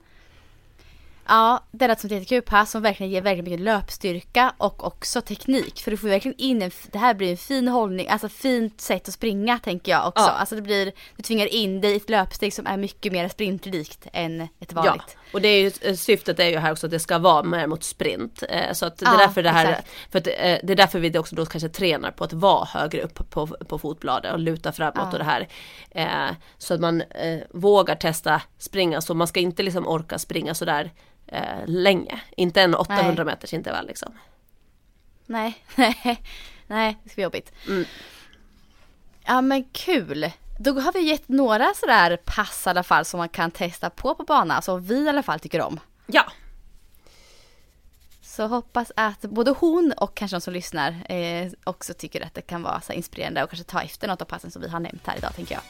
Ja, 1.28 1.64
det 1.72 1.88
lät 1.88 2.00
som 2.00 2.06
ett 2.08 2.12
jättekul 2.12 2.42
pass 2.42 2.70
som 2.70 2.82
verkligen 2.82 3.12
ger 3.12 3.22
väldigt 3.22 3.44
mycket 3.44 3.60
löpstyrka 3.60 4.54
och 4.58 4.86
också 4.86 5.20
teknik. 5.20 5.80
För 5.82 5.90
du 5.90 5.96
får 5.96 6.08
verkligen 6.08 6.40
in 6.40 6.62
en, 6.62 6.70
det 6.92 6.98
här 6.98 7.14
blir 7.14 7.30
en 7.30 7.36
fin 7.36 7.68
hållning, 7.68 8.08
alltså 8.08 8.28
fint 8.28 8.80
sätt 8.80 9.08
att 9.08 9.14
springa 9.14 9.58
tänker 9.58 9.92
jag 9.92 10.08
också. 10.08 10.24
Ja. 10.24 10.30
Alltså 10.30 10.54
det 10.54 10.62
blir, 10.62 10.92
du 11.16 11.22
tvingar 11.22 11.46
in 11.54 11.80
dig 11.80 11.92
i 11.92 11.96
ett 11.96 12.10
löpsteg 12.10 12.52
som 12.54 12.66
är 12.66 12.76
mycket 12.76 13.12
mer 13.12 13.28
sprintlikt 13.28 14.06
än 14.12 14.40
ett 14.40 14.48
Ja, 14.74 14.82
vanligt. 14.82 15.16
och 15.32 15.40
det 15.40 15.48
är 15.48 15.60
ju, 15.62 15.70
eh, 15.80 15.94
syftet 15.94 16.40
är 16.40 16.48
ju 16.48 16.58
här 16.58 16.72
också 16.72 16.86
att 16.86 16.90
det 16.90 17.00
ska 17.00 17.18
vara 17.18 17.42
mer 17.42 17.66
mot 17.66 17.84
sprint. 17.84 18.42
Eh, 18.48 18.72
så 18.72 18.86
att 18.86 18.98
det 18.98 19.06
är 19.06 19.12
Ja, 19.12 19.18
därför 19.18 19.42
det 19.42 19.50
här, 19.50 19.70
exakt. 19.70 19.88
för 20.10 20.18
att, 20.18 20.26
eh, 20.26 20.32
det 20.36 20.70
är 20.72 20.76
därför 20.76 20.98
vi 20.98 21.18
också 21.18 21.36
då 21.36 21.46
kanske 21.46 21.68
tränar 21.68 22.10
på 22.10 22.24
att 22.24 22.32
vara 22.32 22.64
högre 22.64 23.02
upp 23.02 23.30
på, 23.30 23.46
på 23.46 23.78
fotbladet 23.78 24.32
och 24.32 24.38
luta 24.38 24.72
framåt 24.72 24.94
Ja. 24.96 25.12
och 25.12 25.18
det 25.18 25.24
här. 25.24 25.48
Så 26.58 26.74
att 26.74 26.80
man 26.80 27.02
vågar 27.50 27.94
testa 27.94 28.42
springa 28.58 29.00
så 29.00 29.14
man 29.14 29.26
ska 29.26 29.40
inte 29.40 29.62
liksom 29.62 29.88
orka 29.88 30.18
springa 30.18 30.54
sådär 30.54 30.92
eh, 31.34 31.66
länge. 31.66 32.20
Inte 32.36 32.62
en 32.62 32.74
800 32.74 33.24
meters 33.24 33.52
intervall 33.52 33.86
liksom. 33.86 34.12
Nej, 35.26 35.64
nej, 35.74 36.22
nej, 36.66 36.98
det 37.02 37.10
ska 37.10 37.14
bli 37.14 37.22
jobbigt. 37.24 37.52
Mm. 37.66 37.84
Ja 39.24 39.40
men 39.40 39.64
kul. 39.64 40.30
Då 40.58 40.80
har 40.80 40.92
vi 40.92 41.00
gett 41.00 41.28
några 41.28 41.74
sådär 41.74 42.16
pass 42.24 42.62
i 42.66 42.70
alla 42.70 42.82
fall 42.82 43.04
som 43.04 43.18
man 43.18 43.28
kan 43.28 43.50
testa 43.50 43.90
på 43.90 44.14
på 44.14 44.24
banan, 44.24 44.62
som 44.62 44.82
vi 44.82 44.94
i 45.04 45.08
alla 45.08 45.22
fall 45.22 45.40
tycker 45.40 45.60
om. 45.60 45.80
Ja, 46.06 46.24
Så 48.22 48.46
hoppas 48.46 48.92
att 48.96 49.20
både 49.20 49.50
hon 49.50 49.92
och 49.96 50.14
kanske 50.14 50.36
de 50.36 50.40
som 50.40 50.52
lyssnar 50.52 51.12
eh, 51.12 51.50
också 51.64 51.94
tycker 51.94 52.26
att 52.26 52.34
det 52.34 52.42
kan 52.42 52.62
vara 52.62 52.80
så 52.80 52.92
inspirerande 52.92 53.42
och 53.44 53.50
kanske 53.50 53.64
ta 53.64 53.82
efter 53.82 54.08
något 54.08 54.22
av 54.22 54.26
passen 54.26 54.50
som 54.50 54.62
vi 54.62 54.68
har 54.68 54.80
nämnt 54.80 55.06
här 55.06 55.16
idag 55.16 55.34
tänker 55.34 55.54
jag. 55.54 55.62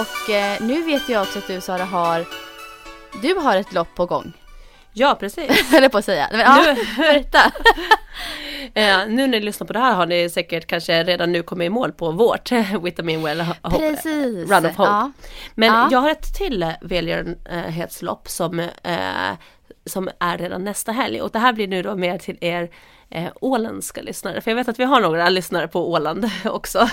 Och 0.00 0.30
eh, 0.30 0.56
nu 0.62 0.82
vet 0.82 1.08
jag 1.08 1.22
också 1.22 1.38
att 1.38 1.46
du 1.46 1.60
Sara 1.60 1.84
har, 1.84 2.24
du 3.22 3.34
har 3.34 3.56
ett 3.56 3.72
lopp 3.72 3.94
på 3.94 4.06
gång. 4.06 4.32
ja 4.92 5.16
precis. 5.20 5.70
Höll 5.72 5.88
på 5.90 5.98
att 5.98 6.04
säga. 6.04 6.28
Men, 6.32 6.40
ja, 6.40 6.64
Nu- 6.76 6.84
berätta. 6.96 7.38
Eh, 8.74 8.98
nu 8.98 9.14
när 9.16 9.26
ni 9.28 9.40
lyssnar 9.40 9.66
på 9.66 9.72
det 9.72 9.78
här 9.78 9.94
har 9.94 10.06
ni 10.06 10.30
säkert 10.30 10.66
kanske 10.66 11.04
redan 11.04 11.32
nu 11.32 11.42
kommit 11.42 11.66
i 11.66 11.68
mål 11.68 11.92
på 11.92 12.10
vårt 12.10 12.52
Vitamin 12.82 13.22
Well 13.22 13.40
Hope 13.40 13.78
Precis. 13.78 14.50
Run 14.50 14.66
of 14.66 14.76
Hope. 14.76 14.82
Ja. 14.90 15.12
Men 15.54 15.68
Ja. 15.74 15.88
jag 15.90 15.98
har 15.98 16.10
ett 16.10 16.34
till 16.34 16.72
välgörenhetslopp 16.80 18.28
som, 18.28 18.58
eh, 18.60 19.32
som 19.86 20.08
är 20.20 20.38
redan 20.38 20.64
nästa 20.64 20.92
helg 20.92 21.20
och 21.22 21.30
det 21.30 21.38
här 21.38 21.52
blir 21.52 21.68
nu 21.68 21.82
då 21.82 21.94
mer 21.96 22.18
till 22.18 22.38
er 22.40 22.70
eh, 23.10 23.28
åländska 23.40 24.02
lyssnare 24.02 24.40
för 24.40 24.50
jag 24.50 24.56
vet 24.56 24.68
att 24.68 24.78
vi 24.78 24.84
har 24.84 25.00
några 25.00 25.28
lyssnare 25.28 25.68
på 25.68 25.90
Åland 25.92 26.30
också. 26.44 26.88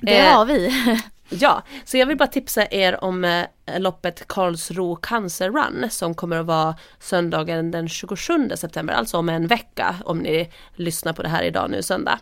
Det 0.00 0.18
Eh, 0.18 0.36
har 0.36 0.44
vi. 0.44 0.84
Ja, 1.32 1.62
så 1.84 1.96
jag 1.96 2.06
vill 2.06 2.16
bara 2.16 2.28
tipsa 2.28 2.66
er 2.70 3.04
om 3.04 3.24
eh, 3.24 3.46
loppet 3.78 4.28
Karlsro 4.28 4.96
Cancer 4.96 5.50
Run 5.50 5.90
som 5.90 6.14
kommer 6.14 6.36
att 6.36 6.46
vara 6.46 6.76
söndagen 6.98 7.70
den 7.70 7.88
27 7.88 8.50
september, 8.56 8.94
alltså 8.94 9.18
om 9.18 9.28
en 9.28 9.46
vecka 9.46 9.96
om 10.04 10.18
ni 10.18 10.50
lyssnar 10.74 11.12
på 11.12 11.22
det 11.22 11.28
här 11.28 11.42
idag 11.42 11.70
nu 11.70 11.82
söndag. 11.82 12.18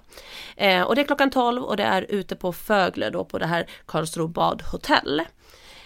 Eh, 0.57 0.83
och 0.83 0.95
det 0.95 1.01
är 1.01 1.05
klockan 1.05 1.31
12 1.31 1.63
och 1.63 1.77
det 1.77 1.83
är 1.83 2.07
ute 2.09 2.37
på 2.37 2.53
Fögle 2.53 3.11
då 3.11 3.25
på 3.25 3.39
det 3.39 3.47
här 3.47 3.67
Karlsro 3.87 4.29
badhotell. 4.29 5.23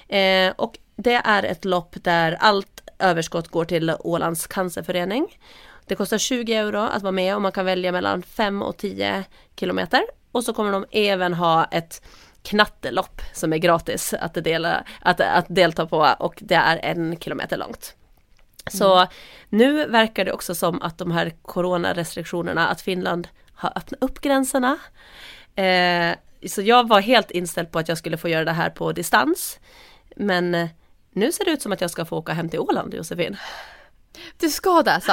Eh, 0.08 0.52
och 0.56 0.78
det 0.96 1.20
är 1.24 1.42
ett 1.42 1.64
lopp 1.64 1.96
där 2.02 2.36
allt 2.40 2.90
överskott 2.98 3.48
går 3.48 3.64
till 3.64 3.96
Ålands 4.00 4.46
cancerförening. 4.46 5.38
Det 5.86 5.94
kostar 5.94 6.18
20 6.18 6.54
euro 6.54 6.78
att 6.78 7.02
vara 7.02 7.12
med 7.12 7.34
och 7.34 7.42
man 7.42 7.52
kan 7.52 7.64
välja 7.64 7.92
mellan 7.92 8.22
5 8.22 8.62
och 8.62 8.76
10 8.76 9.24
kilometer. 9.56 10.02
Och 10.32 10.44
så 10.44 10.52
kommer 10.52 10.72
de 10.72 10.84
även 10.90 11.34
ha 11.34 11.64
ett 11.64 12.02
knattelopp 12.42 13.22
som 13.32 13.52
är 13.52 13.58
gratis 13.58 14.14
att, 14.14 14.34
dela, 14.34 14.84
att, 15.00 15.20
att 15.20 15.46
delta 15.48 15.86
på 15.86 16.14
och 16.18 16.34
det 16.38 16.54
är 16.54 16.80
en 16.82 17.16
kilometer 17.16 17.56
långt. 17.56 17.96
Så 18.70 19.06
nu 19.48 19.86
verkar 19.86 20.24
det 20.24 20.32
också 20.32 20.54
som 20.54 20.82
att 20.82 20.98
de 20.98 21.10
här 21.10 21.32
coronarestriktionerna, 21.42 22.68
att 22.68 22.80
Finland 22.80 23.28
har 23.54 23.72
öppnat 23.76 24.02
upp 24.02 24.20
gränserna. 24.20 24.78
Eh, 25.54 26.14
så 26.48 26.62
jag 26.62 26.88
var 26.88 27.00
helt 27.00 27.30
inställd 27.30 27.70
på 27.70 27.78
att 27.78 27.88
jag 27.88 27.98
skulle 27.98 28.16
få 28.16 28.28
göra 28.28 28.44
det 28.44 28.52
här 28.52 28.70
på 28.70 28.92
distans. 28.92 29.60
Men 30.16 30.54
eh, 30.54 30.68
nu 31.10 31.32
ser 31.32 31.44
det 31.44 31.50
ut 31.50 31.62
som 31.62 31.72
att 31.72 31.80
jag 31.80 31.90
ska 31.90 32.04
få 32.04 32.16
åka 32.16 32.32
hem 32.32 32.48
till 32.48 32.60
Åland 32.60 32.94
Josefin. 32.94 33.36
Du 34.38 34.50
ska 34.50 34.82
det 34.82 34.92
alltså? 34.92 35.12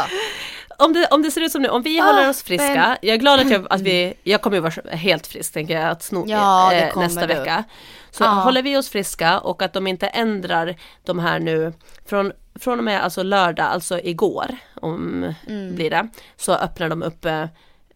Om 0.77 0.93
det, 0.93 1.07
om 1.11 1.21
det 1.21 1.31
ser 1.31 1.41
ut 1.41 1.51
som 1.51 1.61
nu, 1.61 1.69
om 1.69 1.81
vi 1.81 1.99
Ah, 1.99 2.03
håller 2.03 2.29
oss 2.29 2.43
friska, 2.43 2.73
men- 2.73 2.97
jag 3.01 3.13
är 3.13 3.17
glad 3.17 3.39
att, 3.39 3.51
jag, 3.51 3.67
att 3.69 3.81
vi, 3.81 4.13
jag 4.23 4.41
kommer 4.41 4.57
ju 4.57 4.61
vara 4.61 4.95
helt 4.95 5.27
frisk 5.27 5.53
tänker 5.53 5.79
jag 5.81 5.89
att 5.89 6.03
sno, 6.03 6.25
Ja, 6.27 6.73
eh, 6.73 6.97
nästa 6.97 7.21
du. 7.27 7.33
vecka. 7.33 7.63
Så 8.11 8.23
Ja. 8.23 8.27
håller 8.29 8.61
vi 8.61 8.77
oss 8.77 8.89
friska 8.89 9.39
och 9.39 9.61
att 9.61 9.73
de 9.73 9.87
inte 9.87 10.07
ändrar 10.07 10.75
de 11.05 11.19
här 11.19 11.39
nu 11.39 11.73
från, 12.05 12.31
från 12.55 12.77
och 12.77 12.83
med 12.85 13.03
alltså 13.03 13.23
lördag, 13.23 13.65
alltså 13.65 13.99
igår, 13.99 14.55
om 14.75 15.33
Mm. 15.47 15.75
blir 15.75 15.89
det, 15.89 16.07
så 16.37 16.53
öppnar 16.53 16.89
de 16.89 17.03
upp 17.03 17.25
eh, 17.25 17.45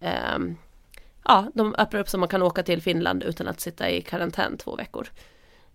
ehm, 0.01 0.57
Ja, 1.25 1.45
de 1.53 1.75
öppnar 1.77 1.99
upp 1.99 2.09
så 2.09 2.17
man 2.17 2.29
kan 2.29 2.41
åka 2.41 2.63
till 2.63 2.81
Finland 2.81 3.23
utan 3.23 3.47
att 3.47 3.59
sitta 3.61 3.89
i 3.89 4.01
karantän 4.01 4.57
två 4.57 4.75
veckor. 4.75 5.07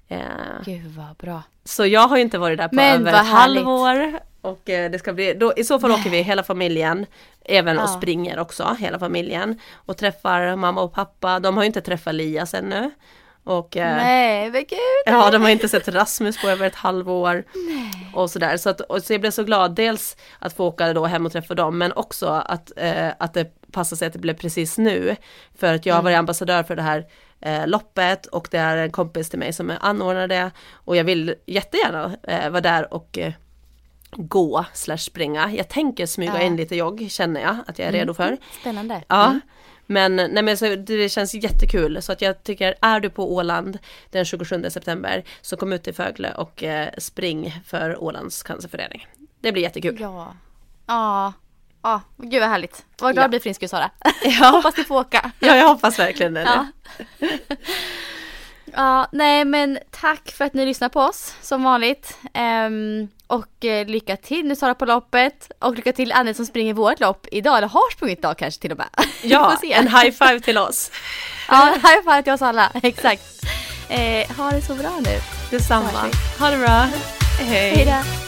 Eh, 0.08 0.20
Gud 0.64 0.86
vad 0.96 1.16
bra. 1.16 1.42
så 1.64 1.86
jag 1.86 2.08
har 2.08 2.16
ju 2.16 2.22
inte 2.22 2.38
varit 2.38 2.58
där 2.58 2.68
på 2.68 2.74
Men 2.74 3.00
över 3.00 3.20
ett 3.20 3.26
halvår. 3.26 4.20
Och 4.40 4.70
eh, 4.70 4.90
det 4.90 4.98
ska 4.98 5.12
bli, 5.12 5.34
då, 5.34 5.52
i 5.56 5.64
så 5.64 5.78
fall 5.78 5.90
åker 5.90 6.10
vi 6.10 6.22
hela 6.22 6.42
familjen, 6.42 7.06
även 7.44 7.78
och 7.78 7.82
Ja. 7.84 7.88
springer 7.88 8.38
också, 8.38 8.76
hela 8.78 8.98
familjen. 8.98 9.60
Och 9.74 9.96
träffar 9.96 10.56
mamma 10.56 10.80
och 10.82 10.92
pappa, 10.94 11.40
de 11.40 11.56
har 11.56 11.62
ju 11.62 11.66
inte 11.66 11.80
träffat 11.80 12.14
Lias 12.14 12.54
ännu. 12.54 12.90
Och 13.44 13.76
eh, 13.76 13.96
Nej 13.96 14.50
men 14.50 14.60
gud. 14.60 14.78
ja, 15.06 15.30
de 15.30 15.42
har 15.42 15.48
inte 15.48 15.68
sett 15.68 15.88
Rasmus 15.88 16.42
på 16.42 16.48
över 16.48 16.66
ett 16.66 16.74
halvår. 16.74 17.44
Och 18.14 18.30
sådär, 18.30 18.56
så, 18.56 18.70
att, 18.70 18.80
och 18.80 19.02
så 19.02 19.12
jag 19.12 19.20
blev 19.20 19.30
så 19.30 19.44
glad, 19.44 19.74
dels 19.74 20.16
att 20.38 20.52
få 20.56 20.66
åka 20.66 20.92
då 20.92 21.06
hem 21.06 21.26
och 21.26 21.32
träffa 21.32 21.54
dem, 21.54 21.78
men 21.78 21.92
också 21.92 22.26
att, 22.26 22.72
eh, 22.76 23.08
att 23.18 23.34
det 23.34 23.52
passar 23.72 23.96
sig 23.96 24.06
att 24.06 24.12
det 24.12 24.18
blev 24.18 24.34
precis 24.34 24.78
nu. 24.78 25.16
För 25.58 25.74
att 25.74 25.86
jag 25.86 25.94
har 25.94 26.02
varit 26.02 26.16
ambassadör 26.16 26.62
för 26.62 26.76
det 26.76 26.82
här 26.82 27.04
eh, 27.40 27.66
loppet 27.66 28.26
och 28.26 28.48
det 28.50 28.58
är 28.58 28.76
en 28.76 28.90
kompis 28.90 29.30
till 29.30 29.38
mig 29.38 29.52
som 29.52 29.72
anordnar 29.80 30.28
det. 30.28 30.50
Och 30.72 30.96
jag 30.96 31.04
vill 31.04 31.34
jättegärna 31.46 32.16
eh, 32.22 32.50
vara 32.50 32.60
där 32.60 32.94
och 32.94 33.18
eh, 33.18 33.32
gå 34.10 34.64
slash 34.74 34.96
springa. 34.98 35.50
Jag 35.52 35.68
tänker 35.68 36.06
smyga 36.06 36.32
Ja. 36.32 36.36
Mm. 36.36 36.46
in 36.46 36.56
lite 36.56 36.76
jogg 36.76 37.06
känner 37.10 37.40
jag 37.40 37.56
att 37.66 37.78
jag 37.78 37.88
är 37.88 37.92
redo 37.92 38.14
för. 38.14 38.36
Spännande. 38.60 39.04
Ja. 39.08 39.26
Mm. 39.26 39.40
Men, 39.90 40.16
nej 40.16 40.42
men 40.42 40.56
så 40.56 40.76
det 40.76 41.08
känns 41.08 41.34
jättekul 41.34 42.02
så 42.02 42.12
att 42.12 42.22
jag 42.22 42.42
tycker 42.42 42.74
är 42.80 43.00
du 43.00 43.10
på 43.10 43.34
Åland 43.34 43.78
den 44.10 44.24
27 44.24 44.70
september 44.70 45.24
så 45.40 45.56
kom 45.56 45.72
ut 45.72 45.82
till 45.82 45.94
Fögle 45.94 46.34
och 46.34 46.62
eh, 46.64 46.88
spring 46.98 47.60
för 47.66 48.02
Ålands 48.02 48.42
cancerförening. 48.42 49.06
Det 49.40 49.52
blir 49.52 49.62
jättekul. 49.62 49.96
Ja. 50.00 50.32
Ja. 50.86 51.32
Ja, 51.82 52.00
gud 52.16 52.40
vad 52.40 52.50
härligt. 52.50 52.84
Vad 52.98 53.12
glad 53.14 53.22
Ja. 53.22 53.24
jag 53.24 53.30
blir 53.30 53.40
för 53.40 53.44
din 53.44 53.54
skull 53.54 53.68
Sara. 53.68 53.90
Ja, 54.40 54.48
Hoppas 54.48 54.74
du 54.74 54.84
får 54.84 54.96
åka. 55.00 55.30
ja 55.38 55.56
jag 55.56 55.68
hoppas 55.68 55.98
verkligen 55.98 56.34
det. 56.34 56.42
Ja. 56.42 56.66
ja, 58.76 59.08
nej 59.12 59.44
men 59.44 59.78
tack 59.90 60.30
för 60.30 60.44
att 60.44 60.54
ni 60.54 60.66
lyssnar 60.66 60.88
på 60.88 61.00
oss 61.00 61.34
som 61.42 61.62
vanligt. 61.62 62.18
Ehm, 62.34 63.08
och 63.26 63.64
eh, 63.64 63.86
lycka 63.86 64.16
till 64.16 64.46
nu 64.46 64.56
Sara 64.56 64.74
på 64.74 64.84
loppet. 64.84 65.50
Och 65.58 65.74
lycka 65.76 65.92
till 65.92 66.12
alla 66.12 66.34
som 66.34 66.46
springer 66.46 66.74
vårt 66.74 67.00
lopp 67.00 67.26
idag, 67.32 67.56
eller 67.58 67.68
har 67.68 67.90
sprungit 67.92 68.18
idag 68.18 68.38
kanske 68.38 68.60
till 68.60 68.72
och 68.72 68.78
med. 68.78 68.88
Ja, 69.22 69.58
en 69.62 69.88
high 69.88 70.10
five 70.10 70.40
till 70.40 70.58
oss. 70.58 70.90
Ja, 71.48 71.74
high 71.74 72.02
five 72.10 72.22
till 72.22 72.32
oss 72.32 72.42
alla. 72.42 72.70
Exakt. 72.82 73.22
Eh, 73.88 74.36
ha 74.36 74.50
det 74.50 74.62
så 74.62 74.74
bra 74.74 74.90
nu. 75.04 75.18
Detsamma. 75.50 75.88
Ha 76.38 76.50
det 76.50 76.58
bra. 76.58 76.86
Hej. 77.38 77.70
Hej 77.76 77.84
då. 77.84 78.27